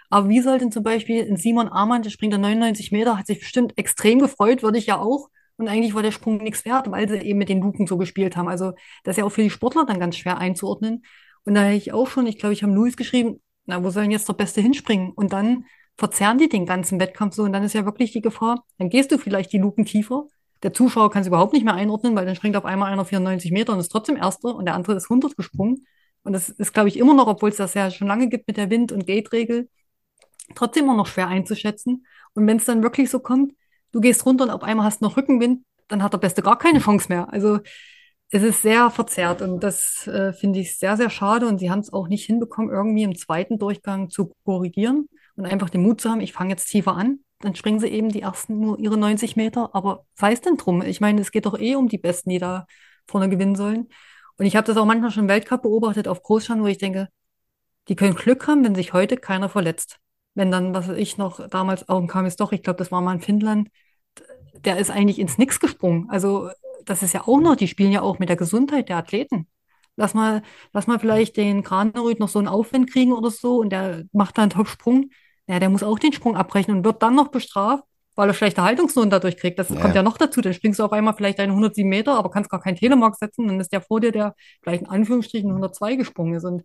[0.09, 3.27] Aber wie soll denn zum Beispiel ein Simon Armand, der springt da 99 Meter, hat
[3.27, 5.29] sich bestimmt extrem gefreut, würde ich ja auch.
[5.57, 8.37] Und eigentlich war der Sprung nichts wert, weil sie eben mit den Luken so gespielt
[8.37, 8.49] haben.
[8.49, 8.73] Also
[9.05, 11.05] das ist ja auch für die Sportler dann ganz schwer einzuordnen.
[11.45, 14.11] Und da hätte ich auch schon, ich glaube, ich habe Louis geschrieben, na, wo sollen
[14.11, 15.13] jetzt der Beste hinspringen?
[15.13, 15.65] Und dann
[15.97, 19.13] verzerren die den ganzen Wettkampf so und dann ist ja wirklich die Gefahr, dann gehst
[19.13, 20.27] du vielleicht die Luken tiefer.
[20.63, 23.53] Der Zuschauer kann es überhaupt nicht mehr einordnen, weil dann springt auf einmal einer 94
[23.53, 25.87] Meter und ist trotzdem Erster und der andere ist 100 gesprungen.
[26.23, 28.57] Und das ist, glaube ich, immer noch, obwohl es das ja schon lange gibt mit
[28.57, 29.69] der Wind- und Gate-Regel,
[30.55, 32.07] trotzdem immer noch schwer einzuschätzen.
[32.35, 33.55] Und wenn es dann wirklich so kommt,
[33.93, 36.81] du gehst runter und auf einmal hast noch Rückenwind, dann hat der Beste gar keine
[36.81, 37.33] Chance mehr.
[37.33, 37.61] Also
[38.31, 41.47] es ist sehr verzerrt und das äh, finde ich sehr, sehr schade.
[41.47, 45.09] Und sie haben es auch nicht hinbekommen, irgendwie im zweiten Durchgang zu korrigieren
[45.41, 48.11] und einfach den Mut zu haben, ich fange jetzt tiefer an, dann springen sie eben
[48.11, 49.75] die ersten nur ihre 90 Meter.
[49.75, 50.83] Aber sei es denn drum?
[50.83, 52.67] Ich meine, es geht doch eh um die Besten, die da
[53.07, 53.89] vorne gewinnen sollen.
[54.37, 57.09] Und ich habe das auch manchmal schon im Weltcup beobachtet auf Großschan, wo ich denke,
[57.89, 59.99] die können Glück haben, wenn sich heute keiner verletzt.
[60.35, 63.15] Wenn dann, was ich noch damals auch kam, ist doch, ich glaube, das war mal
[63.15, 63.69] in Finnland,
[64.55, 66.09] der ist eigentlich ins Nix gesprungen.
[66.11, 66.51] Also
[66.85, 69.49] das ist ja auch noch, die spielen ja auch mit der Gesundheit der Athleten.
[69.97, 73.71] Lass mal, lass mal vielleicht den Granerüth noch so einen Aufwind kriegen oder so und
[73.71, 75.11] der macht dann einen Top-Sprung
[75.51, 77.83] ja, der muss auch den Sprung abbrechen und wird dann noch bestraft,
[78.15, 79.59] weil er schlechte Haltungsnoten dadurch kriegt.
[79.59, 79.81] Das ja.
[79.81, 80.41] kommt ja noch dazu.
[80.41, 83.49] Dann springst du auf einmal vielleicht deine 107 Meter, aber kannst gar keinen Telemark setzen.
[83.49, 86.45] Dann ist der vor dir, der vielleicht in Anführungsstrichen 102 gesprungen ist.
[86.45, 86.63] Und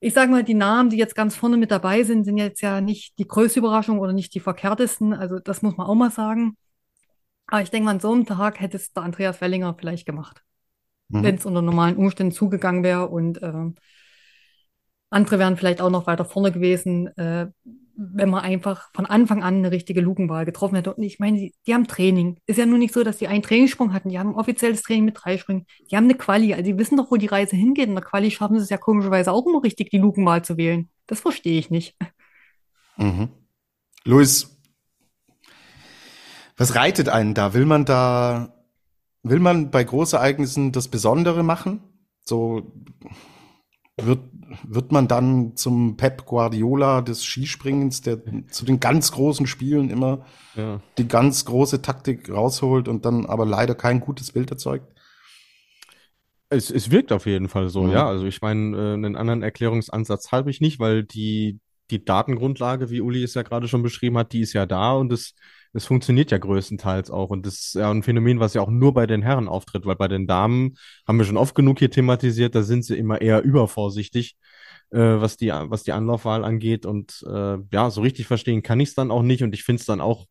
[0.00, 2.82] ich sage mal, die Namen, die jetzt ganz vorne mit dabei sind, sind jetzt ja
[2.82, 5.14] nicht die größte Überraschung oder nicht die verkehrtesten.
[5.14, 6.58] Also das muss man auch mal sagen.
[7.46, 10.42] Aber ich denke an so einem Tag hätte es der Andreas Wellinger vielleicht gemacht.
[11.08, 11.22] Mhm.
[11.22, 13.70] Wenn es unter normalen Umständen zugegangen wäre und äh,
[15.12, 17.48] andere wären vielleicht auch noch weiter vorne gewesen, äh,
[17.94, 20.94] wenn man einfach von Anfang an eine richtige Lukenwahl getroffen hätte.
[20.94, 22.38] Und ich meine, die, die, haben Training.
[22.46, 24.08] Ist ja nur nicht so, dass die einen Trainingssprung hatten.
[24.08, 25.66] Die haben ein offizielles Training mit drei Sprüngen.
[25.90, 26.54] Die haben eine Quali.
[26.54, 27.88] Also die wissen doch, wo die Reise hingeht.
[27.88, 30.88] In der Quali schaffen sie es ja komischerweise auch immer richtig, die Lukenwahl zu wählen.
[31.06, 31.96] Das verstehe ich nicht.
[32.96, 33.28] Mhm.
[34.04, 34.58] Luis,
[36.56, 37.54] was reitet einen da?
[37.54, 38.54] Will man da,
[39.22, 41.82] will man bei Großereignissen das Besondere machen?
[42.24, 42.72] So
[44.06, 44.20] wird,
[44.66, 50.24] wird man dann zum Pep Guardiola des Skispringens, der zu den ganz großen Spielen immer
[50.56, 50.80] ja.
[50.98, 54.92] die ganz große Taktik rausholt und dann aber leider kein gutes Bild erzeugt?
[56.48, 57.92] Es, es wirkt auf jeden Fall so, mhm.
[57.92, 58.06] ja.
[58.06, 63.00] Also ich meine, äh, einen anderen Erklärungsansatz habe ich nicht, weil die, die Datengrundlage, wie
[63.00, 65.34] Uli es ja gerade schon beschrieben hat, die ist ja da und es,
[65.72, 67.30] es funktioniert ja größtenteils auch.
[67.30, 69.96] Und das ist ja ein Phänomen, was ja auch nur bei den Herren auftritt, weil
[69.96, 73.42] bei den Damen haben wir schon oft genug hier thematisiert, da sind sie immer eher
[73.42, 74.36] übervorsichtig,
[74.90, 76.86] äh, was, die, was die Anlaufwahl angeht.
[76.86, 79.42] Und äh, ja, so richtig verstehen kann ich es dann auch nicht.
[79.42, 80.26] Und ich finde es dann auch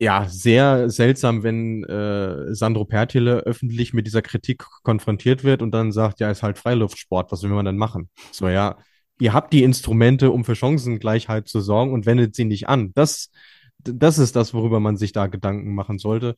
[0.00, 5.90] ja, sehr seltsam, wenn äh, Sandro Pertile öffentlich mit dieser Kritik konfrontiert wird und dann
[5.90, 8.08] sagt, ja, ist halt Freiluftsport, was will man denn machen?
[8.30, 8.78] So, ja,
[9.20, 12.92] ihr habt die Instrumente, um für Chancengleichheit zu sorgen und wendet sie nicht an.
[12.94, 13.30] Das,
[13.78, 16.36] das ist das, worüber man sich da Gedanken machen sollte.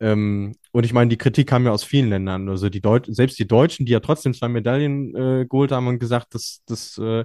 [0.00, 2.48] Ähm, und ich meine, die Kritik kam ja aus vielen Ländern.
[2.48, 5.98] Also die Deut selbst die Deutschen, die ja trotzdem zwei Medaillen äh, geholt haben, haben
[5.98, 7.24] gesagt, das, das äh,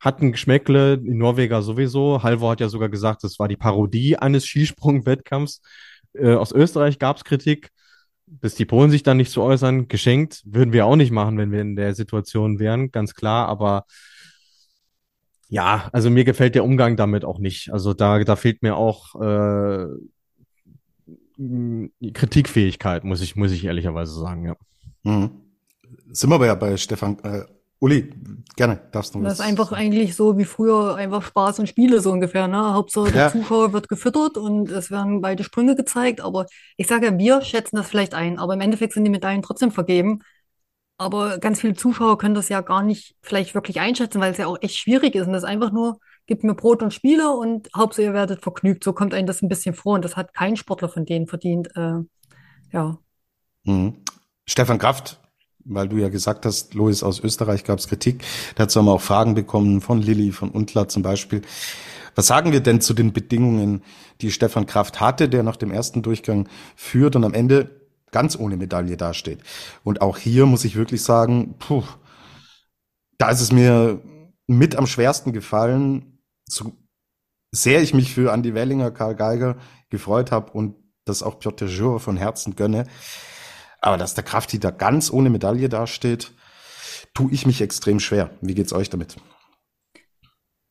[0.00, 2.22] hat ein Geschmäckle, die Norweger sowieso.
[2.22, 5.60] Halvor hat ja sogar gesagt, das war die Parodie eines Skisprung-Wettkampfs.
[6.14, 7.70] Äh, aus Österreich gab es Kritik,
[8.26, 9.88] bis die Polen sich dann nicht zu äußern.
[9.88, 13.48] Geschenkt würden wir auch nicht machen, wenn wir in der Situation wären, ganz klar.
[13.48, 13.84] Aber
[15.48, 17.72] ja, also mir gefällt der Umgang damit auch nicht.
[17.72, 19.86] Also da, da fehlt mir auch äh,
[22.12, 24.56] Kritikfähigkeit, muss ich, muss ich ehrlicherweise sagen, ja.
[25.04, 25.30] Mhm.
[26.10, 27.44] Sind wir aber ja bei Stefan äh,
[27.80, 28.12] Uli,
[28.56, 32.10] gerne, darfst du Das ist einfach eigentlich so wie früher einfach Spaß und Spiele so
[32.10, 32.48] ungefähr.
[32.48, 32.74] Ne?
[32.74, 33.30] Hauptsache der ja.
[33.30, 36.20] Zuschauer wird gefüttert und es werden beide Sprünge gezeigt.
[36.20, 36.46] Aber
[36.76, 39.70] ich sage ja, wir schätzen das vielleicht ein, aber im Endeffekt sind die Medaillen trotzdem
[39.70, 40.20] vergeben.
[40.98, 44.46] Aber ganz viele Zuschauer können das ja gar nicht vielleicht wirklich einschätzen, weil es ja
[44.46, 45.28] auch echt schwierig ist.
[45.28, 48.82] Und das einfach nur, gibt mir Brot und Spiele und Hauptsache ihr werdet vergnügt.
[48.82, 51.68] So kommt einem das ein bisschen vor und das hat kein Sportler von denen verdient.
[51.76, 52.00] Äh,
[52.72, 52.98] ja.
[53.64, 54.02] Mhm.
[54.44, 55.20] Stefan Kraft,
[55.64, 58.24] weil du ja gesagt hast, Lois, aus Österreich gab es Kritik.
[58.56, 61.42] Dazu haben wir auch Fragen bekommen von Lilly, von Untler zum Beispiel.
[62.16, 63.82] Was sagen wir denn zu den Bedingungen,
[64.20, 67.77] die Stefan Kraft hatte, der nach dem ersten Durchgang führt und am Ende
[68.10, 69.40] ganz ohne Medaille dasteht?
[69.84, 71.84] Und auch hier muss ich wirklich sagen, puh,
[73.18, 74.00] da ist es mir
[74.46, 76.72] mit am schwersten gefallen, so
[77.52, 79.56] sehr ich mich für Andy Wellinger, Karl Geiger
[79.90, 82.86] gefreut habe und das auch Piotr Jure von Herzen gönne.
[83.80, 86.32] Aber dass der Krafti da ganz ohne Medaille dasteht,
[87.14, 88.30] tue ich mich extrem schwer.
[88.40, 89.16] Wie geht's euch damit?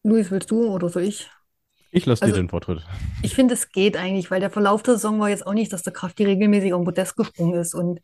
[0.04, 1.30] Luis, willst du oder soll ich?
[1.92, 2.86] Ich lasse also, dir den Vortritt.
[3.24, 5.84] Ich finde, es geht eigentlich, weil der Verlauf der Saison war jetzt auch nicht, dass
[5.84, 7.74] der Krafti regelmäßig auf Podest gesprungen ist.
[7.74, 8.00] Und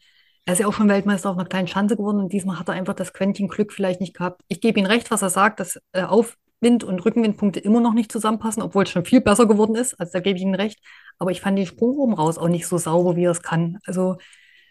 [0.45, 2.73] er ist ja auch schon Weltmeister auf einer kleinen Schanze geworden und diesmal hat er
[2.73, 4.41] einfach das Quäntchen Glück vielleicht nicht gehabt.
[4.47, 8.11] Ich gebe ihm recht, was er sagt, dass äh, Aufwind- und Rückenwindpunkte immer noch nicht
[8.11, 9.99] zusammenpassen, obwohl es schon viel besser geworden ist.
[9.99, 10.79] Also da gebe ich ihm recht.
[11.17, 13.79] Aber ich fand den Sprung oben raus auch nicht so sauber, wie er es kann.
[13.85, 14.17] Also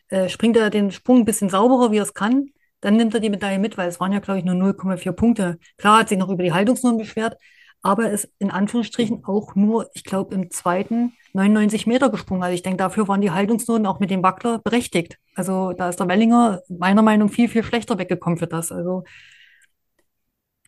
[0.08, 2.50] äh, springt er den Sprung ein bisschen sauberer, wie er es kann,
[2.82, 5.58] dann nimmt er die Medaille mit, weil es waren ja, glaube ich, nur 0,4 Punkte.
[5.78, 7.36] Klar hat sich noch über die Haltungsnorm beschwert,
[7.82, 12.42] aber ist in Anführungsstrichen auch nur, ich glaube, im zweiten 99 Meter gesprungen.
[12.42, 15.18] Also ich denke, dafür waren die Haltungsnoten auch mit dem Wackler berechtigt.
[15.34, 18.70] Also da ist der Wellinger meiner Meinung nach viel, viel schlechter weggekommen für das.
[18.70, 19.02] Also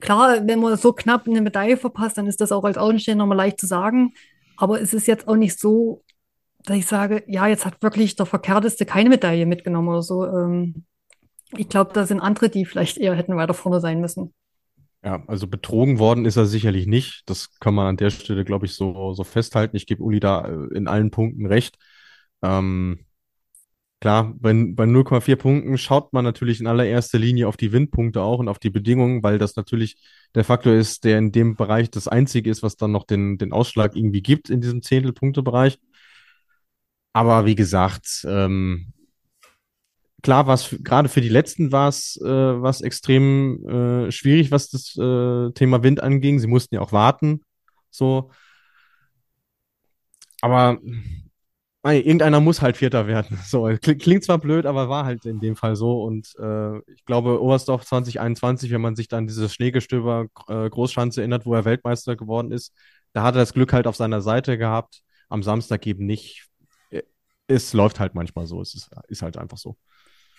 [0.00, 3.38] klar, wenn man so knapp eine Medaille verpasst, dann ist das auch als Außenstehender nochmal
[3.38, 4.14] leicht zu sagen.
[4.56, 6.02] Aber es ist jetzt auch nicht so,
[6.64, 10.26] dass ich sage, ja, jetzt hat wirklich der Verkehrteste keine Medaille mitgenommen oder so.
[10.26, 10.84] Ähm,
[11.56, 14.34] ich glaube, da sind andere, die vielleicht eher hätten weiter vorne sein müssen.
[15.05, 17.22] Ja, also betrogen worden ist er sicherlich nicht.
[17.26, 19.76] Das kann man an der Stelle, glaube ich, so, so festhalten.
[19.76, 21.76] Ich gebe Uli da äh, in allen Punkten recht.
[22.42, 23.00] Ähm,
[24.00, 28.38] klar, bei, bei 0,4 Punkten schaut man natürlich in allererster Linie auf die Windpunkte auch
[28.40, 29.96] und auf die Bedingungen, weil das natürlich
[30.34, 33.52] der Faktor ist, der in dem Bereich das einzige ist, was dann noch den, den
[33.52, 35.78] Ausschlag irgendwie gibt in diesem Zehntelpunktebereich.
[37.12, 38.93] Aber wie gesagt, ähm,
[40.24, 44.96] klar war es gerade für die letzten war es äh, extrem äh, schwierig, was das
[44.96, 46.40] äh, Thema Wind anging.
[46.40, 47.42] Sie mussten ja auch warten,
[47.90, 48.30] so.
[50.40, 50.78] Aber
[51.82, 53.38] nein, irgendeiner muss halt Vierter werden.
[53.44, 56.02] So klingt zwar blöd, aber war halt in dem Fall so.
[56.02, 61.46] Und äh, ich glaube, Oberstdorf 2021, wenn man sich dann dieses Schneegestöber äh, Großschanze erinnert,
[61.46, 62.74] wo er Weltmeister geworden ist,
[63.12, 65.02] da hat er das Glück halt auf seiner Seite gehabt.
[65.28, 66.48] Am Samstag eben nicht
[67.46, 68.60] es läuft halt manchmal so.
[68.60, 69.76] Es ist, ist halt einfach so.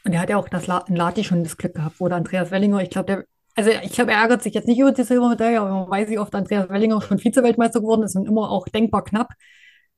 [0.05, 2.17] Und er hat ja auch das La in Lati schon das Glück gehabt, wo der
[2.17, 3.25] Andreas Wellinger, ich glaube, der,
[3.55, 6.19] also ich glaube, er ärgert sich jetzt nicht über die Silbermedaille, aber man weiß, wie
[6.19, 9.29] oft Andreas Wellinger schon Vize-Weltmeister geworden ist und immer auch denkbar knapp.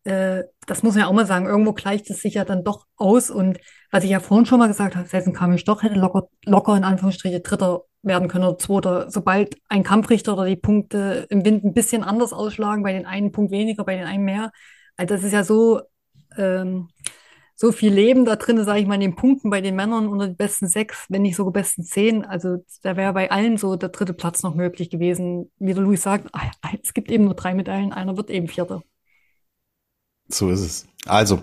[0.06, 1.46] Äh, das muss man ja auch mal sagen.
[1.46, 3.30] Irgendwo gleicht es sich ja dann doch aus.
[3.30, 3.60] Und
[3.92, 6.86] was ich ja vorhin schon mal gesagt habe, Selten Kamisch doch hätte locker, locker in
[6.86, 9.12] Anführungsstriche Dritter werden können oder Zweiter.
[9.12, 13.34] Sobald ein Kampfrichter oder die Punkte im Wind ein bisschen anders ausschlagen, bei den einen
[13.34, 14.52] Punkt weniger, bei den einen mehr.
[14.96, 15.82] Also das ist ja so
[16.38, 16.88] ähm,
[17.60, 20.28] so viel Leben da drin, sage ich mal, in den Punkten bei den Männern unter
[20.28, 22.24] den besten sechs, wenn nicht sogar besten zehn.
[22.24, 25.52] Also da wäre bei allen so der dritte Platz noch möglich gewesen.
[25.58, 26.52] Wie der Luis sagt, ah,
[26.84, 28.84] es gibt eben nur drei Medaillen, einer wird eben Vierter.
[30.30, 30.88] So ist es.
[31.08, 31.42] Also,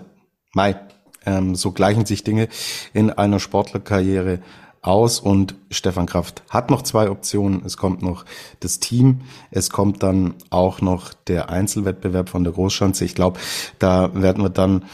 [0.53, 0.79] Mai,
[1.25, 2.47] ähm, so gleichen sich Dinge
[2.93, 4.39] in einer Sportlerkarriere
[4.81, 7.63] aus und Stefan Kraft hat noch zwei Optionen.
[7.65, 8.23] Es kommt noch
[8.61, 9.21] das Team,
[9.51, 13.03] es kommt dann auch noch der Einzelwettbewerb von der Großschanze.
[13.03, 13.39] Ich glaube,
[13.79, 14.85] da werden wir dann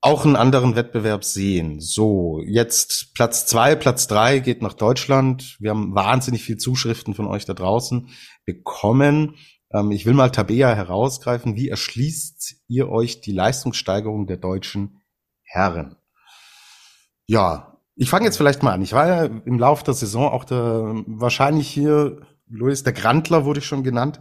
[0.00, 1.80] auch einen anderen Wettbewerb sehen.
[1.80, 5.56] So, jetzt Platz zwei, Platz drei geht nach Deutschland.
[5.58, 8.08] Wir haben wahnsinnig viel Zuschriften von euch da draußen
[8.44, 9.36] bekommen.
[9.72, 11.56] Ähm, ich will mal Tabea herausgreifen.
[11.56, 15.02] Wie erschließt ihr euch die Leistungssteigerung der deutschen
[15.42, 15.96] Herren?
[17.26, 18.82] Ja, ich fange jetzt vielleicht mal an.
[18.82, 22.20] Ich war ja im Laufe der Saison auch der, wahrscheinlich hier
[22.50, 24.20] Luis, der Grantler wurde ich schon genannt,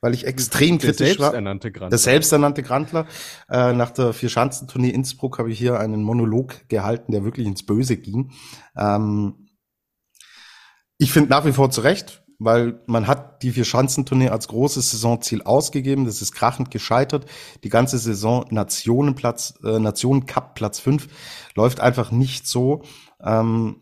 [0.00, 1.32] weil ich extrem der kritisch war.
[1.32, 1.88] Grantler.
[1.88, 3.06] Der selbsternannte Grantler.
[3.48, 7.96] Äh, nach der Vierschanzentournee Innsbruck habe ich hier einen Monolog gehalten, der wirklich ins Böse
[7.96, 8.32] ging.
[8.76, 9.48] Ähm,
[10.98, 15.42] ich finde nach wie vor zu Recht, weil man hat die Vierschanzentournee als großes Saisonziel
[15.42, 16.04] ausgegeben.
[16.04, 17.26] Das ist krachend gescheitert.
[17.64, 21.08] Die ganze Saison Nationenplatz, äh, Nationencup Platz fünf
[21.54, 22.82] läuft einfach nicht so,
[23.22, 23.80] ähm,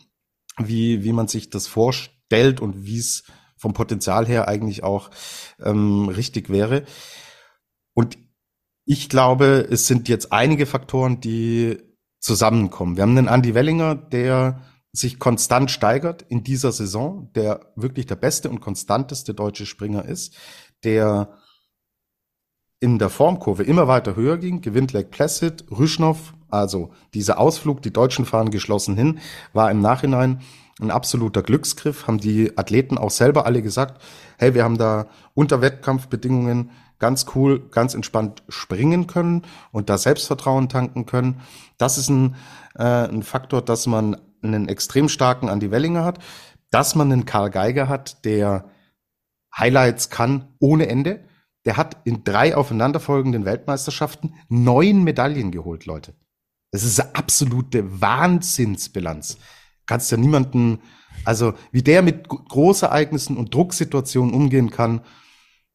[0.59, 3.25] wie, wie man sich das vorstellt und wie es
[3.61, 5.11] vom Potenzial her eigentlich auch
[5.63, 6.85] ähm, richtig wäre.
[7.93, 8.17] Und
[8.87, 11.79] ich glaube, es sind jetzt einige Faktoren, die
[12.21, 12.97] zusammenkommen.
[12.97, 14.63] Wir haben einen Andy Wellinger, der
[14.93, 20.35] sich konstant steigert in dieser Saison, der wirklich der beste und konstanteste deutsche Springer ist,
[20.83, 21.37] der
[22.81, 27.93] in der Formkurve immer weiter höher ging, gewinnt Lake Placid, Rüschnow, also dieser Ausflug, die
[27.93, 29.21] Deutschen fahren geschlossen hin,
[29.53, 30.41] war im Nachhinein
[30.81, 34.03] ein absoluter Glücksgriff, haben die Athleten auch selber alle gesagt,
[34.39, 39.43] hey, wir haben da unter Wettkampfbedingungen ganz cool, ganz entspannt springen können
[39.73, 41.41] und da Selbstvertrauen tanken können.
[41.79, 42.37] Das ist ein,
[42.77, 46.19] äh, ein Faktor, dass man einen extrem starken Andy Wellinger hat,
[46.71, 48.71] dass man einen Karl Geiger hat, der
[49.57, 51.25] Highlights kann ohne Ende.
[51.65, 56.15] Der hat in drei aufeinanderfolgenden Weltmeisterschaften neun Medaillen geholt, Leute.
[56.71, 59.39] Das ist eine absolute Wahnsinnsbilanz
[59.91, 60.79] kannst ja niemanden,
[61.25, 65.01] also wie der mit Großereignissen und Drucksituationen umgehen kann,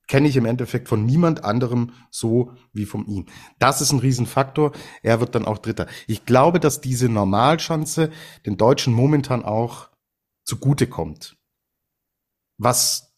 [0.08, 3.26] kenne ich im Endeffekt von niemand anderem so wie von ihm.
[3.60, 4.72] Das ist ein Riesenfaktor.
[5.04, 5.88] Er wird dann auch Dritter.
[6.08, 8.10] Ich glaube, dass diese Normalschanze
[8.46, 9.90] den Deutschen momentan auch
[10.46, 11.36] zugutekommt.
[12.58, 13.18] Was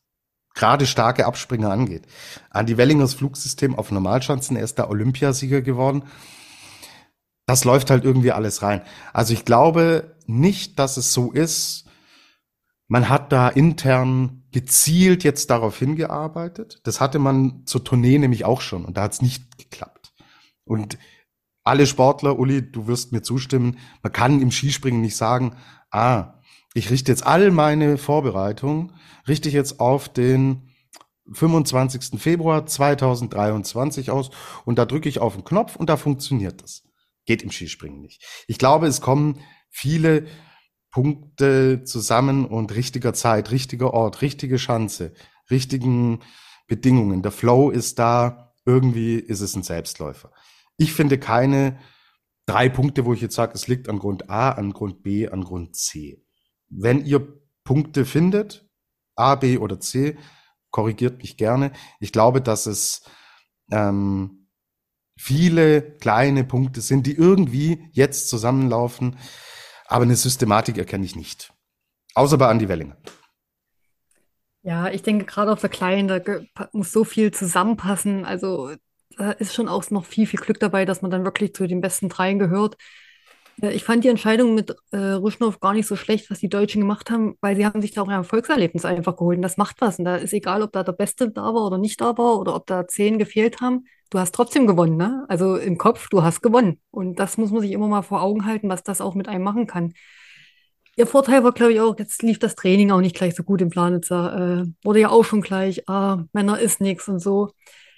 [0.55, 2.07] gerade starke Abspringer angeht.
[2.51, 6.01] Andy Wellingers Flugsystem auf Normalschanzen, er ist der Olympiasieger geworden
[7.47, 8.81] das läuft halt irgendwie alles rein.
[9.13, 11.85] Also ich glaube nicht, dass es so ist.
[12.87, 16.79] Man hat da intern gezielt jetzt darauf hingearbeitet.
[16.83, 20.13] Das hatte man zur Tournee nämlich auch schon und da hat es nicht geklappt.
[20.63, 20.97] Und
[21.63, 25.55] alle Sportler, Uli, du wirst mir zustimmen, man kann im Skispringen nicht sagen,
[25.91, 26.35] ah,
[26.73, 28.93] ich richte jetzt all meine Vorbereitungen,
[29.27, 30.69] richte ich jetzt auf den
[31.33, 32.21] 25.
[32.21, 34.29] Februar 2023 aus
[34.65, 36.83] und da drücke ich auf den Knopf und da funktioniert das.
[37.25, 38.23] Geht im Skispringen nicht.
[38.47, 40.27] Ich glaube, es kommen viele
[40.91, 45.13] Punkte zusammen und richtiger Zeit, richtiger Ort, richtige Chance,
[45.49, 46.21] richtigen
[46.67, 47.21] Bedingungen.
[47.21, 50.31] Der Flow ist da, irgendwie ist es ein Selbstläufer.
[50.77, 51.79] Ich finde keine
[52.45, 55.43] drei Punkte, wo ich jetzt sage, es liegt an Grund A, an Grund B, an
[55.43, 56.23] Grund C.
[56.69, 58.67] Wenn ihr Punkte findet,
[59.15, 60.17] A, B oder C,
[60.71, 61.71] korrigiert mich gerne.
[61.99, 63.03] Ich glaube, dass es
[63.71, 64.47] ähm,
[65.17, 69.17] viele kleine Punkte sind, die irgendwie jetzt zusammenlaufen,
[69.87, 71.53] aber eine Systematik erkenne ich nicht.
[72.13, 72.97] Außer bei Andy Wellinger.
[74.63, 76.19] Ja, ich denke gerade auf der Kleinen, da
[76.73, 78.25] muss so viel zusammenpassen.
[78.25, 78.71] Also
[79.17, 81.81] da ist schon auch noch viel, viel Glück dabei, dass man dann wirklich zu den
[81.81, 82.75] besten dreien gehört.
[83.61, 87.09] Ich fand die Entscheidung mit äh, Ruschnow gar nicht so schlecht, was die Deutschen gemacht
[87.09, 89.37] haben, weil sie haben sich da auch ein Erfolgserlebnis einfach geholt.
[89.37, 89.97] Und das macht was.
[89.97, 92.55] Und da ist egal, ob da der Beste da war oder nicht da war oder
[92.55, 95.25] ob da zehn gefehlt haben du hast trotzdem gewonnen, ne?
[95.27, 96.79] Also im Kopf, du hast gewonnen.
[96.91, 99.43] Und das muss man sich immer mal vor Augen halten, was das auch mit einem
[99.43, 99.93] machen kann.
[100.95, 103.61] Ihr Vorteil war, glaube ich, auch, jetzt lief das Training auch nicht gleich so gut
[103.61, 104.63] im Planitzer.
[104.63, 107.51] Äh, wurde ja auch schon gleich, ah, Männer ist nix und so.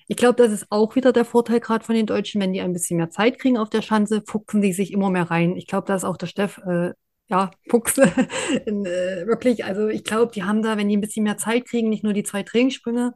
[0.09, 2.73] Ich glaube, das ist auch wieder der Vorteil gerade von den Deutschen, wenn die ein
[2.73, 5.55] bisschen mehr Zeit kriegen auf der Schanze, fuchsen die sich immer mehr rein.
[5.55, 6.93] Ich glaube, da ist auch der Steff, äh,
[7.27, 7.95] ja, Fuchs,
[8.65, 9.65] in, äh, wirklich.
[9.65, 12.13] Also ich glaube, die haben da, wenn die ein bisschen mehr Zeit kriegen, nicht nur
[12.13, 13.13] die zwei Trainingssprünge,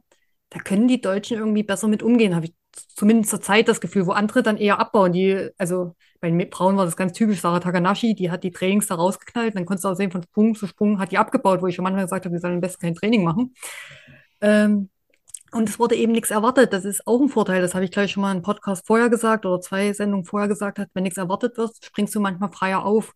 [0.50, 2.54] da können die Deutschen irgendwie besser mit umgehen, habe ich
[2.94, 5.10] zumindest zur Zeit das Gefühl, wo andere dann eher abbauen.
[5.12, 8.86] Die, also bei den Frauen war das ganz typisch, Sarah Takanashi, die hat die Trainings
[8.86, 11.66] da rausgeknallt, dann konntest du auch sehen, von Sprung zu Sprung hat die abgebaut, wo
[11.66, 13.52] ich schon manchmal gesagt habe, wir sollen am besten kein Training machen.
[14.40, 14.90] Ähm,
[15.54, 16.72] Und es wurde eben nichts erwartet.
[16.72, 17.62] Das ist auch ein Vorteil.
[17.62, 20.80] Das habe ich gleich schon mal im Podcast vorher gesagt oder zwei Sendungen vorher gesagt
[20.80, 20.88] hat.
[20.94, 23.12] Wenn nichts erwartet wird, springst du manchmal freier auf.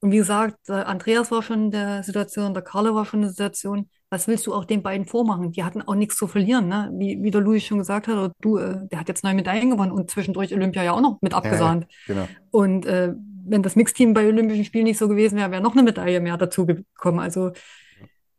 [0.00, 3.30] Und wie gesagt, Andreas war schon in der Situation, der Carlo war schon in der
[3.30, 3.88] Situation.
[4.10, 5.52] Was willst du auch den beiden vormachen?
[5.52, 6.90] Die hatten auch nichts zu verlieren, ne?
[6.94, 9.70] Wie, wie der Louis schon gesagt hat, oder du, äh, der hat jetzt neue Medaillen
[9.70, 11.86] gewonnen und zwischendurch Olympia ja auch noch mit abgesahnt.
[12.06, 12.28] Ja, genau.
[12.50, 13.12] Und äh,
[13.44, 16.36] wenn das Mixteam bei Olympischen Spielen nicht so gewesen wäre, wäre noch eine Medaille mehr
[16.36, 17.18] dazu gekommen.
[17.18, 17.52] Also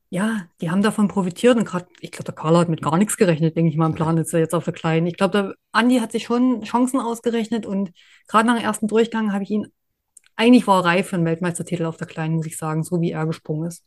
[0.10, 3.16] ja, die haben davon profitiert und gerade, ich glaube, der Carlo hat mit gar nichts
[3.16, 5.06] gerechnet, denke ich mal, im Plan ist er jetzt auf der Kleinen.
[5.06, 7.92] Ich glaube, der Andi hat sich schon Chancen ausgerechnet und
[8.28, 9.68] gerade nach dem ersten Durchgang habe ich ihn,
[10.36, 13.12] eigentlich war er reif für einen Weltmeistertitel auf der Kleinen, muss ich sagen, so wie
[13.12, 13.84] er gesprungen ist.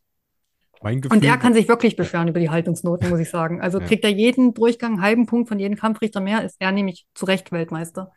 [0.81, 3.61] Mein Gefühl, Und er kann sich wirklich beschweren über die Haltungsnoten, muss ich sagen.
[3.61, 3.87] Also Ja.
[3.87, 7.25] kriegt er jeden Durchgang einen halben Punkt von jedem Kampfrichter mehr, ist er nämlich zu
[7.25, 8.13] Recht Weltmeister.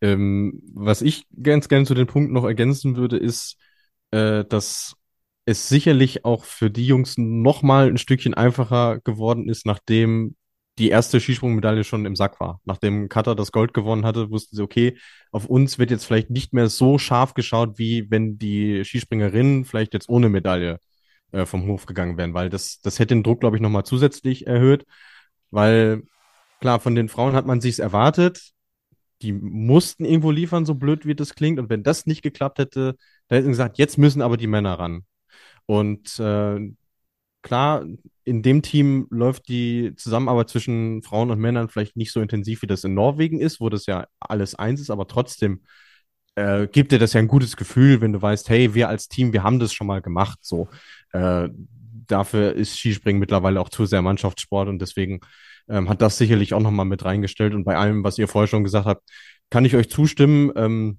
[0.00, 3.56] Ähm, was ich ganz gerne zu den Punkten noch ergänzen würde, ist,
[4.10, 4.94] äh, dass
[5.48, 10.36] es sicherlich auch für die Jungs noch mal ein Stückchen einfacher geworden ist, nachdem
[10.76, 12.60] die erste Skisprungmedaille schon im Sack war.
[12.66, 14.98] Nachdem Katar das Gold gewonnen hatte, wussten sie, okay,
[15.32, 19.94] auf uns wird jetzt vielleicht nicht mehr so scharf geschaut, wie wenn die Skispringerinnen vielleicht
[19.94, 20.80] jetzt ohne Medaille
[21.32, 23.84] äh, vom Hof gegangen wären, weil das, das hätte den Druck, glaube ich, noch mal
[23.84, 24.84] zusätzlich erhöht,
[25.50, 26.02] weil
[26.60, 28.52] klar, von den Frauen hat man sich's erwartet,
[29.22, 31.58] die mussten irgendwo liefern, so blöd wie das klingt.
[31.58, 32.96] Und wenn das nicht geklappt hätte,
[33.28, 35.04] dann hätten sie gesagt, jetzt müssen aber die Männer ran.
[35.68, 36.72] Und äh,
[37.42, 37.84] klar,
[38.24, 42.66] in dem Team läuft die Zusammenarbeit zwischen Frauen und Männern vielleicht nicht so intensiv, wie
[42.66, 45.60] das in Norwegen ist, wo das ja alles eins ist, aber trotzdem
[46.36, 49.34] äh, gibt dir das ja ein gutes Gefühl, wenn du weißt, hey, wir als Team,
[49.34, 50.38] wir haben das schon mal gemacht.
[50.40, 50.68] So,
[51.12, 51.50] äh,
[52.06, 55.20] dafür ist Skispringen mittlerweile auch zu sehr Mannschaftssport und deswegen
[55.68, 57.52] ähm, hat das sicherlich auch nochmal mit reingestellt.
[57.54, 59.02] Und bei allem, was ihr vorher schon gesagt habt,
[59.50, 60.50] kann ich euch zustimmen.
[60.56, 60.98] Ähm,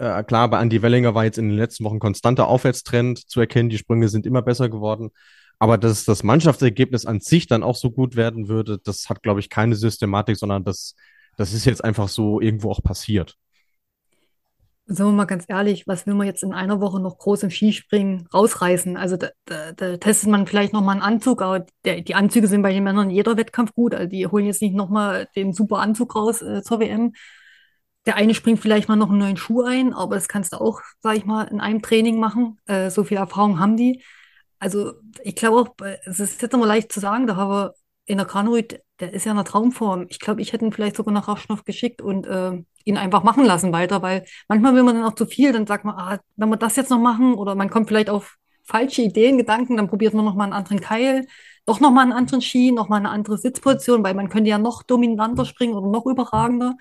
[0.00, 3.68] äh, klar, bei Andy Wellinger war jetzt in den letzten Wochen konstanter Aufwärtstrend zu erkennen.
[3.68, 5.10] Die Sprünge sind immer besser geworden.
[5.58, 9.40] Aber dass das Mannschaftsergebnis an sich dann auch so gut werden würde, das hat, glaube
[9.40, 10.96] ich, keine Systematik, sondern das,
[11.36, 13.36] das ist jetzt einfach so irgendwo auch passiert.
[14.86, 17.50] Sind wir mal ganz ehrlich, was will man jetzt in einer Woche noch groß im
[17.50, 18.96] Skispringen rausreißen?
[18.96, 22.48] Also da, da, da testet man vielleicht noch mal einen Anzug, aber der, die Anzüge
[22.48, 23.94] sind bei den Männern in jeder Wettkampf gut.
[23.94, 27.12] Also die holen jetzt nicht noch mal den super Anzug raus äh, zur WM.
[28.06, 30.80] Der eine springt vielleicht mal noch einen neuen Schuh ein, aber das kannst du auch,
[31.02, 32.58] sag ich mal, in einem Training machen.
[32.66, 34.02] Äh, so viel Erfahrung haben die.
[34.58, 37.74] Also ich glaube auch, äh, es ist jetzt immer leicht zu sagen, da haben wir
[38.06, 40.06] in der Granerüt, der ist ja in einer Traumform.
[40.08, 43.44] Ich glaube, ich hätte ihn vielleicht sogar nach Raschnow geschickt und äh, ihn einfach machen
[43.44, 46.48] lassen weiter, weil manchmal will man dann auch zu viel, dann sagt man, ah, wenn
[46.48, 50.14] wir das jetzt noch machen oder man kommt vielleicht auf falsche Ideen, Gedanken, dann probiert
[50.14, 51.26] man noch mal einen anderen Keil,
[51.66, 54.58] doch noch mal einen anderen Ski, noch mal eine andere Sitzposition, weil man könnte ja
[54.58, 56.76] noch dominanter springen oder noch überragender.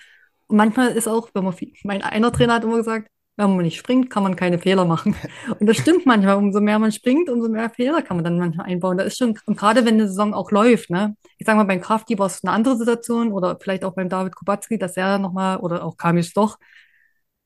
[0.49, 3.63] Und manchmal ist auch, wenn man viel, mein einer Trainer hat immer gesagt, wenn man
[3.63, 5.15] nicht springt, kann man keine Fehler machen.
[5.59, 6.35] Und das stimmt manchmal.
[6.35, 8.97] Umso mehr man springt, umso mehr Fehler kann man dann manchmal einbauen.
[8.97, 11.15] Das ist schon, und gerade wenn eine Saison auch läuft, ne?
[11.37, 14.35] Ich sag mal, beim Krafti war es eine andere Situation oder vielleicht auch beim David
[14.35, 16.57] Kubacki, dass er nochmal, oder auch Kamil doch.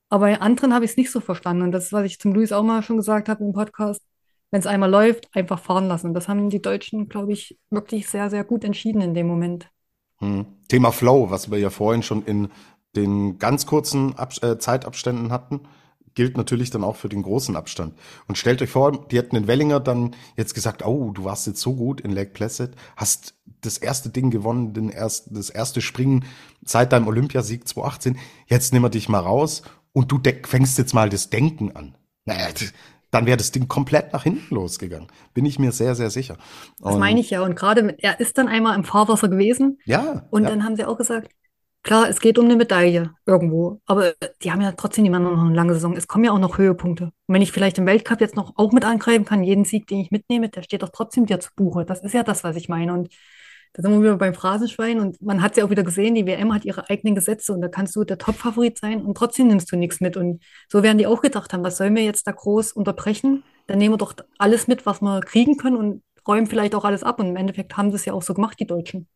[0.08, 1.62] Aber bei anderen habe ich es nicht so verstanden.
[1.62, 4.02] Und das ist, was ich zum Luis auch mal schon gesagt habe im Podcast.
[4.50, 6.08] Wenn es einmal läuft, einfach fahren lassen.
[6.08, 9.68] Und das haben die Deutschen, glaube ich, wirklich sehr, sehr gut entschieden in dem Moment.
[10.18, 10.46] Hm.
[10.68, 12.48] Thema Flow, was wir ja vorhin schon in
[12.96, 15.60] den ganz kurzen Ab äh, Zeitabständen hatten,
[16.14, 17.94] gilt natürlich dann auch für den großen Abstand.
[18.28, 21.60] Und stellt euch vor, die hätten den Wellinger dann jetzt gesagt, oh, du warst jetzt
[21.60, 26.24] so gut in Lake Placid, hast das erste Ding gewonnen, den erst, das erste Springen
[26.64, 29.62] seit deinem Olympiasieg 2018, jetzt nehmen wir dich mal raus
[29.92, 31.96] und du fängst jetzt mal das Denken an.
[32.24, 32.48] Naja,
[33.10, 35.08] dann wäre das Ding komplett nach hinten losgegangen.
[35.34, 36.36] Bin ich mir sehr, sehr sicher.
[36.80, 37.42] Das meine ich ja.
[37.42, 39.78] Und gerade, mit, er ist dann einmal im Fahrwasser gewesen.
[39.84, 40.26] Ja.
[40.30, 40.50] Und ja.
[40.50, 41.30] dann haben sie auch gesagt,
[41.84, 45.44] Klar, es geht um eine Medaille irgendwo, aber die haben ja trotzdem die Männer noch
[45.44, 45.94] eine lange Saison.
[45.94, 47.04] Es kommen ja auch noch Höhepunkte.
[47.26, 50.00] Und wenn ich vielleicht im Weltcup jetzt noch auch mit angreifen kann, jeden Sieg, den
[50.00, 51.84] ich mitnehme, der steht doch trotzdem dir zu Buche.
[51.84, 52.94] Das ist ja das, was ich meine.
[52.94, 53.10] Und
[53.74, 56.54] da sind wir wieder beim Phrasenschwein und man hat ja auch wieder gesehen, die WM
[56.54, 59.76] hat ihre eigenen Gesetze und da kannst du der Top-Favorit sein und trotzdem nimmst du
[59.76, 60.16] nichts mit.
[60.16, 63.42] Und so werden die auch gedacht haben, was sollen wir jetzt da groß unterbrechen?
[63.66, 67.02] Dann nehmen wir doch alles mit, was wir kriegen können und räumen vielleicht auch alles
[67.02, 67.18] ab.
[67.20, 69.06] Und im Endeffekt haben sie es ja auch so gemacht, die Deutschen.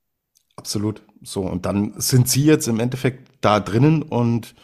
[0.58, 1.02] Absolut.
[1.22, 4.56] So, und dann sind sie jetzt im Endeffekt da drinnen und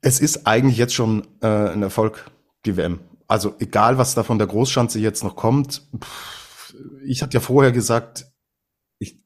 [0.00, 2.30] es ist eigentlich jetzt schon äh, ein Erfolg,
[2.64, 3.00] die WM.
[3.28, 5.82] Also egal, was da von der Großschanze jetzt noch kommt.
[6.02, 6.74] Pff,
[7.04, 8.32] ich hatte ja vorher gesagt,
[8.98, 9.22] ich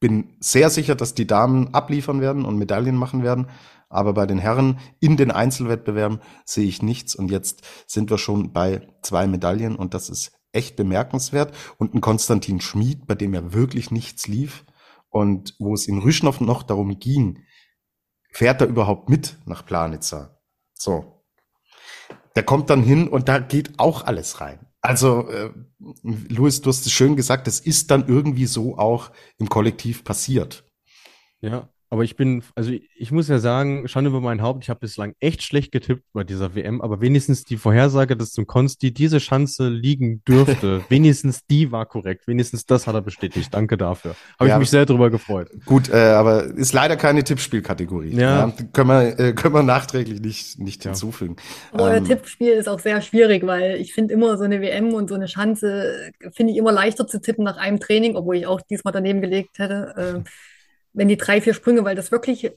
[0.00, 3.48] bin sehr sicher, dass die Damen abliefern werden und Medaillen machen werden.
[3.90, 7.14] Aber bei den Herren in den Einzelwettbewerben sehe ich nichts.
[7.14, 11.54] Und jetzt sind wir schon bei zwei Medaillen und das ist echt bemerkenswert.
[11.76, 14.64] Und ein Konstantin Schmid, bei dem ja wirklich nichts lief,
[15.10, 17.44] und wo es in Rüschnow noch darum ging,
[18.32, 20.40] fährt er überhaupt mit nach Planitzer?
[20.74, 21.24] So.
[22.36, 24.66] Der kommt dann hin und da geht auch alles rein.
[24.80, 25.52] Also, äh,
[26.02, 30.64] Louis, du hast es schön gesagt, das ist dann irgendwie so auch im Kollektiv passiert.
[31.40, 34.78] Ja, aber ich bin, also ich, muss ja sagen, schon über mein Haupt, ich habe
[34.80, 39.18] bislang echt schlecht getippt bei dieser WM, aber wenigstens die Vorhersage, dass zum Konsti diese
[39.18, 42.28] Chance liegen dürfte, wenigstens die war korrekt.
[42.28, 43.52] Wenigstens das hat er bestätigt.
[43.52, 44.14] Danke dafür.
[44.38, 45.48] Habe Ja, ich mich sehr drüber gefreut.
[45.66, 48.14] Gut, äh, aber ist leider keine Tippspielkategorie.
[48.14, 48.52] Ja.
[48.72, 50.92] können, wir, äh, können wir nachträglich nicht, nicht Ja.
[50.92, 51.36] hinzufügen.
[51.72, 54.94] Aber euer Ähm, Tippspiel ist auch sehr schwierig, weil ich finde immer so eine WM
[54.94, 58.36] und so eine Chance, äh, finde ich immer leichter zu tippen nach einem Training, obwohl
[58.36, 60.22] ich auch diesmal daneben gelegt hätte.
[60.24, 60.30] Äh,
[60.92, 62.52] wenn die drei, vier Sprünge, weil das wirklich,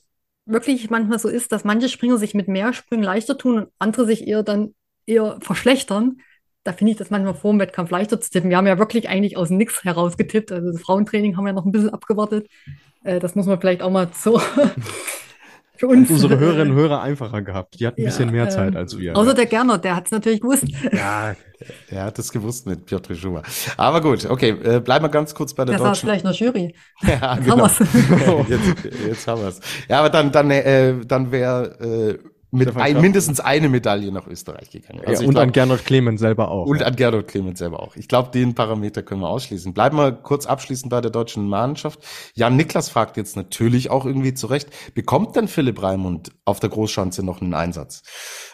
[0.45, 4.05] wirklich manchmal so ist, dass manche Springer sich mit mehr Sprüngen leichter tun und andere
[4.05, 4.73] sich eher dann
[5.05, 6.21] eher verschlechtern.
[6.63, 8.49] Da finde ich das manchmal vor dem Wettkampf leichter zu tippen.
[8.49, 10.51] Wir haben ja wirklich eigentlich aus nichts heraus getippt.
[10.51, 12.47] Also das Frauentraining haben wir noch ein bisschen abgewartet.
[13.03, 14.41] Äh, das muss man vielleicht auch mal so
[15.75, 16.09] für uns.
[16.09, 17.79] Unsere Hörerinnen und Hörer einfacher gehabt.
[17.79, 19.17] Die hatten ein ja, bisschen mehr ähm, Zeit als wir.
[19.17, 20.65] Außer der Gernot, der hat es natürlich gewusst.
[20.91, 21.35] ja,
[21.89, 23.41] er hat es gewusst mit Piotr Schumer.
[23.77, 26.07] Aber gut, okay, äh, bleiben wir ganz kurz bei der Der saß deutschen.
[26.07, 26.75] vielleicht in der Jury.
[27.21, 27.67] Ja, Jetzt genau.
[27.69, 29.59] haben jetzt, jetzt haben wir es.
[29.89, 34.69] Ja, aber dann, dann, äh, dann wäre äh, mit ein, mindestens eine Medaille nach Österreich
[34.69, 35.01] gegangen.
[35.01, 36.67] ja Also ich und glaub- an Gernot Clemens selber auch.
[36.67, 36.87] Und ja.
[36.87, 37.95] an Gernot Clemens selber auch.
[37.95, 39.73] Ich glaube, den Parameter können wir ausschließen.
[39.73, 41.99] Bleiben wir kurz abschließend bei der deutschen Mannschaft.
[42.35, 47.23] Jan Niklas fragt jetzt natürlich auch irgendwie zurecht, bekommt denn Philipp Raimund auf der Großschanze
[47.23, 48.03] noch einen Einsatz?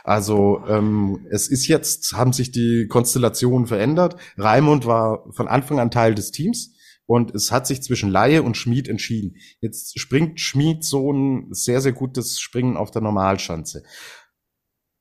[0.04, 4.16] Also ähm, es ist jetzt, haben sich die Konstellationen verändert.
[4.38, 6.74] Raimund war von Anfang an Teil des Teams
[7.10, 9.36] und es hat sich zwischen Laie und Schmid entschieden.
[9.62, 13.82] Jetzt springt Schmid so ein sehr, sehr gutes Springen auf der Normalschanze.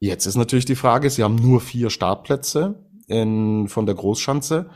[0.01, 4.71] Jetzt ist natürlich die Frage, sie haben nur vier Startplätze in, von der Großschanze.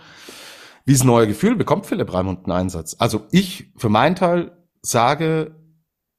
[0.85, 1.57] Wie ist ein neuer Gefühl?
[1.57, 2.97] Bekommt Philipp Raimund einen Einsatz?
[2.99, 5.57] Also ich für meinen Teil sage,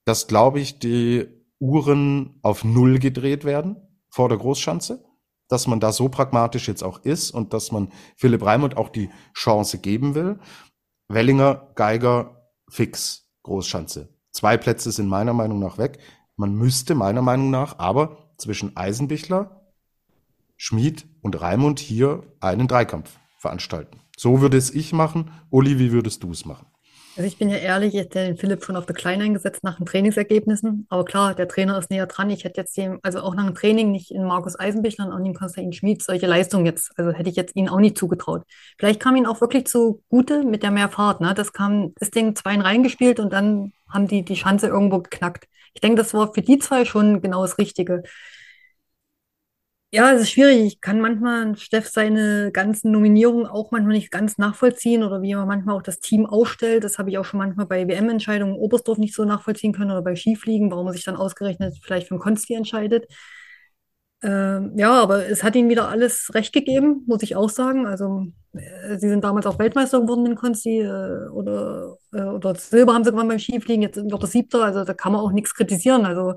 [0.06, 1.28] dass, glaube ich, die
[1.60, 3.76] Uhren auf Null gedreht werden
[4.10, 5.06] vor der Großschanze.
[5.48, 9.12] Dass man da so pragmatisch jetzt auch ist und dass man Philipp Raimund auch die
[9.36, 10.40] Chance geben will.
[11.14, 14.10] Wellinger, Geiger, fix, Großschanze.
[14.32, 16.00] Zwei Plätze sind meiner Meinung nach weg.
[16.36, 19.62] Man müsste meiner Meinung nach aber zwischen Eisenbichler,
[20.58, 24.00] Schmid und Raimund hier einen Dreikampf veranstalten.
[24.18, 25.32] So würde es ich machen.
[25.50, 26.66] Uli, wie würdest du es machen?
[27.16, 29.78] Also ich bin ja ehrlich, ich hätte den Philipp schon auf der Kleinen eingesetzt nach
[29.78, 30.88] den Trainingsergebnissen.
[30.90, 32.32] Aber klar, der Trainer ist näher dran.
[32.32, 35.36] Ich hätte jetzt dem, also auch nach dem Training nicht in Markus Eisenbichler und in
[35.36, 38.44] Konstantin Schmid solche Leistungen jetzt, also hätte ich jetzt ihnen auch nicht zugetraut.
[38.80, 41.36] Vielleicht kam ihnen auch wirklich zugute mit der Mehrfahrt, ne?
[41.36, 45.46] Das kam, das Ding zwei reingespielt und dann haben die die Schanze irgendwo geknackt.
[45.76, 48.02] Ich denke, das war für die zwei schon genau das Richtige.
[49.96, 50.58] Ja, es ist schwierig.
[50.66, 55.46] Ich kann manchmal Steff seine ganzen Nominierungen auch manchmal nicht ganz nachvollziehen oder wie er
[55.46, 56.84] manchmal auch das Team aufstellt.
[56.84, 60.02] Das habe ich auch schon manchmal bei WM-Entscheidungen in Oberstdorf nicht so nachvollziehen können oder
[60.02, 63.06] bei Skifliegen, warum er sich dann ausgerechnet vielleicht für den Konsti entscheidet.
[64.24, 67.86] Ähm, ja, aber es hat ihnen wieder alles recht gegeben, muss ich auch sagen.
[67.86, 72.94] Also, äh, sie sind damals auch Weltmeister geworden dem Konsti äh, oder, äh, oder Silber
[72.94, 75.32] haben sie gewonnen beim Skifliegen, jetzt sind wir der Siebter, also da kann man auch
[75.34, 76.06] nichts kritisieren.
[76.06, 76.36] Also,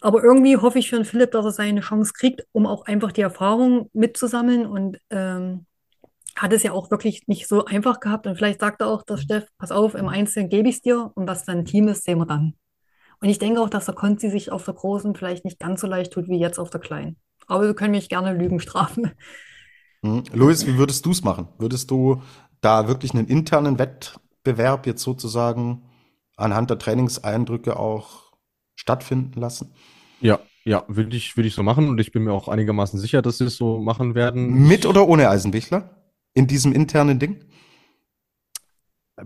[0.00, 3.12] aber irgendwie hoffe ich für den Philipp, dass er seine Chance kriegt, um auch einfach
[3.12, 5.66] die Erfahrung mitzusammeln und ähm,
[6.36, 8.26] hat es ja auch wirklich nicht so einfach gehabt.
[8.26, 11.10] Und vielleicht sagt er auch, dass Steff, pass auf, im Einzelnen gebe ich es dir
[11.14, 12.54] und was dann ein Team ist, sehen wir dann.
[13.20, 15.86] Und ich denke auch, dass der Konzi sich auf der Großen vielleicht nicht ganz so
[15.86, 17.16] leicht tut wie jetzt auf der Kleinen.
[17.48, 19.12] Aber wir können mich gerne Lügen strafen.
[20.02, 20.22] Hm.
[20.32, 21.48] Luis, wie würdest du es machen?
[21.58, 22.22] Würdest du
[22.60, 25.82] da wirklich einen internen Wettbewerb jetzt sozusagen
[26.36, 28.27] anhand der Trainingseindrücke auch
[28.78, 29.72] stattfinden lassen?
[30.20, 33.22] Ja, ja, würde ich, würde ich so machen und ich bin mir auch einigermaßen sicher,
[33.22, 34.66] dass sie es so machen werden.
[34.66, 35.90] Mit oder ohne Eisenbichler?
[36.34, 37.44] In diesem internen Ding?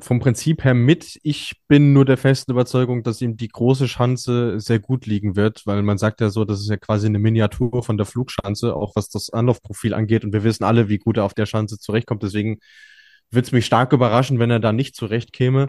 [0.01, 1.19] Vom Prinzip her mit.
[1.23, 5.67] Ich bin nur der festen Überzeugung, dass ihm die große Schanze sehr gut liegen wird,
[5.67, 8.97] weil man sagt ja so, das ist ja quasi eine Miniatur von der Flugschanze, auch
[8.97, 10.25] was das Anlaufprofil angeht.
[10.25, 12.23] Und wir wissen alle, wie gut er auf der Schanze zurechtkommt.
[12.23, 12.59] Deswegen
[13.31, 15.69] würde es mich stark überraschen, wenn er da nicht zurechtkäme.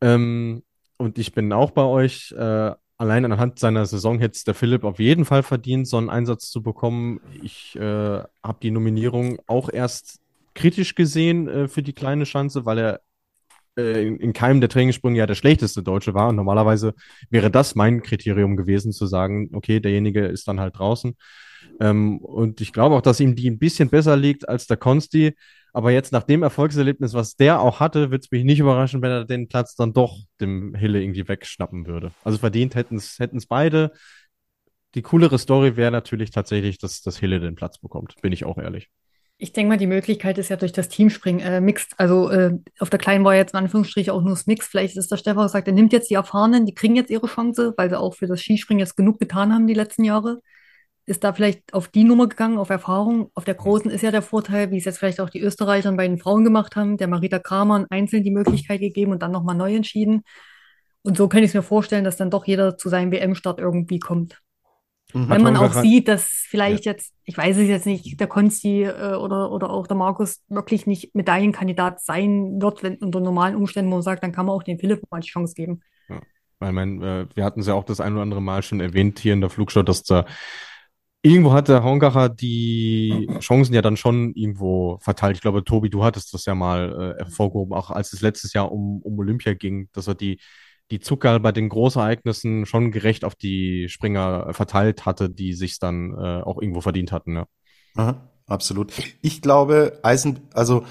[0.00, 0.62] Ähm,
[0.96, 2.32] und ich bin auch bei euch.
[2.32, 6.10] Äh, allein anhand seiner Saison hätte es der Philipp auf jeden Fall verdient, so einen
[6.10, 7.20] Einsatz zu bekommen.
[7.42, 10.20] Ich äh, habe die Nominierung auch erst
[10.54, 13.00] kritisch gesehen äh, für die kleine Schanze, weil er
[13.76, 16.28] äh, in, in keinem der Trainingssprünge ja der schlechteste Deutsche war.
[16.28, 16.94] Und normalerweise
[17.30, 21.14] wäre das mein Kriterium gewesen, zu sagen, okay, derjenige ist dann halt draußen.
[21.80, 25.34] Ähm, und ich glaube auch, dass ihm die ein bisschen besser liegt als der Konsti.
[25.72, 29.10] Aber jetzt nach dem Erfolgserlebnis, was der auch hatte, würde es mich nicht überraschen, wenn
[29.10, 32.12] er den Platz dann doch dem Hille irgendwie wegschnappen würde.
[32.24, 33.92] Also verdient hätten es beide.
[34.94, 38.56] Die coolere Story wäre natürlich tatsächlich, dass das Hille den Platz bekommt, bin ich auch
[38.56, 38.88] ehrlich.
[39.38, 41.92] Ich denke mal, die Möglichkeit ist ja durch das Teamspringen äh, mixed.
[41.98, 44.66] Also äh, auf der Kleinen war jetzt in Anführungsstrichen auch nur das Mix.
[44.66, 47.74] Vielleicht ist der Stefan gesagt, er nimmt jetzt die Erfahrenen, die kriegen jetzt ihre Chance,
[47.76, 50.40] weil sie auch für das Skispringen jetzt genug getan haben die letzten Jahre.
[51.06, 53.30] Ist da vielleicht auf die Nummer gegangen, auf Erfahrung.
[53.34, 56.06] Auf der großen ist ja der Vorteil, wie es jetzt vielleicht auch die Österreicher bei
[56.06, 59.74] den Frauen gemacht haben, der Marita Kramer einzeln die Möglichkeit gegeben und dann nochmal neu
[59.74, 60.22] entschieden.
[61.02, 64.00] Und so könnte ich es mir vorstellen, dass dann doch jeder zu seinem WM-Start irgendwie
[64.00, 64.42] kommt.
[65.14, 65.28] Mhm.
[65.28, 66.92] Wenn man auch sieht, dass vielleicht ja.
[66.92, 70.86] jetzt, ich weiß es jetzt nicht, der Konsti äh, oder, oder auch der Markus wirklich
[70.86, 74.64] nicht Medaillenkandidat sein wird, wenn unter normalen Umständen, wo man sagt, dann kann man auch
[74.64, 75.82] den Philipp mal die Chance geben.
[76.08, 76.20] Ja.
[76.58, 79.20] Weil mein, äh, wir hatten es ja auch das ein oder andere Mal schon erwähnt
[79.20, 80.26] hier in der Flugschau, dass da
[81.26, 85.36] irgendwo hat der Hongacher die Chancen ja dann schon irgendwo verteilt.
[85.36, 88.70] Ich glaube, Tobi, du hattest das ja mal äh, hervorgehoben, auch als es letztes Jahr
[88.70, 90.38] um, um Olympia ging, dass er die,
[90.90, 96.12] die Zucker bei den Großereignissen schon gerecht auf die Springer verteilt hatte, die sich dann
[96.12, 97.34] äh, auch irgendwo verdient hatten.
[97.34, 97.46] Ja.
[97.96, 98.92] Aha, absolut.
[99.20, 100.84] Ich glaube, Eisen, also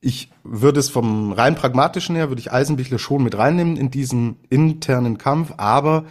[0.00, 4.38] ich würde es vom rein pragmatischen her, würde ich Eisenbichler schon mit reinnehmen in diesen
[4.48, 6.06] internen Kampf, aber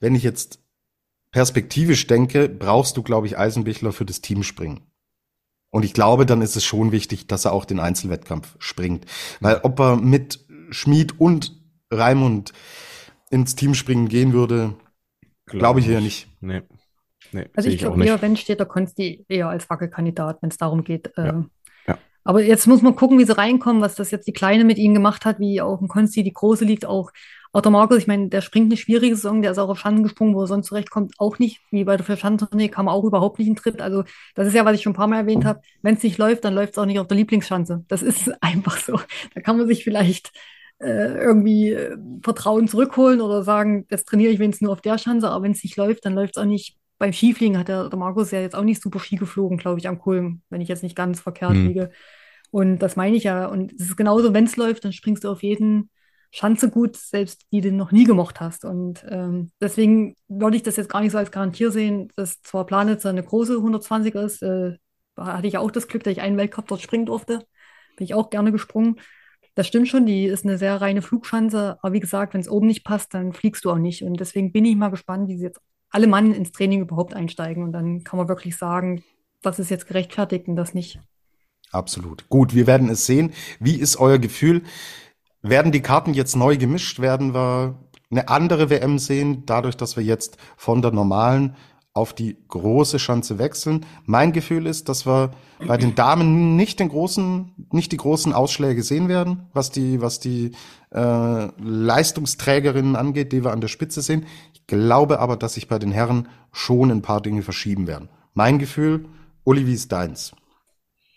[0.00, 0.63] wenn ich jetzt
[1.34, 4.82] perspektivisch denke, brauchst du, glaube ich, Eisenbichler für das Teamspringen.
[5.70, 9.04] Und ich glaube, dann ist es schon wichtig, dass er auch den Einzelwettkampf springt.
[9.40, 12.52] Weil ob er mit Schmid und Raimund
[13.30, 14.76] ins Teamspringen gehen würde,
[15.46, 16.28] glaube glaub ich eher nicht.
[16.40, 16.62] Nee.
[17.32, 20.84] Nee, also ich glaube eher, wenn steht der Konsti eher als Wackelkandidat, wenn es darum
[20.84, 21.40] geht, ja.
[21.40, 21.42] äh,
[22.24, 24.94] aber jetzt muss man gucken, wie sie reinkommen, was das jetzt die Kleine mit ihnen
[24.94, 27.10] gemacht hat, wie auch ein Konsti, die Große liegt auch.
[27.62, 30.34] Der Markus, ich meine, der springt eine schwierige Saison, der ist auch auf Schanden gesprungen,
[30.34, 31.60] wo er sonst zurechtkommt, auch nicht.
[31.70, 33.80] Wie bei der Verschanzentournee kam er auch überhaupt nicht in Tritt.
[33.80, 34.02] Also
[34.34, 35.60] das ist ja, was ich schon ein paar Mal erwähnt habe.
[35.80, 37.84] Wenn es nicht läuft, dann läuft es auch nicht auf der Lieblingsschanze.
[37.86, 38.98] Das ist einfach so.
[39.34, 40.32] Da kann man sich vielleicht
[40.80, 45.30] äh, irgendwie äh, Vertrauen zurückholen oder sagen, das trainiere ich wenigstens nur auf der Schanze,
[45.30, 46.76] aber wenn es nicht läuft, dann läuft es auch nicht.
[46.98, 49.88] Beim Skifliegen hat der, der Markus ja jetzt auch nicht super Ski geflogen, glaube ich,
[49.88, 51.66] am Kulm, wenn ich jetzt nicht ganz verkehrt hm.
[51.66, 51.90] liege.
[52.50, 53.46] Und das meine ich ja.
[53.46, 55.90] Und es ist genauso, wenn es läuft, dann springst du auf jeden
[56.36, 58.64] Schanze gut, selbst die du noch nie gemocht hast.
[58.64, 62.66] Und ähm, deswegen würde ich das jetzt gar nicht so als Garantier sehen, dass zwar
[62.66, 64.76] Planitzer eine große 120er ist, äh,
[65.16, 67.46] hatte ich auch das Glück, dass ich einen Weltcup dort springen durfte.
[67.96, 68.96] Bin ich auch gerne gesprungen.
[69.54, 71.78] Das stimmt schon, die ist eine sehr reine Flugschanze.
[71.80, 74.02] Aber wie gesagt, wenn es oben nicht passt, dann fliegst du auch nicht.
[74.02, 77.62] Und deswegen bin ich mal gespannt, wie sie jetzt alle Mann ins Training überhaupt einsteigen.
[77.62, 79.04] Und dann kann man wirklich sagen,
[79.40, 80.98] was ist jetzt gerechtfertigt und das nicht.
[81.70, 82.28] Absolut.
[82.28, 83.32] Gut, wir werden es sehen.
[83.60, 84.62] Wie ist euer Gefühl?
[85.46, 87.00] Werden die Karten jetzt neu gemischt?
[87.00, 87.74] Werden wir
[88.10, 91.54] eine andere WM sehen, dadurch, dass wir jetzt von der normalen
[91.92, 93.84] auf die große Schanze wechseln.
[94.06, 95.32] Mein Gefühl ist, dass wir
[95.66, 100.18] bei den Damen nicht den großen, nicht die großen Ausschläge sehen werden, was die, was
[100.18, 100.52] die
[100.92, 104.24] äh, Leistungsträgerinnen angeht, die wir an der Spitze sehen.
[104.54, 108.08] Ich glaube aber, dass sich bei den Herren schon ein paar Dinge verschieben werden.
[108.32, 109.04] Mein Gefühl,
[109.44, 110.32] Uli, wie ist deins?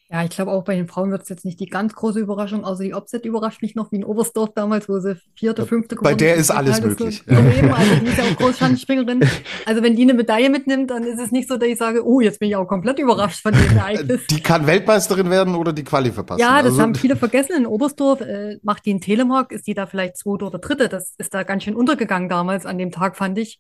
[0.10, 2.64] Ja, ich glaube auch bei den Frauen wird es jetzt nicht die ganz große Überraschung,
[2.64, 6.14] außer die Opset überrascht mich noch wie in Oberstdorf damals, wo sie vierte, fünfte geworden
[6.14, 7.24] Bei der ist alles möglich.
[7.28, 9.28] So also die ist ja auch Großschanzenspringerin.
[9.66, 12.22] Also wenn die eine Medaille mitnimmt, dann ist es nicht so, dass ich sage, oh,
[12.22, 14.26] jetzt bin ich auch komplett überrascht von dem Ereignis.
[14.28, 16.40] Die kann Weltmeisterin werden oder die Quali verpassen.
[16.40, 17.58] Ja, das also, haben viele vergessen.
[17.58, 20.88] In Oberstdorf äh, macht die einen Telemark, ist die da vielleicht zweite oder dritte.
[20.88, 23.60] Das ist da ganz schön untergegangen damals an dem Tag, fand ich.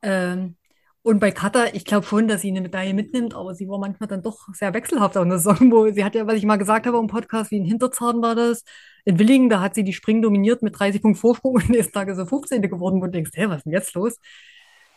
[0.00, 0.56] Ähm,
[1.04, 4.08] und bei Kata, ich glaube schon, dass sie eine Medaille mitnimmt, aber sie war manchmal
[4.08, 6.56] dann doch sehr wechselhaft auch in der Saison, wo sie hat ja, was ich mal
[6.56, 8.64] gesagt habe im Podcast, wie in Hinterzahn war das.
[9.04, 12.08] In Willingen, da hat sie die Springen dominiert mit 30 Punkten Vorsprung und nächsten Tag
[12.08, 12.62] ist sie 15.
[12.62, 14.18] geworden, wo du denkst, hä, was ist denn jetzt los?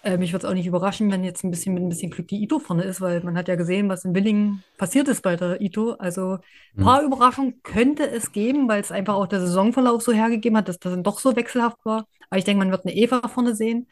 [0.02, 2.30] Äh, mich würde es auch nicht überraschen, wenn jetzt ein bisschen mit ein bisschen Glück
[2.30, 5.36] die Ito vorne ist, weil man hat ja gesehen, was in Willingen passiert ist bei
[5.36, 5.96] der Ito.
[6.00, 6.38] Also
[6.78, 7.08] ein paar mhm.
[7.08, 10.94] Überraschungen könnte es geben, weil es einfach auch der Saisonverlauf so hergegeben hat, dass das
[10.94, 12.08] dann doch so wechselhaft war.
[12.30, 13.88] Aber ich denke, man wird eine Eva vorne sehen.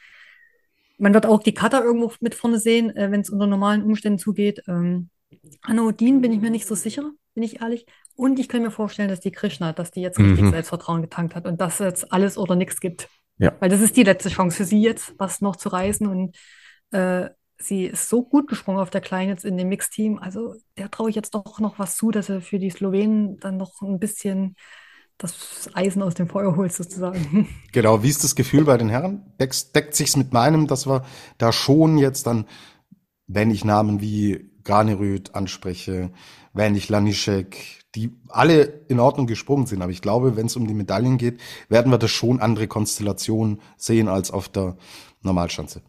[0.97, 4.19] Man wird auch die Cutter irgendwo mit vorne sehen, äh, wenn es unter normalen Umständen
[4.19, 4.63] zugeht.
[4.67, 5.09] Ähm,
[5.61, 7.85] Anna Odin bin ich mir nicht so sicher, bin ich ehrlich.
[8.15, 10.51] Und ich kann mir vorstellen, dass die Krishna, dass die jetzt richtig mhm.
[10.51, 13.09] Selbstvertrauen getankt hat und dass es jetzt alles oder nichts gibt.
[13.37, 13.53] Ja.
[13.59, 16.07] Weil das ist die letzte Chance für sie jetzt, was noch zu reißen.
[16.07, 16.37] Und
[16.91, 20.17] äh, sie ist so gut gesprungen auf der Kleinen jetzt in dem Mixteam.
[20.17, 23.57] Also der traue ich jetzt doch noch was zu, dass er für die Slowenen dann
[23.57, 24.55] noch ein bisschen
[25.17, 27.47] das Eisen aus dem Feuer holst, sozusagen.
[27.71, 29.33] Genau, wie ist das Gefühl bei den Herren?
[29.39, 31.03] Deckt, deckt sich's mit meinem, dass wir
[31.37, 32.45] da schon jetzt dann,
[33.27, 36.11] wenn ich Namen wie Graneröd anspreche,
[36.53, 40.67] wenn ich Lanischek, die alle in Ordnung gesprungen sind, aber ich glaube, wenn es um
[40.67, 41.39] die Medaillen geht,
[41.69, 44.77] werden wir da schon andere Konstellationen sehen als auf der
[45.21, 45.81] Normalschanze.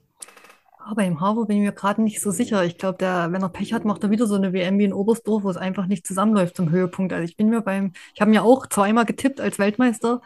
[0.88, 2.64] Aber im Harvard bin ich mir gerade nicht so sicher.
[2.64, 5.42] Ich glaube, wenn er Pech hat, macht er wieder so eine WM wie in Oberstdorf,
[5.42, 7.12] wo es einfach nicht zusammenläuft zum Höhepunkt.
[7.12, 10.20] Also ich bin mir beim, ich habe mir auch zweimal getippt als Weltmeister,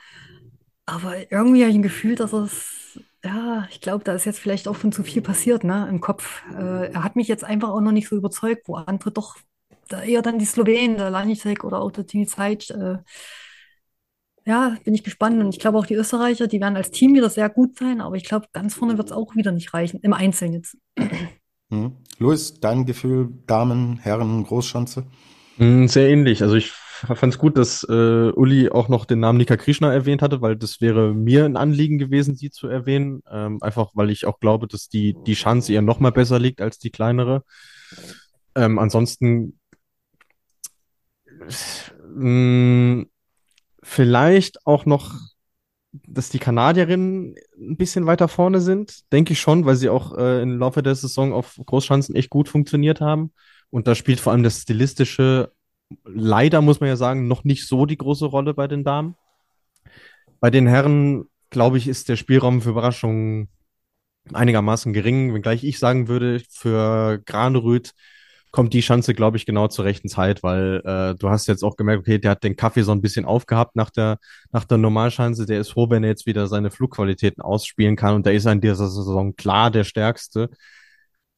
[0.84, 4.68] aber irgendwie habe ich ein Gefühl, dass es, ja, ich glaube, da ist jetzt vielleicht
[4.68, 6.42] auch schon zu viel passiert, ne, im Kopf.
[6.52, 9.36] Äh, er hat mich jetzt einfach auch noch nicht so überzeugt, wo andere doch
[9.88, 12.98] da eher dann die Slowenen, der Lanicek oder auch der Tini Zeit, äh,
[14.44, 15.40] ja, bin ich gespannt.
[15.40, 18.16] Und ich glaube auch die Österreicher, die werden als Team wieder sehr gut sein, aber
[18.16, 20.76] ich glaube, ganz vorne wird es auch wieder nicht reichen, im Einzelnen jetzt.
[21.70, 21.96] Hm.
[22.18, 25.06] Luis, dein Gefühl, Damen, Herren, Großschanze?
[25.56, 26.42] Mm, Sehr ähnlich.
[26.42, 27.92] Also ich fand es gut, dass äh,
[28.32, 31.98] Uli auch noch den Namen Nika Krishna erwähnt hatte, weil das wäre mir ein Anliegen
[31.98, 33.22] gewesen, sie zu erwähnen.
[33.30, 36.60] Ähm, einfach weil ich auch glaube, dass die, die Chance ihr noch mal besser liegt
[36.60, 37.42] als die kleinere.
[38.54, 39.58] Ähm, ansonsten
[42.16, 43.04] mh,
[43.82, 45.14] vielleicht auch noch,
[45.92, 50.42] dass die Kanadierinnen ein bisschen weiter vorne sind, denke ich schon, weil sie auch äh,
[50.42, 53.32] im Laufe der Saison auf Großschanzen echt gut funktioniert haben.
[53.70, 55.52] Und da spielt vor allem das Stilistische,
[56.04, 59.16] leider muss man ja sagen, noch nicht so die große Rolle bei den Damen.
[60.40, 63.48] Bei den Herren, glaube ich, ist der Spielraum für Überraschungen
[64.32, 67.92] einigermaßen gering, wenngleich ich sagen würde, für Granerüth
[68.50, 71.76] kommt die Chance, glaube ich, genau zur rechten Zeit, weil äh, du hast jetzt auch
[71.76, 74.18] gemerkt, okay, der hat den Kaffee so ein bisschen aufgehabt nach der,
[74.50, 75.46] nach der Normalschanze.
[75.46, 78.60] Der ist froh, wenn er jetzt wieder seine Flugqualitäten ausspielen kann und der ist in
[78.60, 80.50] dieser Saison klar der Stärkste.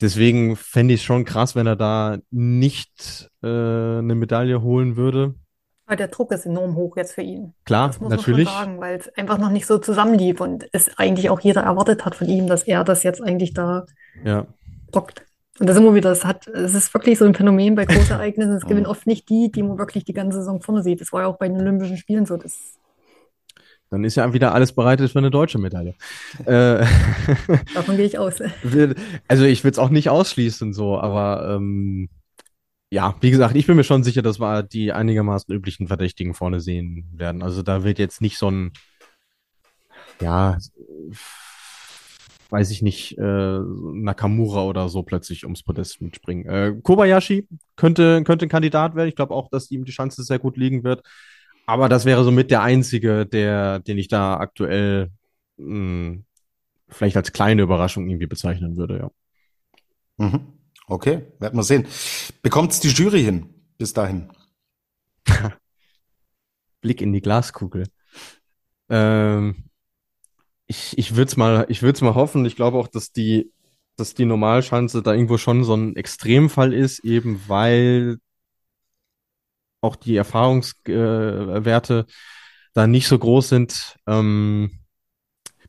[0.01, 5.35] Deswegen fände ich es schon krass, wenn er da nicht äh, eine Medaille holen würde.
[5.87, 7.55] Aber der Druck ist enorm hoch jetzt für ihn.
[7.65, 8.47] Klar, Das muss natürlich.
[8.47, 11.63] man schon sagen, weil es einfach noch nicht so zusammenlief und es eigentlich auch jeder
[11.63, 13.85] erwartet hat von ihm, dass er das jetzt eigentlich da
[14.25, 14.47] Ja.
[14.95, 15.25] rockt.
[15.59, 18.55] Und da sind wir wieder, es hat, es ist wirklich so ein Phänomen bei Großereignissen.
[18.55, 21.01] Es gewinnen oft nicht die, die man wirklich die ganze Saison vorne sieht.
[21.01, 22.37] Das war ja auch bei den Olympischen Spielen so.
[22.37, 22.79] Das,
[23.91, 25.95] Dann ist ja wieder alles bereitet für eine deutsche Medaille.
[26.47, 26.85] äh,
[27.75, 28.41] davon gehe ich aus.
[29.29, 32.09] also ich will es auch nicht ausschließen, so, aber ähm,
[32.91, 36.61] ja, wie gesagt, ich bin mir schon sicher, dass wir die einigermaßen üblichen Verdächtigen vorne
[36.61, 37.43] sehen werden.
[37.43, 38.73] Also da wird jetzt nicht so ein,
[40.21, 40.59] ja,
[42.53, 46.47] weiß ich nicht, äh, Nakamura oder so plötzlich ums Podest mitspringen.
[46.47, 49.09] Äh, Kobayashi könnte, könnte ein Kandidat werden.
[49.09, 51.03] Ich glaube auch, dass ihm die Chance sehr gut liegen wird.
[51.67, 55.11] Aber das wäre somit der einzige, der, den ich da aktuell
[55.57, 56.19] mh,
[56.89, 59.11] vielleicht als kleine Überraschung irgendwie bezeichnen würde, ja.
[60.19, 60.41] Mhm.
[60.87, 61.87] Okay, werden wir sehen.
[62.43, 63.49] Bekommt's die Jury hin
[63.79, 64.31] bis dahin?
[66.83, 67.87] Blick in die Glaskugel.
[68.91, 69.71] Ähm,
[70.73, 71.67] ich ich würde es mal,
[72.01, 72.45] mal hoffen.
[72.47, 73.53] Ich glaube auch, dass die,
[73.97, 78.19] dass die Normalschanze da irgendwo schon so ein Extremfall ist, eben weil
[79.83, 82.07] auch die Erfahrungswerte
[82.73, 83.97] da nicht so groß sind.
[84.07, 84.79] Ähm,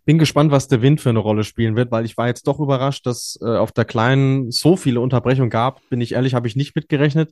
[0.05, 2.59] bin gespannt, was der Wind für eine Rolle spielen wird, weil ich war jetzt doch
[2.59, 5.81] überrascht, dass äh, auf der kleinen so viele Unterbrechungen gab.
[5.89, 7.31] Bin ich ehrlich, habe ich nicht mitgerechnet.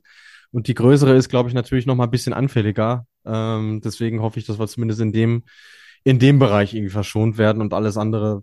[0.50, 3.06] Und die größere ist, glaube ich, natürlich noch mal ein bisschen anfälliger.
[3.24, 5.44] Ähm, deswegen hoffe ich, dass wir zumindest in dem,
[6.04, 8.42] in dem Bereich irgendwie verschont werden und alles andere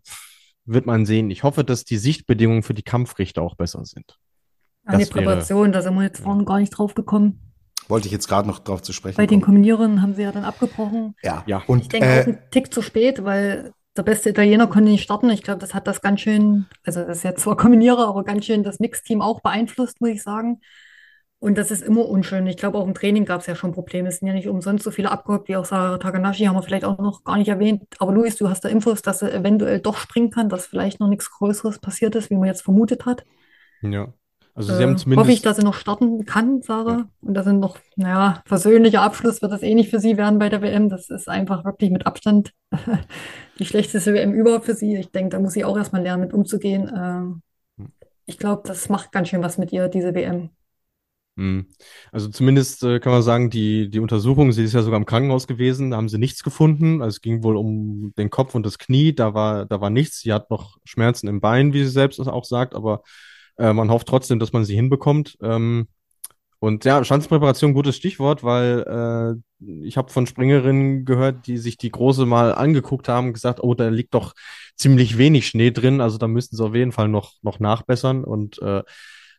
[0.65, 1.31] wird man sehen.
[1.31, 4.17] Ich hoffe, dass die Sichtbedingungen für die Kampfrichter auch besser sind.
[4.85, 7.53] An die Das wäre- Präparation, da sind wir jetzt vorhin gar nicht drauf gekommen.
[7.87, 9.55] Wollte ich jetzt gerade noch drauf zu sprechen Bei den kommen.
[9.55, 11.15] Kombinierern haben sie ja dann abgebrochen.
[11.23, 11.43] Ja.
[11.47, 11.63] Ja.
[11.65, 15.01] Und Ich denke auch äh, ein Tick zu spät, weil der beste Italiener konnte nicht
[15.03, 15.29] starten.
[15.31, 18.45] Ich glaube, das hat das ganz schön, also das ist jetzt zwar Kombinierer, aber ganz
[18.45, 20.61] schön das Mixteam auch beeinflusst, muss ich sagen.
[21.39, 22.45] Und das ist immer unschön.
[22.47, 24.09] Ich glaube, auch im Training gab es ja schon Probleme.
[24.09, 26.83] Es sind ja nicht umsonst so viele abgehockt, wie auch Sarah Takanashi, haben wir vielleicht
[26.83, 27.83] auch noch gar nicht erwähnt.
[27.99, 31.07] Aber Luis, du hast da Infos, dass er eventuell doch springen kann, dass vielleicht noch
[31.07, 33.23] nichts Größeres passiert ist, wie man jetzt vermutet hat.
[33.81, 34.13] Ja.
[34.55, 35.45] Also sie Äh, haben hoffe ich, zumindest.
[35.45, 37.09] dass sie noch starten kann, Sarah.
[37.21, 40.49] Und das sind noch, naja, versöhnlicher Abschluss wird das eh nicht für sie werden bei
[40.49, 40.89] der WM.
[40.89, 42.53] Das ist einfach wirklich mit Abstand
[43.59, 44.95] die schlechteste WM überhaupt für sie.
[44.97, 46.91] Ich denke, da muss sie auch erstmal lernen, mit umzugehen.
[46.95, 47.41] Ähm,
[48.25, 50.51] ich glaube, das macht ganz schön was mit ihr, diese WM.
[51.39, 51.67] Hm.
[52.11, 55.47] Also zumindest äh, kann man sagen, die, die Untersuchung, sie ist ja sogar im Krankenhaus
[55.47, 57.01] gewesen, da haben sie nichts gefunden.
[57.01, 60.19] Also es ging wohl um den Kopf und das Knie, da war, da war nichts.
[60.19, 63.03] Sie hat noch Schmerzen im Bein, wie sie selbst auch sagt, aber
[63.57, 65.37] äh, man hofft trotzdem, dass man sie hinbekommt.
[65.41, 65.87] Ähm,
[66.59, 71.89] und ja, Schanzenpräparation, gutes Stichwort, weil äh, ich habe von Springerinnen gehört, die sich die
[71.89, 74.33] große mal angeguckt haben gesagt, oh, da liegt doch
[74.75, 78.25] ziemlich wenig Schnee drin, also da müssten sie auf jeden Fall noch, noch nachbessern.
[78.25, 78.83] Und äh,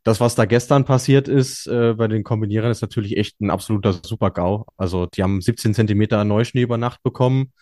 [0.02, 3.92] das, was da gestern passiert ist äh, bei den Kombinierern, ist natürlich echt ein absoluter
[3.92, 4.64] Super-GAU.
[4.76, 7.52] Also die haben 17 Zentimeter Neuschnee über Nacht bekommen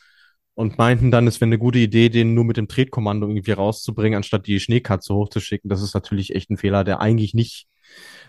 [0.55, 4.17] und meinten dann, es wäre eine gute Idee, den nur mit dem Tretkommando irgendwie rauszubringen,
[4.17, 5.69] anstatt die Schneekatze hochzuschicken.
[5.69, 7.67] Das ist natürlich echt ein Fehler, der eigentlich nicht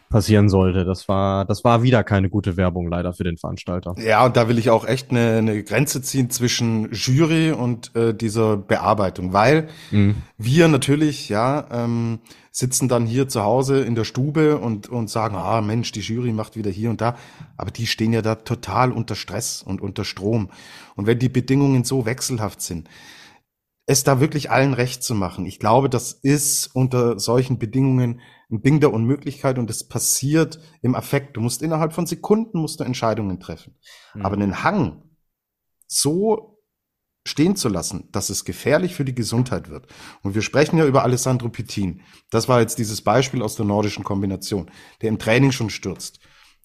[0.10, 0.86] passieren sollte.
[0.86, 3.94] Das war, das war wieder keine gute Werbung leider für den Veranstalter.
[3.98, 8.14] Ja, und da will ich auch echt eine, eine Grenze ziehen zwischen Jury und äh,
[8.14, 10.15] dieser Bearbeitung, weil Mhm.
[10.38, 12.19] wir natürlich, ja, ähm,
[12.60, 16.34] sitzen dann hier zu Hause in der Stube und, und sagen, ah Mensch, die Jury
[16.34, 17.18] macht wieder hier und da.
[17.56, 20.49] Aber die stehen ja da total unter Stress und unter Strom.
[20.95, 22.90] Und wenn die Bedingungen so wechselhaft sind,
[23.86, 25.45] es da wirklich allen recht zu machen.
[25.45, 28.19] Ich glaube, das ist unter solchen Bedingungen
[28.52, 31.38] ein Ding der Unmöglichkeit und es passiert im Affekt.
[31.38, 33.76] Du musst innerhalb von Sekunden musst du Entscheidungen treffen.
[34.14, 34.26] Mhm.
[34.26, 35.03] Aber einen Hang
[35.88, 36.59] so
[37.30, 39.88] stehen zu lassen, dass es gefährlich für die Gesundheit wird.
[40.23, 42.01] Und wir sprechen ja über Alessandro Pittin.
[42.31, 44.69] Das war jetzt dieses Beispiel aus der nordischen Kombination,
[45.01, 46.19] der im Training schon stürzt.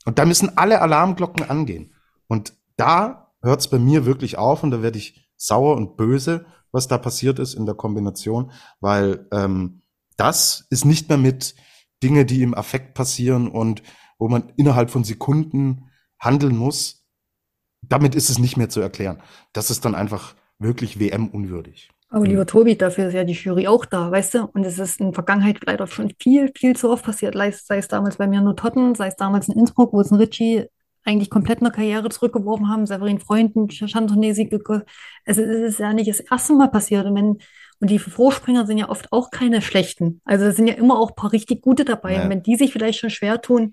[0.05, 1.95] Und da müssen alle Alarmglocken angehen.
[2.27, 6.47] Und da hört es bei mir wirklich auf und da werde ich sauer und böse,
[6.73, 8.51] was da passiert ist in der Kombination,
[8.81, 9.82] weil ähm,
[10.16, 11.55] das ist nicht mehr mit
[12.03, 13.82] Dinge, die im Affekt passieren und
[14.19, 17.07] wo man innerhalb von Sekunden handeln muss.
[17.82, 19.23] Damit ist es nicht mehr zu erklären.
[19.53, 21.91] Das ist dann einfach wirklich WM-unwürdig.
[22.11, 24.45] Aber lieber Tobi, dafür ist ja die Jury auch da, weißt du?
[24.53, 27.35] Und es ist in der Vergangenheit leider schon viel, viel zu oft passiert.
[27.35, 30.19] Sei es damals bei mir nur Totten, sei es damals in Innsbruck, wo es ein
[30.19, 30.67] Ritchie
[31.05, 34.49] eigentlich komplett in der Karriere zurückgeworfen haben, Severin Freunden, Chantonesi,
[35.27, 37.05] also es ist ja nicht das erste Mal passiert.
[37.05, 37.39] Und, wenn,
[37.81, 40.21] und die Vorspringer sind ja oft auch keine schlechten.
[40.25, 42.15] Also es sind ja immer auch ein paar richtig gute dabei.
[42.15, 42.23] Ja.
[42.23, 43.73] Und wenn die sich vielleicht schon schwer tun,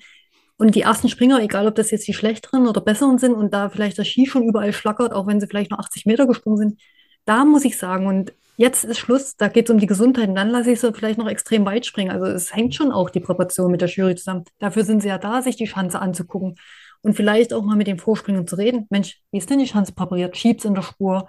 [0.62, 3.70] und die ersten Springer, egal ob das jetzt die schlechteren oder besseren sind und da
[3.70, 6.82] vielleicht das Ski schon überall schlackert, auch wenn sie vielleicht nur 80 Meter gesprungen sind,
[7.26, 10.36] da muss ich sagen, und jetzt ist Schluss, da geht es um die Gesundheit und
[10.36, 12.12] dann lasse ich sie vielleicht noch extrem weit springen.
[12.12, 14.44] Also es hängt schon auch die Proportion mit der Jury zusammen.
[14.60, 16.58] Dafür sind sie ja da, sich die Chance anzugucken
[17.02, 18.86] und vielleicht auch mal mit dem Vorspringen zu reden.
[18.92, 20.38] Mensch, wie ist denn die Chance präpariert?
[20.38, 21.28] Schiebt's in der Spur?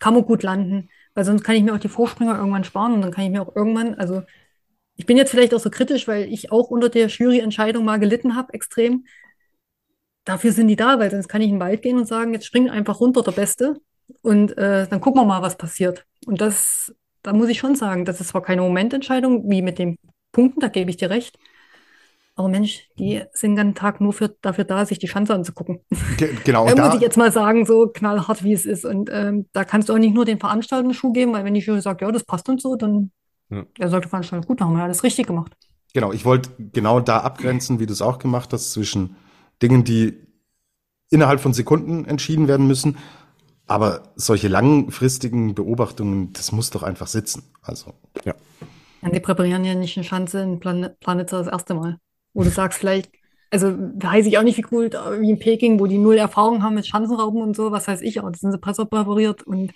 [0.00, 0.88] Kann man gut landen?
[1.14, 3.42] Weil sonst kann ich mir auch die Vorspringer irgendwann sparen und dann kann ich mir
[3.42, 4.22] auch irgendwann, also
[4.96, 8.36] ich bin jetzt vielleicht auch so kritisch, weil ich auch unter der Juryentscheidung mal gelitten
[8.36, 9.06] habe, extrem.
[10.24, 12.46] Dafür sind die da, weil sonst kann ich in den Wald gehen und sagen, jetzt
[12.46, 13.80] springt einfach runter der Beste
[14.20, 16.06] und äh, dann gucken wir mal, was passiert.
[16.26, 19.96] Und das, da muss ich schon sagen, das ist zwar keine Momententscheidung, wie mit den
[20.30, 21.38] Punkten, da gebe ich dir recht.
[22.34, 25.80] Aber Mensch, die sind den ganzen Tag nur für, dafür da, sich die Chance anzugucken.
[26.16, 26.66] Ge genau.
[26.74, 28.86] da muss ich jetzt mal sagen, so knallhart, wie es ist.
[28.86, 31.60] Und ähm, da kannst du auch nicht nur den Veranstaltern Schuh geben, weil wenn die
[31.60, 33.10] Jury sagt, ja, das passt uns so, dann
[33.52, 33.64] ja.
[33.78, 35.56] er sollte Veranstalter gut, haben wir alles richtig gemacht.
[35.94, 39.16] Genau, ich wollte genau da abgrenzen, wie du es auch gemacht hast, zwischen
[39.62, 40.14] Dingen, die
[41.10, 42.96] innerhalb von Sekunden entschieden werden müssen
[43.66, 47.44] aber solche langfristigen Beobachtungen, das muss doch einfach sitzen.
[47.62, 48.34] Also, ja.
[49.02, 51.98] ja die präparieren ja nicht eine Chance in Plan Planetza das erste Mal.
[52.34, 53.10] Wo du sagst, vielleicht,
[53.50, 56.74] also weiß ich auch nicht, wie cool, wie in Peking, wo die null Erfahrung haben
[56.74, 59.42] mit Schanzenrauben und so, was weiß ich, aber das sind sie besser präpariert.
[59.42, 59.72] Und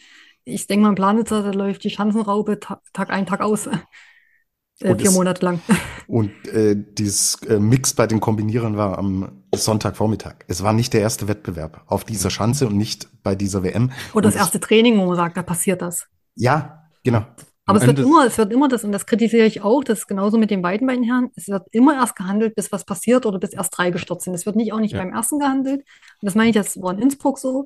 [0.46, 3.66] ich denke mal, in Planitzer, da läuft die Schanzenraube Tag ein, Tag aus.
[3.66, 5.60] Äh, vier es, Monate lang.
[6.06, 10.36] Und äh, dieses äh, Mix bei den Kombinierern war am Sonntagvormittag.
[10.48, 13.90] Es war nicht der erste Wettbewerb auf dieser Schanze und nicht bei dieser WM.
[14.14, 16.06] Oder das erste Training, wo man sagt, da passiert das.
[16.36, 17.24] Ja, genau.
[17.64, 20.06] Aber es wird immer, es wird immer das, und das kritisiere ich auch, das ist
[20.06, 23.40] genauso mit den beiden beiden Herren, es wird immer erst gehandelt, bis was passiert oder
[23.40, 24.34] bis erst drei gestürzt sind.
[24.34, 24.98] Es wird nicht auch nicht ja.
[24.98, 25.80] beim ersten gehandelt.
[25.80, 27.64] Und das meine ich, das war in Innsbruck so.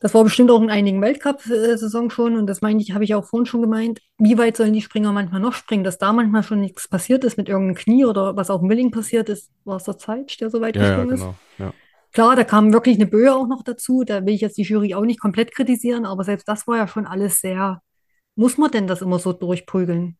[0.00, 3.24] Das war bestimmt auch in einigen Weltcup-Saison schon und das meine ich, habe ich auch
[3.24, 4.00] vorhin schon gemeint.
[4.18, 7.38] Wie weit sollen die Springer manchmal noch springen, dass da manchmal schon nichts passiert ist
[7.38, 10.50] mit irgendeinem Knie oder was auf dem Willing passiert ist, war es der Zeit, der
[10.50, 11.30] so weit ja, gesprungen ja, genau.
[11.30, 11.58] ist.
[11.58, 11.72] Ja.
[12.12, 14.04] Klar, da kam wirklich eine Böe auch noch dazu.
[14.04, 16.88] Da will ich jetzt die Jury auch nicht komplett kritisieren, aber selbst das war ja
[16.88, 17.82] schon alles sehr.
[18.34, 20.18] Muss man denn das immer so durchprügeln?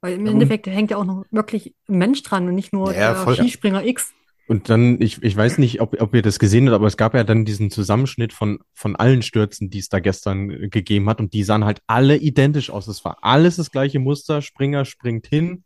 [0.00, 3.14] Weil im Endeffekt hängt ja auch noch wirklich ein Mensch dran und nicht nur der
[3.14, 4.12] voll, Skispringer X.
[4.48, 7.12] Und dann, ich, ich weiß nicht, ob, ob ihr das gesehen habt, aber es gab
[7.12, 11.20] ja dann diesen Zusammenschnitt von, von allen Stürzen, die es da gestern äh, gegeben hat.
[11.20, 12.88] Und die sahen halt alle identisch aus.
[12.88, 14.40] Es war alles das gleiche Muster.
[14.40, 15.64] Springer springt hin,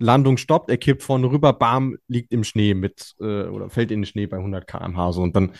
[0.00, 4.00] Landung stoppt, er kippt vorne rüber, bam, liegt im Schnee mit, äh, oder fällt in
[4.00, 5.12] den Schnee bei 100 km/h.
[5.12, 5.22] So.
[5.22, 5.52] Und dann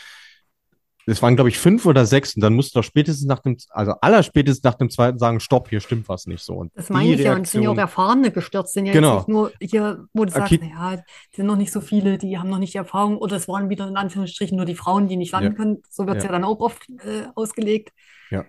[1.10, 3.56] es waren, glaube ich, fünf oder sechs und dann musst du doch spätestens nach dem,
[3.70, 6.54] also allerspätestens nach dem zweiten sagen, stopp, hier stimmt was nicht so.
[6.54, 9.16] Und das meine ich ja, und es sind ja auch Erfahrene gestürzt, sind ja genau.
[9.16, 10.96] jetzt nicht nur hier, wo du sagst, naja,
[11.32, 13.70] die sind noch nicht so viele, die haben noch nicht die Erfahrung oder es waren
[13.70, 15.54] wieder in Anführungsstrichen nur die Frauen, die nicht landen ja.
[15.54, 15.82] können.
[15.88, 16.28] So wird es ja.
[16.30, 16.32] ja.
[16.32, 17.92] dann auch oft äh, ausgelegt.
[18.30, 18.44] Ja.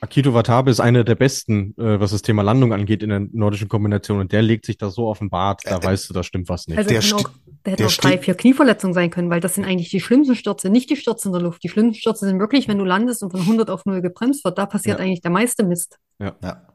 [0.00, 3.68] Akito Watabe ist einer der besten, äh, was das Thema Landung angeht in der nordischen
[3.68, 6.22] Kombination und der legt sich da so auf den Bart, da äh, weißt du, da
[6.22, 6.78] stimmt was nicht.
[6.78, 7.30] Also der, auch,
[7.66, 10.70] der hätte auch drei, vier Knieverletzungen sein können, weil das sind eigentlich die schlimmsten Stürze,
[10.70, 11.64] nicht die Stürze in der Luft.
[11.64, 14.56] Die schlimmsten Stürze sind wirklich, wenn du landest und von 100 auf 0 gebremst wird,
[14.56, 15.04] da passiert ja.
[15.04, 15.98] eigentlich der meiste Mist.
[16.20, 16.36] Ja.
[16.42, 16.68] ja.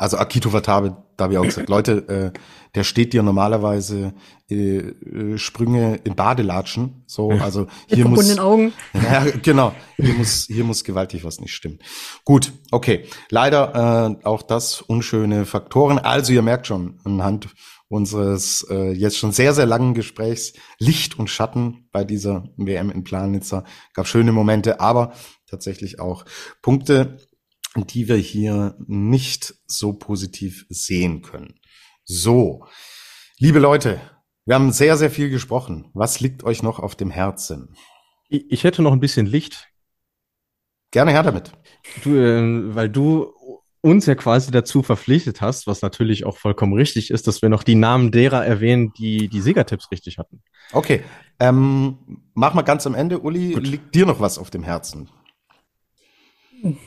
[0.00, 2.38] Also Akito Watabe, da habe ich auch gesagt, Leute, äh,
[2.74, 4.14] der steht dir normalerweise
[4.48, 7.04] äh, äh, Sprünge in Badelatschen.
[7.06, 8.38] So, also hier Mit muss.
[8.38, 8.72] Augen.
[8.94, 9.74] Ja, genau.
[9.96, 11.80] Hier muss, hier muss gewaltig was nicht stimmen.
[12.24, 13.04] Gut, okay.
[13.28, 15.98] Leider äh, auch das unschöne Faktoren.
[15.98, 17.48] Also ihr merkt schon anhand
[17.88, 23.04] unseres äh, jetzt schon sehr, sehr langen Gesprächs Licht und Schatten bei dieser WM in
[23.04, 23.64] Planitzer.
[23.92, 25.12] Gab schöne Momente, aber
[25.46, 26.24] tatsächlich auch
[26.62, 27.18] Punkte,
[27.76, 31.60] die wir hier nicht so positiv sehen können.
[32.04, 32.66] So,
[33.38, 34.00] liebe Leute,
[34.46, 35.90] wir haben sehr, sehr viel gesprochen.
[35.94, 37.74] Was liegt euch noch auf dem Herzen?
[38.28, 39.68] Ich hätte noch ein bisschen Licht.
[40.90, 41.52] Gerne her damit.
[42.02, 43.32] Du, äh, weil du
[43.82, 47.62] uns ja quasi dazu verpflichtet hast, was natürlich auch vollkommen richtig ist, dass wir noch
[47.62, 50.42] die Namen derer erwähnen, die die Siegertipps richtig hatten.
[50.72, 51.02] Okay,
[51.38, 53.66] ähm, mach mal ganz am Ende, Uli, Gut.
[53.66, 55.08] liegt dir noch was auf dem Herzen?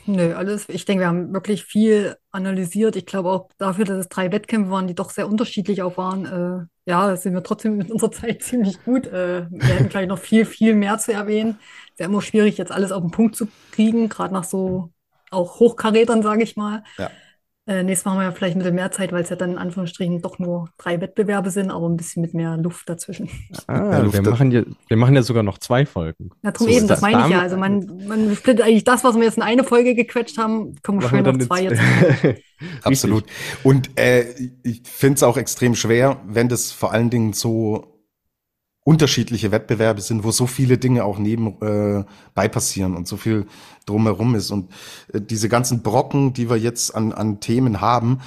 [0.06, 0.68] Nö, alles.
[0.68, 2.96] Ich denke, wir haben wirklich viel analysiert.
[2.96, 6.26] Ich glaube auch dafür, dass es drei Wettkämpfe waren, die doch sehr unterschiedlich auch waren.
[6.26, 9.06] Äh, ja, sind wir trotzdem mit unserer Zeit ziemlich gut.
[9.06, 11.58] Äh, wir hätten vielleicht noch viel, viel mehr zu erwähnen.
[11.90, 14.90] Ist ja immer schwierig, jetzt alles auf den Punkt zu kriegen, gerade nach so
[15.30, 16.84] auch Hochkarätern, sage ich mal.
[16.98, 17.10] Ja.
[17.66, 19.52] Äh, nächstes Mal haben wir ja vielleicht ein bisschen mehr Zeit, weil es ja dann
[19.52, 23.30] in Anführungsstrichen doch nur drei Wettbewerbe sind, aber ein bisschen mit mehr Luft dazwischen.
[23.66, 26.30] Ah, Luft wir machen, ja, wir machen ja sogar noch zwei Folgen.
[26.42, 27.10] Ja, drum So eben, das das.
[27.10, 27.40] meine ich ja.
[27.40, 31.00] Also man, man splittet eigentlich das, was wir jetzt in eine Folge gequetscht haben, können
[31.00, 31.80] wir schön auf zwei jetzt.
[32.82, 33.24] Absolut.
[33.62, 34.26] Und äh,
[34.62, 37.93] ich finde es auch extrem schwer, wenn das vor allen Dingen so
[38.84, 42.04] unterschiedliche Wettbewerbe sind, wo so viele Dinge auch nebenbei
[42.36, 43.46] äh, passieren und so viel
[43.86, 44.50] drumherum ist.
[44.50, 44.70] Und
[45.12, 48.20] äh, diese ganzen Brocken, die wir jetzt an, an Themen haben,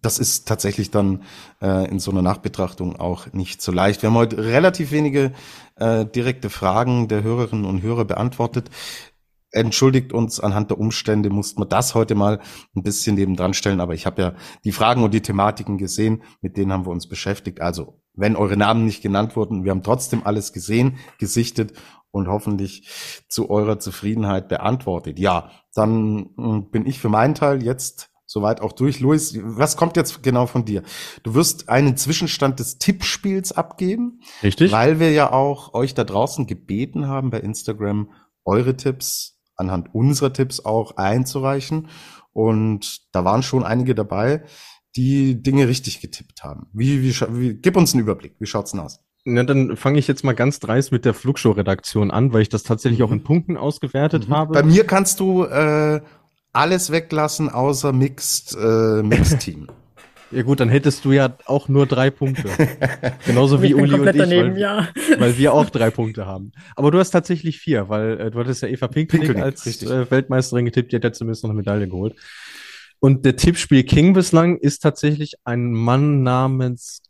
[0.00, 1.22] das ist tatsächlich dann
[1.60, 4.02] äh, in so einer Nachbetrachtung auch nicht so leicht.
[4.02, 5.32] Wir haben heute relativ wenige
[5.76, 8.70] äh, direkte Fragen der Hörerinnen und Hörer beantwortet.
[9.50, 12.40] Entschuldigt uns, anhand der Umstände mussten wir das heute mal
[12.76, 16.56] ein bisschen nebendran stellen, aber ich habe ja die Fragen und die Thematiken gesehen, mit
[16.56, 17.60] denen haben wir uns beschäftigt.
[17.60, 21.72] Also, wenn eure Namen nicht genannt wurden, wir haben trotzdem alles gesehen, gesichtet
[22.10, 22.88] und hoffentlich
[23.28, 25.18] zu eurer Zufriedenheit beantwortet.
[25.18, 29.00] Ja, dann mh, bin ich für meinen Teil jetzt soweit auch durch.
[29.00, 30.82] Luis, was kommt jetzt genau von dir?
[31.22, 34.70] Du wirst einen Zwischenstand des Tippspiels abgeben, Richtig?
[34.72, 38.10] weil wir ja auch euch da draußen gebeten haben, bei Instagram
[38.44, 41.88] eure Tipps anhand unserer Tipps auch einzureichen.
[42.32, 44.44] Und da waren schon einige dabei,
[44.96, 46.66] die Dinge richtig getippt haben.
[46.72, 48.34] Wie, wie, wie gib uns einen Überblick.
[48.38, 49.00] Wie schaut's denn aus?
[49.24, 52.62] Na, dann fange ich jetzt mal ganz dreist mit der Flugshow-Redaktion an, weil ich das
[52.62, 54.54] tatsächlich auch in Punkten ausgewertet habe.
[54.54, 56.00] Bei mir kannst du äh,
[56.52, 59.68] alles weglassen außer Mixed äh, Mixed Team.
[60.30, 62.50] Ja gut, dann hättest du ja auch nur drei Punkte.
[63.24, 64.88] Genauso wie Uli und ich, daneben, weil, ja.
[65.18, 66.52] weil wir auch drei Punkte haben.
[66.76, 70.10] Aber du hast tatsächlich vier, weil äh, du hattest ja Eva Pinknick, Pinknick, als äh,
[70.10, 72.14] Weltmeisterin getippt, die hat ja zumindest noch eine Medaille geholt.
[73.00, 77.02] Und der Tippspiel King bislang ist tatsächlich ein Mann namens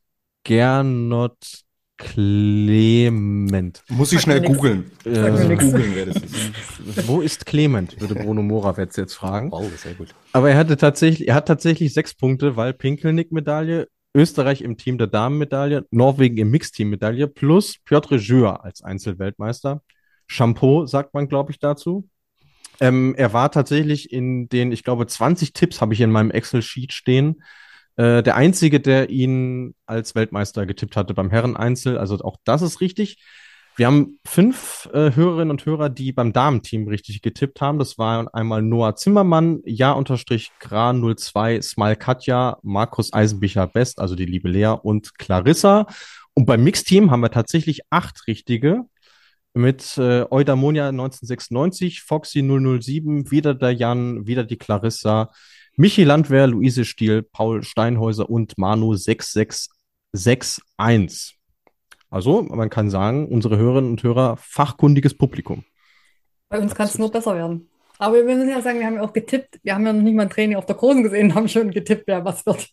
[0.45, 1.65] Gernot
[1.99, 3.83] Clement.
[3.89, 4.91] Muss ich schnell googeln.
[5.05, 7.07] Äh, googeln das.
[7.09, 9.51] Wo ist Clement, würde Bruno Morawetz jetzt fragen.
[9.51, 10.15] Wow, sehr gut.
[10.33, 15.09] Aber er hatte tatsächlich, er hat tatsächlich sechs Punkte, weil Pinkelnick-Medaille, Österreich im Team der
[15.09, 19.83] Damen-Medaille, Norwegen im Mixteam-Medaille plus Piotr Jür als Einzelweltmeister.
[20.29, 22.09] Shampoo sagt man, glaube ich, dazu.
[22.81, 26.93] Ähm, er war tatsächlich in den, ich glaube, 20 Tipps habe ich in meinem Excel-Sheet
[26.93, 27.43] stehen.
[27.97, 31.99] Äh, der einzige, der ihn als Weltmeister getippt hatte beim Herren-Einzel.
[31.99, 33.19] Also auch das ist richtig.
[33.79, 37.79] Wir haben fünf äh, Hörerinnen und Hörer, die beim Damenteam richtig getippt haben.
[37.79, 44.75] Das waren einmal Noah Zimmermann, Ja-Gra02, Smile Katja, Markus Eisenbicher Best, also die liebe Lea
[44.83, 45.87] und Clarissa.
[46.35, 48.85] Und beim Mixteam haben wir tatsächlich acht richtige
[49.59, 55.31] mit äh, Eudamonia 1996, Foxy 007, wieder der Jan, wieder die Clarissa,
[55.77, 61.35] Michi Landwehr, Luise Stiel, Paul Steinhäuser und Manu 6661.
[62.11, 65.65] Also, man kann sagen, unsere Hörerinnen und Hörer, fachkundiges Publikum.
[66.49, 67.69] Bei uns kann es nur besser werden.
[67.99, 69.61] Aber wir müssen ja sagen, wir haben ja auch getippt.
[69.63, 72.05] Wir haben ja noch nicht mal ein Training auf der Großen gesehen, haben schon getippt,
[72.07, 72.71] wer was wird.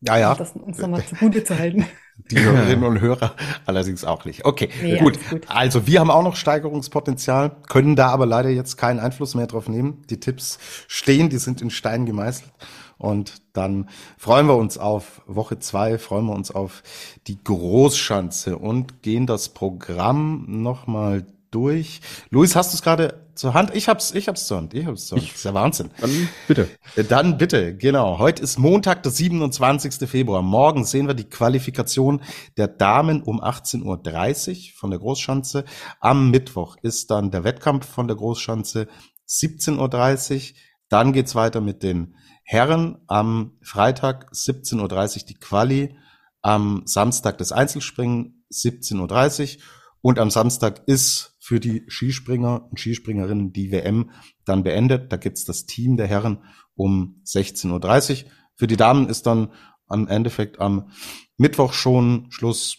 [0.00, 0.32] Ja, ja.
[0.32, 1.84] Um das uns nochmal zugute zu halten.
[2.30, 3.34] Die Hörerinnen und Hörer
[3.66, 4.44] allerdings auch nicht.
[4.44, 5.18] Okay, Nee, gut.
[5.28, 5.42] gut.
[5.48, 9.68] Also wir haben auch noch Steigerungspotenzial, können da aber leider jetzt keinen Einfluss mehr drauf
[9.68, 10.02] nehmen.
[10.10, 12.50] Die Tipps stehen, die sind in Stein gemeißelt.
[12.98, 16.82] Und dann freuen wir uns auf Woche zwei, freuen wir uns auf
[17.26, 22.00] die Großschanze und gehen das Programm nochmal durch.
[22.30, 23.74] Luis, hast du es gerade zur Hand?
[23.74, 24.74] Ich hab's, ich hab's zur Hand.
[24.74, 25.28] Ich hab's zur Hand.
[25.28, 25.90] Das ist ja Wahnsinn.
[26.00, 26.68] Dann bitte.
[27.08, 28.18] Dann bitte, genau.
[28.18, 30.08] Heute ist Montag, der 27.
[30.08, 30.42] Februar.
[30.42, 32.22] Morgen sehen wir die Qualifikation
[32.56, 35.64] der Damen um 18.30 Uhr von der Großschanze.
[36.00, 38.88] Am Mittwoch ist dann der Wettkampf von der Großschanze
[39.28, 40.56] 17.30 Uhr.
[40.88, 42.98] Dann geht's weiter mit den Herren.
[43.06, 44.80] Am Freitag 17.30
[45.20, 45.96] Uhr die Quali.
[46.42, 49.62] Am Samstag das Einzelspringen 17.30 Uhr.
[50.02, 54.10] Und am Samstag ist für die Skispringer und Skispringerinnen die WM
[54.46, 55.12] dann beendet.
[55.12, 56.42] Da gibt's das Team der Herren
[56.74, 58.30] um 16.30 Uhr.
[58.54, 59.52] Für die Damen ist dann
[59.86, 60.88] am Endeffekt am
[61.36, 62.78] Mittwoch schon Schluss.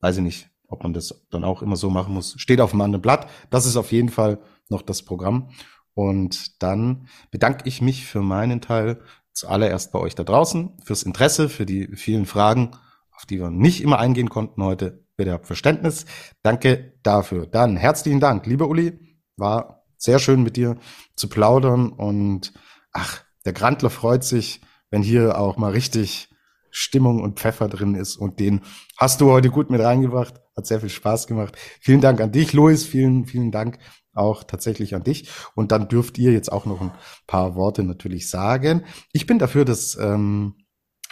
[0.00, 2.34] Weiß ich nicht, ob man das dann auch immer so machen muss.
[2.36, 3.26] Steht auf dem anderen Blatt.
[3.48, 4.38] Das ist auf jeden Fall
[4.68, 5.48] noch das Programm.
[5.94, 9.00] Und dann bedanke ich mich für meinen Teil
[9.32, 12.72] zuallererst bei euch da draußen, fürs Interesse, für die vielen Fragen,
[13.12, 15.07] auf die wir nicht immer eingehen konnten heute.
[15.18, 16.06] Bitte habt Verständnis.
[16.42, 17.46] Danke dafür.
[17.46, 19.18] Dann herzlichen Dank, lieber Uli.
[19.36, 20.76] War sehr schön mit dir
[21.16, 22.52] zu plaudern und
[22.92, 26.30] ach, der Grantler freut sich, wenn hier auch mal richtig
[26.70, 28.16] Stimmung und Pfeffer drin ist.
[28.16, 28.60] Und den
[28.96, 30.34] hast du heute gut mit reingebracht.
[30.56, 31.56] Hat sehr viel Spaß gemacht.
[31.80, 32.86] Vielen Dank an dich, Luis.
[32.86, 33.80] Vielen, vielen Dank
[34.14, 35.28] auch tatsächlich an dich.
[35.56, 36.92] Und dann dürft ihr jetzt auch noch ein
[37.26, 38.84] paar Worte natürlich sagen.
[39.12, 40.54] Ich bin dafür, dass ähm,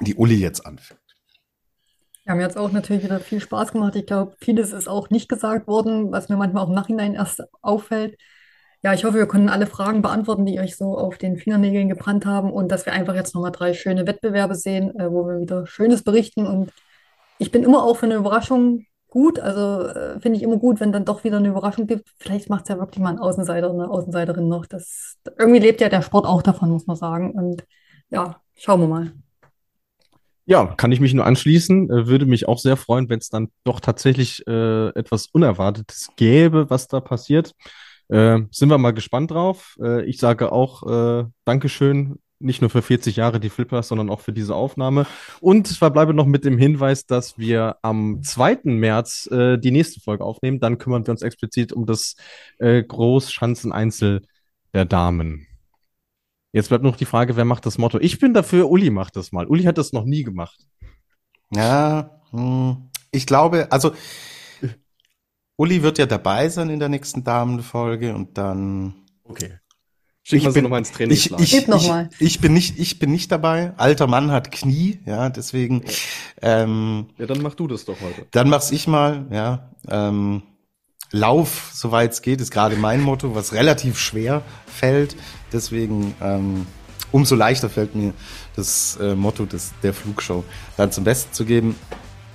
[0.00, 1.05] die Uli jetzt anfängt.
[2.26, 3.94] Ja, mir hat es auch natürlich wieder viel Spaß gemacht.
[3.94, 7.42] Ich glaube, vieles ist auch nicht gesagt worden, was mir manchmal auch im Nachhinein erst
[7.62, 8.18] auffällt.
[8.82, 12.26] Ja, ich hoffe, wir konnten alle Fragen beantworten, die euch so auf den Fingernägeln gebrannt
[12.26, 15.66] haben und dass wir einfach jetzt nochmal drei schöne Wettbewerbe sehen, äh, wo wir wieder
[15.66, 16.46] Schönes berichten.
[16.46, 16.72] Und
[17.38, 19.38] ich bin immer auch für eine Überraschung gut.
[19.38, 22.08] Also äh, finde ich immer gut, wenn dann doch wieder eine Überraschung gibt.
[22.18, 24.66] Vielleicht macht es ja wirklich mal ein Außenseiter eine Außenseiterin noch.
[24.66, 27.32] Das, irgendwie lebt ja der Sport auch davon, muss man sagen.
[27.32, 27.64] Und
[28.10, 29.12] ja, schauen wir mal.
[30.48, 31.90] Ja, kann ich mich nur anschließen.
[31.90, 36.70] Äh, würde mich auch sehr freuen, wenn es dann doch tatsächlich äh, etwas Unerwartetes gäbe,
[36.70, 37.52] was da passiert.
[38.08, 39.76] Äh, sind wir mal gespannt drauf.
[39.82, 44.20] Äh, ich sage auch äh, Dankeschön, nicht nur für 40 Jahre die Flippers, sondern auch
[44.20, 45.06] für diese Aufnahme.
[45.40, 48.60] Und ich verbleibe noch mit dem Hinweis, dass wir am 2.
[48.64, 50.60] März äh, die nächste Folge aufnehmen.
[50.60, 52.14] Dann kümmern wir uns explizit um das
[52.58, 54.22] äh, Großschanzen-Einzel
[54.74, 55.46] der Damen.
[56.56, 57.98] Jetzt bleibt noch die Frage, wer macht das Motto?
[58.00, 59.46] Ich bin dafür, Uli macht das mal.
[59.46, 60.58] Uli hat das noch nie gemacht.
[61.54, 63.92] Ja, hm, ich glaube, also
[65.56, 68.94] Uli wird ja dabei sein in der nächsten Damenfolge und dann.
[69.24, 69.58] Okay.
[70.22, 71.12] Schick ich bin noch mal ins Training.
[71.12, 73.74] Ich, ich, ich, ich, ich, bin nicht, ich bin nicht dabei.
[73.76, 75.84] Alter Mann hat Knie, ja, deswegen.
[76.40, 78.28] Ähm, ja, dann mach du das doch heute.
[78.30, 79.72] Dann mach's ich mal, ja.
[79.90, 80.42] Ähm,
[81.12, 85.16] Lauf, soweit es geht, ist gerade mein Motto, was relativ schwer fällt.
[85.52, 86.66] Deswegen ähm,
[87.12, 88.12] umso leichter fällt mir
[88.56, 90.44] das äh, Motto des, der Flugshow
[90.76, 91.76] dann zum Besten zu geben.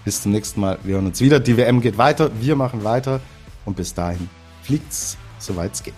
[0.06, 0.80] Bis zum nächsten Mal.
[0.84, 1.39] Wir hören uns wieder.
[1.39, 2.31] Die WM geht weiter.
[2.39, 3.19] Wir machen weiter.
[3.65, 4.30] Und bis dahin
[4.64, 5.93] fliegt's, soweit es geht.